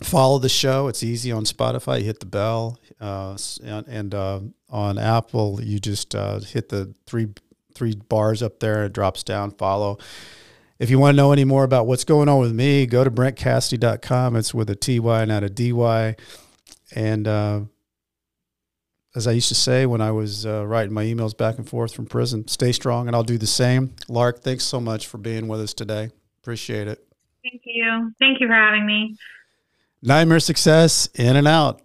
follow 0.02 0.40
the 0.40 0.50
show. 0.50 0.88
It's 0.88 1.04
easy 1.04 1.32
on 1.32 1.44
Spotify. 1.44 2.00
You 2.00 2.06
hit 2.06 2.22
the 2.22 2.26
bell, 2.26 2.80
uh, 3.02 3.38
and, 3.64 3.88
and 3.88 4.16
uh, 4.16 4.40
on 4.70 4.98
Apple, 4.98 5.60
you 5.62 5.80
just 5.80 6.16
uh, 6.16 6.40
hit 6.40 6.70
the 6.70 6.94
three 7.06 7.28
three 7.74 7.96
bars 7.96 8.42
up 8.42 8.60
there. 8.60 8.86
It 8.86 8.94
drops 8.94 9.22
down. 9.22 9.52
Follow. 9.52 9.98
If 10.80 10.90
you 10.90 11.00
want 11.00 11.14
to 11.14 11.18
know 11.18 11.32
any 11.32 11.46
more 11.46 11.64
about 11.64 11.88
what's 11.88 12.04
going 12.04 12.28
on 12.28 12.40
with 12.40 12.54
me, 12.54 12.86
go 12.86 13.04
to 13.04 13.12
brentcassity.com. 13.12 14.36
It's 14.36 14.54
with 14.54 14.70
a 14.70 14.76
TY, 14.76 15.26
not 15.26 15.44
a 15.44 15.50
DY. 15.50 16.16
And 16.94 17.28
uh, 17.28 17.62
as 19.16 19.28
I 19.28 19.32
used 19.32 19.48
to 19.48 19.56
say 19.56 19.86
when 19.86 20.02
I 20.02 20.12
was 20.12 20.46
uh, 20.46 20.66
writing 20.66 20.94
my 20.94 21.06
emails 21.06 21.36
back 21.36 21.58
and 21.58 21.68
forth 21.68 21.94
from 21.94 22.06
prison, 22.06 22.48
stay 22.48 22.72
strong, 22.72 23.08
and 23.08 23.16
I'll 23.16 23.24
do 23.24 23.38
the 23.38 23.48
same. 23.48 23.96
Lark, 24.10 24.42
thanks 24.42 24.66
so 24.66 24.80
much 24.80 25.08
for 25.08 25.18
being 25.18 25.48
with 25.48 25.62
us 25.62 25.74
today. 25.74 26.12
Appreciate 26.42 26.88
it. 26.88 27.08
Thank 27.44 27.62
you. 27.66 28.14
Thank 28.20 28.42
you 28.42 28.48
for 28.48 28.54
having 28.54 28.86
me. 28.86 29.16
Nightmare 30.02 30.40
success, 30.40 31.08
in 31.16 31.36
and 31.36 31.48
out. 31.48 31.82